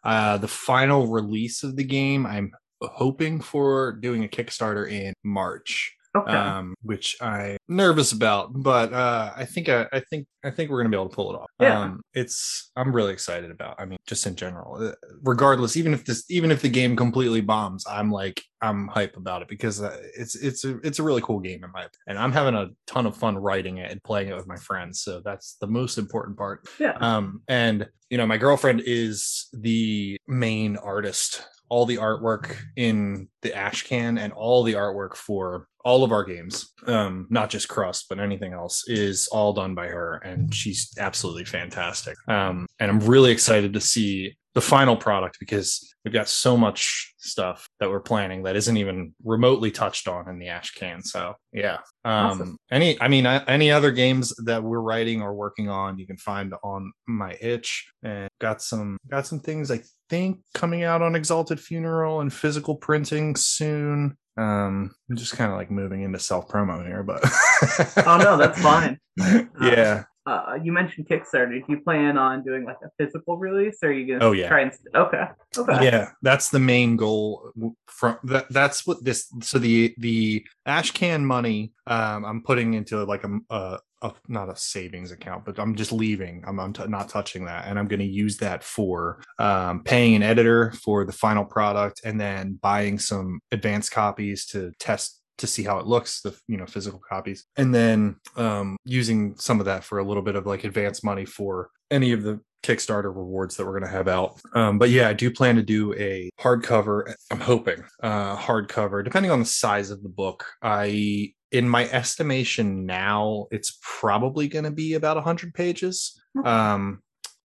Uh, 0.03 0.37
the 0.37 0.47
final 0.47 1.07
release 1.07 1.63
of 1.63 1.75
the 1.75 1.83
game, 1.83 2.25
I'm 2.25 2.51
hoping 2.81 3.41
for 3.41 3.93
doing 3.93 4.23
a 4.23 4.27
Kickstarter 4.27 4.89
in 4.89 5.13
March 5.23 5.95
okay. 6.15 6.31
um, 6.31 6.75
which 6.81 7.15
I'm 7.21 7.57
nervous 7.67 8.11
about, 8.11 8.51
but 8.53 8.93
uh, 8.93 9.31
I 9.35 9.45
think 9.45 9.69
I, 9.69 9.87
I, 9.91 9.99
think 9.99 10.27
I 10.43 10.51
think 10.51 10.69
we're 10.69 10.79
gonna 10.79 10.89
be 10.89 10.97
able 10.97 11.09
to 11.09 11.15
pull 11.15 11.33
it 11.33 11.37
off. 11.37 11.49
Yeah. 11.59 11.79
Um, 11.79 12.01
it's 12.13 12.71
I'm 12.75 12.93
really 12.93 13.13
excited 13.13 13.51
about. 13.51 13.75
I 13.79 13.85
mean, 13.85 13.97
just 14.07 14.25
in 14.25 14.35
general, 14.35 14.89
uh, 14.89 14.93
regardless, 15.23 15.77
even 15.77 15.93
if 15.93 16.05
this, 16.05 16.25
even 16.29 16.51
if 16.51 16.61
the 16.61 16.69
game 16.69 16.95
completely 16.95 17.41
bombs, 17.41 17.85
I'm 17.89 18.11
like 18.11 18.41
I'm 18.61 18.87
hype 18.87 19.17
about 19.17 19.41
it 19.41 19.47
because 19.47 19.81
uh, 19.81 19.97
it's 20.17 20.35
it's 20.35 20.65
a 20.65 20.77
it's 20.79 20.99
a 20.99 21.03
really 21.03 21.21
cool 21.21 21.39
game 21.39 21.63
in 21.63 21.71
my 21.71 21.87
and 22.07 22.17
I'm 22.17 22.31
having 22.31 22.55
a 22.55 22.69
ton 22.87 23.05
of 23.05 23.17
fun 23.17 23.37
writing 23.37 23.77
it 23.77 23.91
and 23.91 24.03
playing 24.03 24.29
it 24.29 24.35
with 24.35 24.47
my 24.47 24.57
friends. 24.57 25.01
So 25.01 25.21
that's 25.23 25.55
the 25.61 25.67
most 25.67 25.97
important 25.97 26.37
part. 26.37 26.67
Yeah. 26.79 26.97
Um, 26.99 27.41
and 27.47 27.87
you 28.09 28.17
know, 28.17 28.27
my 28.27 28.37
girlfriend 28.37 28.83
is 28.85 29.47
the 29.53 30.17
main 30.27 30.77
artist 30.77 31.45
all 31.71 31.85
the 31.85 31.95
artwork 31.95 32.57
in 32.75 33.29
the 33.41 33.55
ash 33.55 33.83
can 33.83 34.17
and 34.17 34.33
all 34.33 34.63
the 34.63 34.73
artwork 34.73 35.15
for 35.15 35.67
all 35.83 36.03
of 36.03 36.11
our 36.11 36.23
games 36.23 36.73
um 36.87 37.25
not 37.29 37.49
just 37.49 37.67
crust 37.67 38.05
but 38.07 38.19
anything 38.19 38.53
else 38.53 38.83
is 38.87 39.27
all 39.31 39.51
done 39.53 39.73
by 39.73 39.87
her 39.87 40.17
and 40.17 40.53
she's 40.53 40.93
absolutely 40.99 41.45
fantastic. 41.45 42.15
Um 42.27 42.67
and 42.79 42.91
i'm 42.91 42.99
really 42.99 43.31
excited 43.31 43.73
to 43.73 43.81
see 43.81 44.35
the 44.53 44.61
final 44.61 44.97
product 44.97 45.37
because 45.39 45.93
we've 46.03 46.13
got 46.13 46.27
so 46.27 46.57
much 46.57 47.13
stuff 47.17 47.69
that 47.79 47.89
we're 47.89 48.01
planning 48.01 48.43
that 48.43 48.55
isn't 48.57 48.75
even 48.75 49.13
remotely 49.23 49.71
touched 49.71 50.07
on 50.07 50.27
in 50.27 50.39
the 50.39 50.49
ash 50.49 50.71
can 50.71 51.01
so 51.01 51.35
yeah. 51.53 51.77
Um 52.03 52.31
awesome. 52.31 52.57
any 52.71 52.99
i 53.01 53.07
mean 53.07 53.25
any 53.25 53.71
other 53.71 53.91
games 53.91 54.33
that 54.45 54.61
we're 54.61 54.81
writing 54.81 55.21
or 55.21 55.33
working 55.33 55.69
on 55.69 55.97
you 55.97 56.05
can 56.05 56.17
find 56.17 56.53
on 56.63 56.91
my 57.07 57.37
itch. 57.41 57.87
And 58.03 58.29
got 58.39 58.61
some 58.61 58.97
got 59.09 59.25
some 59.25 59.39
things 59.39 59.71
i 59.71 59.81
think 60.09 60.41
coming 60.53 60.83
out 60.83 61.01
on 61.01 61.15
exalted 61.15 61.57
funeral 61.57 62.19
and 62.19 62.33
physical 62.33 62.75
printing 62.75 63.30
soon 63.35 64.17
um 64.37 64.93
i'm 65.09 65.15
just 65.17 65.35
kind 65.35 65.51
of 65.51 65.57
like 65.57 65.69
moving 65.69 66.01
into 66.01 66.19
self 66.19 66.47
promo 66.47 66.85
here 66.85 67.03
but 67.03 67.21
oh 68.07 68.17
no 68.17 68.37
that's 68.37 68.61
fine 68.61 68.99
yeah 69.61 70.03
uh, 70.27 70.57
you 70.63 70.71
mentioned 70.71 71.07
Kickstarter. 71.07 71.65
Do 71.65 71.65
you 71.67 71.81
plan 71.81 72.15
on 72.15 72.43
doing 72.43 72.63
like 72.63 72.77
a 72.83 72.89
physical 72.97 73.37
release, 73.37 73.79
or 73.81 73.89
are 73.89 73.91
you 73.91 74.13
gonna 74.13 74.29
oh, 74.29 74.33
yeah. 74.33 74.47
try 74.47 74.61
and 74.61 74.71
okay, 74.93 75.25
okay, 75.57 75.83
yeah, 75.83 76.11
that's 76.21 76.49
the 76.49 76.59
main 76.59 76.95
goal. 76.95 77.51
From 77.87 78.19
that, 78.25 78.47
that's 78.49 78.85
what 78.85 79.03
this. 79.03 79.33
So 79.41 79.57
the 79.57 79.95
the 79.97 80.45
Ashcan 80.67 81.23
money, 81.23 81.73
um, 81.87 82.23
I'm 82.23 82.43
putting 82.43 82.75
into 82.75 83.03
like 83.03 83.23
a, 83.23 83.39
a, 83.49 83.79
a 84.01 84.11
not 84.27 84.49
a 84.49 84.55
savings 84.55 85.11
account, 85.11 85.45
but 85.45 85.59
I'm 85.59 85.75
just 85.75 85.91
leaving. 85.91 86.43
I'm, 86.45 86.59
I'm 86.59 86.73
t- 86.73 86.87
not 86.87 87.09
touching 87.09 87.45
that, 87.45 87.67
and 87.67 87.77
I'm 87.77 87.87
going 87.87 87.99
to 87.99 88.05
use 88.05 88.37
that 88.37 88.63
for 88.63 89.21
um, 89.39 89.83
paying 89.83 90.15
an 90.15 90.23
editor 90.23 90.71
for 90.83 91.05
the 91.05 91.11
final 91.11 91.45
product, 91.45 92.01
and 92.03 92.19
then 92.19 92.59
buying 92.61 92.99
some 92.99 93.39
advanced 93.51 93.91
copies 93.91 94.45
to 94.47 94.71
test 94.79 95.21
to 95.37 95.47
see 95.47 95.63
how 95.63 95.79
it 95.79 95.87
looks 95.87 96.21
the 96.21 96.37
you 96.47 96.55
know 96.55 96.67
physical 96.67 96.99
copies 96.99 97.45
and 97.57 97.73
then 97.73 98.15
um, 98.37 98.77
using 98.85 99.35
some 99.37 99.59
of 99.59 99.65
that 99.65 99.83
for 99.83 99.97
a 99.97 100.03
little 100.03 100.21
bit 100.21 100.35
of 100.35 100.45
like 100.45 100.65
advance 100.65 101.03
money 101.03 101.25
for 101.25 101.71
any 101.89 102.11
of 102.11 102.21
the 102.21 102.39
Kickstarter 102.63 103.05
rewards 103.05 103.57
that 103.57 103.65
we're 103.65 103.79
going 103.79 103.89
to 103.89 103.97
have 103.97 104.07
out. 104.07 104.39
Um, 104.53 104.77
but 104.77 104.89
yeah, 104.89 105.09
I 105.09 105.13
do 105.13 105.31
plan 105.31 105.55
to 105.55 105.63
do 105.63 105.93
a 105.95 106.29
hardcover. 106.39 107.13
I'm 107.31 107.39
hoping 107.39 107.83
uh, 108.03 108.37
hardcover, 108.37 109.03
depending 109.03 109.31
on 109.31 109.39
the 109.39 109.45
size 109.45 109.89
of 109.89 110.03
the 110.03 110.09
book. 110.09 110.45
I, 110.61 111.33
in 111.51 111.67
my 111.67 111.89
estimation 111.89 112.85
now, 112.85 113.47
it's 113.51 113.77
probably 113.81 114.47
going 114.47 114.65
to 114.65 114.71
be 114.71 114.93
about 114.93 115.17
100 115.17 115.53
pages. 115.53 116.19
Um, 116.43 117.01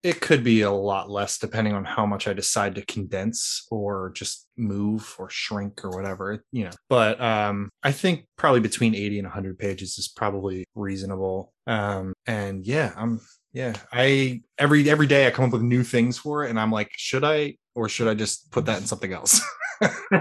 it 0.04 0.20
could 0.20 0.44
be 0.44 0.62
a 0.62 0.72
lot 0.72 1.12
less 1.12 1.38
depending 1.38 1.74
on 1.74 1.86
how 1.86 2.06
much 2.06 2.28
I 2.28 2.34
decide 2.34 2.76
to 2.76 2.86
condense 2.86 3.68
or 3.70 4.12
just 4.16 4.48
move 4.58 5.16
or 5.20 5.30
shrink 5.30 5.86
or 5.86 5.92
whatever, 5.92 6.44
you 6.52 6.66
know. 6.66 6.72
But 6.90 7.22
um 7.22 7.70
I 7.84 7.92
think 7.92 8.26
probably 8.38 8.62
between 8.62 8.96
80 8.96 9.20
and 9.20 9.28
100 9.28 9.60
pages 9.60 9.98
is 10.00 10.08
probably 10.08 10.66
reasonable. 10.74 11.54
Um 11.68 12.14
and 12.26 12.66
yeah, 12.66 12.94
I'm 12.96 13.22
yeah, 13.54 13.76
I 13.92 14.42
every 14.58 14.90
every 14.90 15.08
day 15.08 15.28
I 15.28 15.32
come 15.32 15.46
up 15.46 15.52
with 15.52 15.62
new 15.62 15.84
things 15.84 16.18
for 16.18 16.46
it 16.46 16.50
and 16.50 16.60
I'm 16.60 16.72
like, 16.72 16.90
should 16.98 17.24
I 17.24 17.58
or 17.76 17.88
should 17.88 18.08
I 18.08 18.16
just 18.16 18.52
put 18.52 18.66
that 18.66 18.82
in 18.82 18.88
something 18.88 19.14
else? 19.14 19.40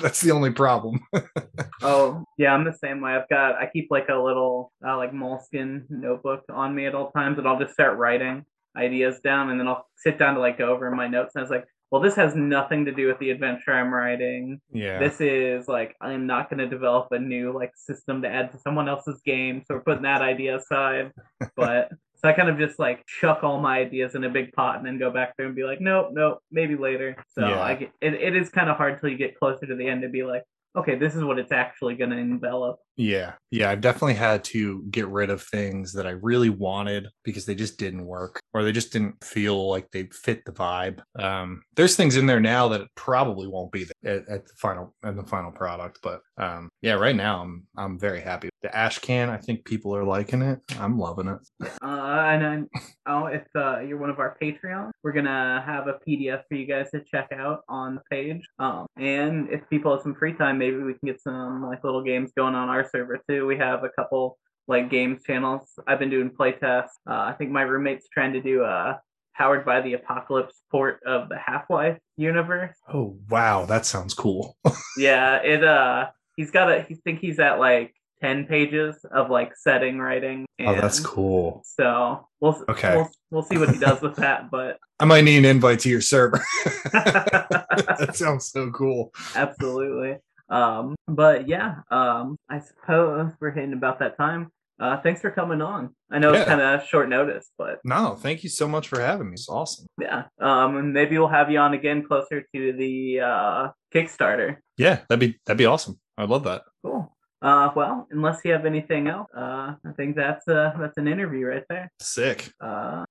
That's 0.00 0.20
the 0.20 0.30
only 0.32 0.52
problem. 0.52 1.00
oh 1.82 2.24
yeah, 2.38 2.54
I'm 2.54 2.64
the 2.64 2.72
same 2.72 3.00
way. 3.00 3.12
I've 3.12 3.28
got 3.28 3.56
I 3.56 3.68
keep 3.72 3.88
like 3.90 4.08
a 4.08 4.16
little 4.16 4.72
uh, 4.86 4.96
like 4.96 5.12
moleskin 5.12 5.86
notebook 5.88 6.42
on 6.50 6.74
me 6.74 6.86
at 6.86 6.94
all 6.94 7.10
times, 7.10 7.38
and 7.38 7.46
I'll 7.46 7.58
just 7.58 7.74
start 7.74 7.98
writing 7.98 8.44
ideas 8.76 9.20
down 9.20 9.50
and 9.50 9.60
then 9.60 9.68
I'll 9.68 9.86
sit 9.96 10.18
down 10.18 10.34
to 10.34 10.40
like 10.40 10.58
go 10.58 10.72
over 10.72 10.90
my 10.90 11.06
notes 11.06 11.32
and 11.34 11.40
I 11.40 11.42
was 11.42 11.50
like, 11.50 11.66
well, 11.90 12.00
this 12.00 12.14
has 12.14 12.34
nothing 12.34 12.86
to 12.86 12.92
do 12.92 13.06
with 13.06 13.18
the 13.18 13.30
adventure 13.30 13.72
I'm 13.72 13.92
writing. 13.92 14.62
Yeah. 14.72 14.98
This 14.98 15.20
is 15.20 15.68
like 15.68 15.94
I'm 16.00 16.26
not 16.26 16.48
gonna 16.48 16.68
develop 16.68 17.08
a 17.10 17.18
new 17.18 17.52
like 17.52 17.72
system 17.76 18.22
to 18.22 18.28
add 18.28 18.50
to 18.52 18.58
someone 18.58 18.88
else's 18.88 19.20
game. 19.26 19.62
So 19.66 19.74
we're 19.74 19.82
putting 19.82 20.04
that 20.04 20.22
idea 20.22 20.56
aside. 20.56 21.12
but 21.56 21.90
so 22.22 22.30
I 22.30 22.34
kind 22.34 22.48
of 22.48 22.56
just 22.56 22.78
like 22.78 23.04
chuck 23.06 23.42
all 23.42 23.60
my 23.60 23.78
ideas 23.78 24.14
in 24.14 24.22
a 24.22 24.28
big 24.28 24.52
pot 24.52 24.76
and 24.76 24.86
then 24.86 24.96
go 24.96 25.10
back 25.10 25.34
there 25.36 25.46
and 25.46 25.56
be 25.56 25.64
like, 25.64 25.80
nope, 25.80 26.10
nope, 26.12 26.38
maybe 26.52 26.76
later. 26.76 27.16
So 27.28 27.48
yeah. 27.48 27.60
I 27.60 27.74
get, 27.74 27.92
it, 28.00 28.14
it 28.14 28.36
is 28.36 28.48
kind 28.48 28.70
of 28.70 28.76
hard 28.76 29.00
till 29.00 29.10
you 29.10 29.16
get 29.16 29.36
closer 29.36 29.66
to 29.66 29.74
the 29.74 29.88
end 29.88 30.02
to 30.02 30.08
be 30.08 30.22
like, 30.22 30.44
okay, 30.76 30.94
this 30.94 31.16
is 31.16 31.24
what 31.24 31.38
it's 31.38 31.50
actually 31.50 31.96
going 31.96 32.10
to 32.10 32.16
envelop. 32.16 32.78
Yeah. 32.96 33.32
Yeah. 33.50 33.70
I've 33.70 33.80
definitely 33.80 34.14
had 34.14 34.44
to 34.44 34.82
get 34.90 35.08
rid 35.08 35.30
of 35.30 35.42
things 35.42 35.92
that 35.94 36.06
I 36.06 36.10
really 36.10 36.50
wanted 36.50 37.08
because 37.24 37.46
they 37.46 37.54
just 37.54 37.78
didn't 37.78 38.04
work 38.04 38.40
or 38.52 38.62
they 38.62 38.72
just 38.72 38.92
didn't 38.92 39.22
feel 39.24 39.68
like 39.68 39.90
they 39.90 40.08
fit 40.12 40.44
the 40.44 40.52
vibe. 40.52 41.00
Um, 41.18 41.62
there's 41.74 41.96
things 41.96 42.16
in 42.16 42.26
there 42.26 42.40
now 42.40 42.68
that 42.68 42.88
probably 42.94 43.48
won't 43.48 43.72
be 43.72 43.86
at, 44.04 44.28
at 44.28 44.46
the 44.46 44.52
final 44.58 44.94
at 45.02 45.16
the 45.16 45.22
final 45.22 45.50
product. 45.50 46.00
But 46.02 46.20
um, 46.36 46.68
yeah, 46.82 46.94
right 46.94 47.16
now 47.16 47.42
I'm 47.42 47.66
I'm 47.76 47.98
very 47.98 48.20
happy. 48.20 48.50
The 48.62 48.74
ash 48.76 48.98
can, 48.98 49.30
I 49.30 49.38
think 49.38 49.64
people 49.64 49.94
are 49.96 50.04
liking 50.04 50.42
it. 50.42 50.60
I'm 50.78 50.98
loving 50.98 51.28
it. 51.28 51.38
Uh, 51.82 52.24
and 52.26 52.42
then 52.42 52.68
oh, 53.06 53.26
if 53.26 53.44
uh, 53.56 53.80
you're 53.80 53.98
one 53.98 54.10
of 54.10 54.18
our 54.18 54.36
Patreon, 54.40 54.90
we're 55.02 55.12
gonna 55.12 55.62
have 55.66 55.88
a 55.88 55.98
PDF 56.06 56.42
for 56.48 56.54
you 56.54 56.66
guys 56.66 56.90
to 56.90 57.02
check 57.02 57.28
out 57.32 57.62
on 57.68 57.96
the 57.96 58.00
page. 58.10 58.46
Um, 58.58 58.86
and 58.96 59.48
if 59.50 59.68
people 59.68 59.92
have 59.92 60.02
some 60.02 60.14
free 60.14 60.32
time, 60.32 60.58
maybe 60.58 60.76
we 60.76 60.92
can 60.92 61.06
get 61.06 61.20
some 61.20 61.64
like 61.64 61.82
little 61.82 62.02
games 62.02 62.32
going 62.36 62.54
on 62.54 62.68
our 62.68 62.81
our 62.82 62.90
server 62.90 63.20
too. 63.28 63.46
We 63.46 63.56
have 63.58 63.84
a 63.84 63.88
couple 63.88 64.38
like 64.68 64.90
games 64.90 65.22
channels. 65.24 65.68
I've 65.86 65.98
been 65.98 66.10
doing 66.10 66.30
playtests. 66.30 66.90
Uh, 67.08 67.14
I 67.14 67.34
think 67.36 67.50
my 67.50 67.62
roommate's 67.62 68.08
trying 68.08 68.32
to 68.34 68.40
do 68.40 68.64
a 68.64 69.00
powered 69.36 69.64
by 69.64 69.80
the 69.80 69.94
apocalypse 69.94 70.60
port 70.70 71.00
of 71.06 71.28
the 71.28 71.38
Half-Life 71.38 71.98
universe. 72.16 72.76
Oh 72.92 73.16
wow, 73.28 73.64
that 73.66 73.86
sounds 73.86 74.14
cool. 74.14 74.56
yeah, 74.96 75.36
it 75.36 75.64
uh 75.64 76.08
he's 76.36 76.50
got 76.50 76.70
a. 76.70 76.82
He 76.82 76.94
think 76.94 77.20
he's 77.20 77.38
at 77.38 77.58
like 77.58 77.94
ten 78.20 78.46
pages 78.46 78.96
of 79.10 79.30
like 79.30 79.56
setting 79.56 79.98
writing. 79.98 80.46
oh, 80.60 80.74
that's 80.74 81.00
cool. 81.00 81.62
So 81.64 82.28
we'll 82.40 82.62
Okay. 82.68 82.96
We'll, 82.96 83.10
we'll 83.30 83.42
see 83.42 83.58
what 83.58 83.70
he 83.70 83.78
does 83.78 84.00
with 84.00 84.16
that, 84.16 84.50
but 84.50 84.78
I 85.00 85.04
might 85.04 85.24
need 85.24 85.38
an 85.38 85.44
invite 85.44 85.80
to 85.80 85.88
your 85.88 86.00
server. 86.00 86.44
that 86.92 88.12
sounds 88.14 88.50
so 88.50 88.70
cool. 88.70 89.12
absolutely. 89.34 90.18
Um, 90.52 90.94
but 91.08 91.48
yeah, 91.48 91.76
um, 91.90 92.36
I 92.50 92.60
suppose 92.60 93.32
we're 93.40 93.50
hitting 93.52 93.72
about 93.72 93.98
that 94.00 94.16
time. 94.16 94.50
Uh, 94.80 95.00
thanks 95.00 95.20
for 95.20 95.30
coming 95.30 95.62
on. 95.62 95.94
I 96.10 96.18
know 96.18 96.32
Yeah. 96.32 96.40
it's 96.40 96.48
kind 96.48 96.60
of 96.60 96.84
short 96.86 97.08
notice, 97.08 97.50
but 97.56 97.78
No, 97.84 98.16
thank 98.16 98.42
you 98.42 98.50
so 98.50 98.66
much 98.66 98.88
for 98.88 99.00
having 99.00 99.28
me. 99.28 99.34
It's 99.34 99.48
awesome. 99.48 99.86
yeah. 100.00 100.24
Um, 100.40 100.76
and 100.76 100.92
maybe 100.92 101.16
we'll 101.18 101.28
have 101.28 101.50
you 101.50 101.58
on 101.58 101.72
again 101.74 102.02
closer 102.06 102.42
to 102.54 102.72
the 102.72 103.20
uh, 103.20 103.68
Kickstarter. 103.94 104.56
Yeah, 104.76 105.00
that'd 105.08 105.20
be 105.20 105.38
that'd 105.46 105.58
be 105.58 105.66
awesome. 105.66 105.98
I 106.18 106.24
love 106.24 106.44
that. 106.44 106.62
Cool. 106.84 107.14
Uh, 107.40 107.70
well, 107.74 108.06
unless 108.10 108.40
you 108.44 108.52
have 108.52 108.66
anything 108.66 109.08
else, 109.08 109.28
uh, 109.36 109.74
I 109.86 109.92
think 109.96 110.16
that's 110.16 110.46
uh, 110.48 110.72
that's 110.78 110.96
an 110.98 111.06
interview 111.08 111.46
right 111.46 111.64
there. 111.68 111.90
Sick. 112.00 112.52
Uh, 112.60 113.04